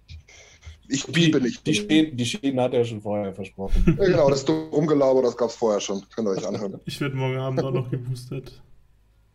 ich 0.91 1.05
Die, 1.05 1.31
nicht. 1.31 1.65
die, 1.65 1.73
Schäden, 1.73 2.17
die 2.17 2.25
Schäden 2.25 2.59
hat 2.59 2.73
er 2.73 2.85
schon 2.85 3.01
vorher 3.01 3.33
versprochen. 3.33 3.83
Ja, 3.99 4.05
genau, 4.05 4.29
das 4.29 4.45
dumme 4.45 4.69
Rumgelaber, 4.69 5.21
das 5.21 5.37
gab's 5.37 5.55
vorher 5.55 5.79
schon. 5.79 6.03
Könnt 6.13 6.27
ihr 6.27 6.31
euch 6.31 6.45
anhören. 6.47 6.79
Ich 6.85 6.99
werde 6.99 7.15
morgen 7.15 7.37
Abend 7.37 7.63
auch 7.63 7.71
noch 7.71 7.89
geboostert. 7.89 8.61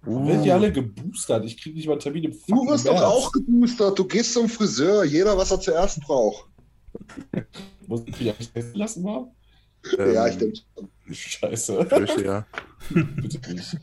Werden 0.02 0.42
die 0.44 0.52
alle 0.52 0.70
geboostert? 0.72 1.44
Ich 1.44 1.56
kriege 1.60 1.76
nicht 1.76 1.86
mal 1.86 1.94
einen 1.94 2.00
Termin 2.00 2.24
im 2.24 2.32
Du 2.46 2.66
wirst 2.68 2.86
doch 2.86 3.02
auch 3.02 3.32
geboostert. 3.32 3.98
Du 3.98 4.04
gehst 4.04 4.34
zum 4.34 4.48
Friseur. 4.48 5.04
Jeder, 5.04 5.36
was 5.36 5.50
er 5.50 5.60
zuerst 5.60 6.00
braucht. 6.02 6.46
Muss 7.86 8.02
ich 8.06 8.20
mich 8.20 8.30
eigentlich 8.30 8.50
testen 8.52 8.78
lassen 8.78 9.02
mal? 9.02 9.26
ja, 9.98 10.26
Ähm, 10.26 10.30
ich 10.30 10.38
denke. 10.38 10.58
Scheiße. 11.10 11.86
Fürchte, 11.86 12.24
ja. 12.24 12.46
Bitte 12.90 13.52
nicht. 13.52 13.76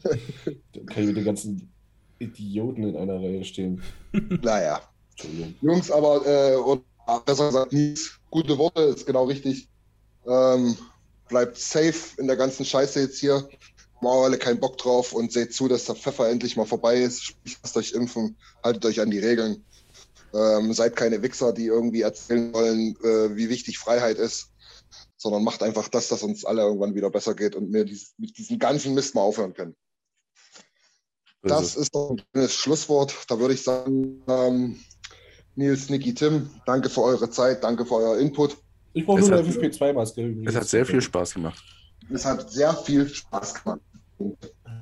Dann 0.73 0.85
kann 0.85 1.03
ich 1.03 1.07
mit 1.07 1.17
den 1.17 1.25
ganzen 1.25 1.71
Idioten 2.19 2.83
in 2.83 2.95
einer 2.95 3.15
Reihe 3.15 3.43
stehen. 3.43 3.81
Naja. 4.41 4.81
Entschuldigung. 5.11 5.55
Jungs, 5.61 5.91
aber, 5.91 6.25
äh, 6.25 6.55
und 6.55 6.83
besser 7.25 7.47
gesagt, 7.47 7.73
Nies, 7.73 8.19
gute 8.29 8.57
Worte, 8.57 8.81
ist 8.81 9.05
genau 9.05 9.25
richtig. 9.25 9.69
Ähm, 10.25 10.77
bleibt 11.27 11.57
safe 11.57 12.19
in 12.19 12.27
der 12.27 12.35
ganzen 12.35 12.65
Scheiße 12.65 13.01
jetzt 13.01 13.19
hier. 13.19 13.47
Machen 14.01 14.23
alle 14.23 14.37
keinen 14.37 14.59
Bock 14.59 14.77
drauf 14.77 15.13
und 15.13 15.31
seht 15.31 15.53
zu, 15.53 15.67
dass 15.67 15.85
der 15.85 15.95
Pfeffer 15.95 16.29
endlich 16.29 16.57
mal 16.57 16.65
vorbei 16.65 17.01
ist. 17.01 17.35
Lasst 17.61 17.77
euch 17.77 17.93
impfen, 17.93 18.37
haltet 18.63 18.85
euch 18.85 18.99
an 18.99 19.09
die 19.09 19.19
Regeln. 19.19 19.63
Ähm, 20.33 20.73
seid 20.73 20.95
keine 20.95 21.21
Wichser, 21.21 21.53
die 21.53 21.67
irgendwie 21.67 22.01
erzählen 22.01 22.53
wollen, 22.53 22.95
äh, 23.03 23.35
wie 23.35 23.49
wichtig 23.49 23.77
Freiheit 23.77 24.17
ist, 24.17 24.49
sondern 25.15 25.43
macht 25.43 25.61
einfach 25.61 25.87
das, 25.89 26.07
dass 26.07 26.23
uns 26.23 26.43
alle 26.43 26.63
irgendwann 26.63 26.95
wieder 26.95 27.11
besser 27.11 27.35
geht 27.35 27.55
und 27.55 27.71
wir 27.71 27.85
dies, 27.85 28.13
mit 28.17 28.37
diesem 28.37 28.57
ganzen 28.57 28.95
Mist 28.95 29.13
mal 29.13 29.21
aufhören 29.21 29.53
können. 29.53 29.75
Das 31.43 31.75
ist 31.75 31.93
doch 31.93 32.11
ein 32.11 32.21
schönes 32.33 32.55
Schlusswort. 32.55 33.13
Da 33.27 33.37
würde 33.39 33.53
ich 33.53 33.63
sagen, 33.63 34.23
ähm, 34.27 34.79
Nils, 35.55 35.89
Niki, 35.89 36.13
Tim, 36.13 36.49
danke 36.65 36.89
für 36.89 37.01
eure 37.01 37.29
Zeit, 37.29 37.63
danke 37.63 37.85
für 37.85 37.95
euer 37.95 38.17
Input. 38.19 38.57
Ich 38.93 39.05
brauche 39.05 39.21
nur 39.21 39.33
eine 39.33 39.47
FFP2-Maske. 39.47 40.43
Es 40.45 40.55
hat 40.55 40.67
sehr 40.67 40.85
viel 40.85 41.01
Spaß 41.01 41.33
gemacht. 41.35 41.63
Es 42.11 42.25
hat 42.25 42.49
sehr 42.51 42.73
viel 42.73 43.07
Spaß 43.07 43.63
gemacht. 43.63 43.81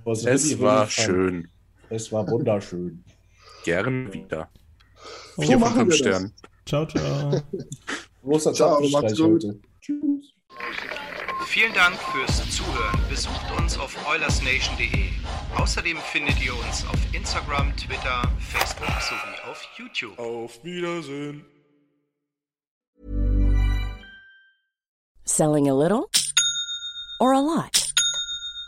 Es 0.05 0.59
war 0.59 0.89
schön. 0.89 1.47
Es 1.89 2.11
war 2.11 2.27
wunderschön. 2.29 3.03
Gern 3.63 4.11
wieder. 4.13 4.49
So 5.35 5.41
Vier 5.43 5.51
von 5.53 5.59
machen 5.61 5.79
fünf 5.81 5.95
Sternen. 5.95 6.33
Ciao, 6.65 6.85
ciao. 6.85 7.41
Großer 8.23 8.53
Ciao, 8.53 8.81
macht's 8.89 9.17
gut. 9.17 9.43
heute. 9.43 9.59
Tschüss. 9.81 10.33
Vielen 11.51 11.73
Dank 11.73 11.97
fürs 12.13 12.49
Zuhören. 12.49 12.97
Besucht 13.09 13.51
uns 13.59 13.77
auf 13.77 13.93
oilersnation.de. 14.07 15.09
Außerdem 15.57 15.97
findet 15.97 16.41
ihr 16.41 16.53
uns 16.53 16.85
auf 16.87 16.97
Instagram, 17.11 17.75
Twitter, 17.75 18.21
Facebook 18.39 18.87
sowie 19.01 19.51
auf 19.51 19.61
YouTube. 19.77 20.17
Auf 20.17 20.63
Wiedersehen. 20.63 21.43
Selling 25.25 25.69
a 25.69 25.73
little 25.73 26.07
or 27.19 27.33
a 27.33 27.41
lot? 27.41 27.80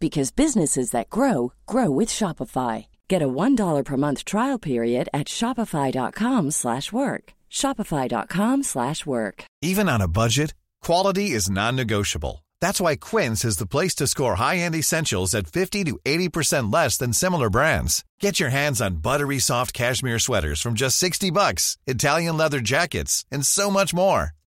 because 0.00 0.30
businesses 0.30 0.90
that 0.90 1.10
grow 1.10 1.52
grow 1.66 1.90
with 1.90 2.08
Shopify. 2.08 2.86
Get 3.08 3.22
a 3.22 3.28
$1 3.28 3.84
per 3.84 3.96
month 3.96 4.24
trial 4.24 4.58
period 4.58 5.08
at 5.12 5.26
shopify.com/work. 5.26 6.52
slash 6.52 6.92
work. 6.92 7.32
shopify.com/work. 7.50 8.64
slash 8.64 9.06
work. 9.06 9.44
Even 9.62 9.88
on 9.88 10.00
a 10.00 10.08
budget, 10.08 10.54
quality 10.82 11.30
is 11.30 11.50
non-negotiable. 11.50 12.44
That's 12.60 12.80
why 12.80 12.96
Quince 12.96 13.44
is 13.44 13.56
the 13.58 13.66
place 13.74 13.94
to 13.96 14.06
score 14.06 14.36
high-end 14.36 14.74
essentials 14.74 15.34
at 15.34 15.46
50 15.46 15.84
to 15.84 15.98
80% 16.04 16.72
less 16.72 16.96
than 16.98 17.12
similar 17.12 17.50
brands. 17.50 18.04
Get 18.20 18.40
your 18.40 18.50
hands 18.50 18.80
on 18.80 19.02
buttery 19.02 19.38
soft 19.38 19.72
cashmere 19.72 20.18
sweaters 20.18 20.60
from 20.60 20.74
just 20.74 20.96
60 20.98 21.30
bucks, 21.30 21.76
Italian 21.86 22.36
leather 22.36 22.60
jackets, 22.60 23.24
and 23.30 23.44
so 23.46 23.70
much 23.70 23.92
more. 23.94 24.35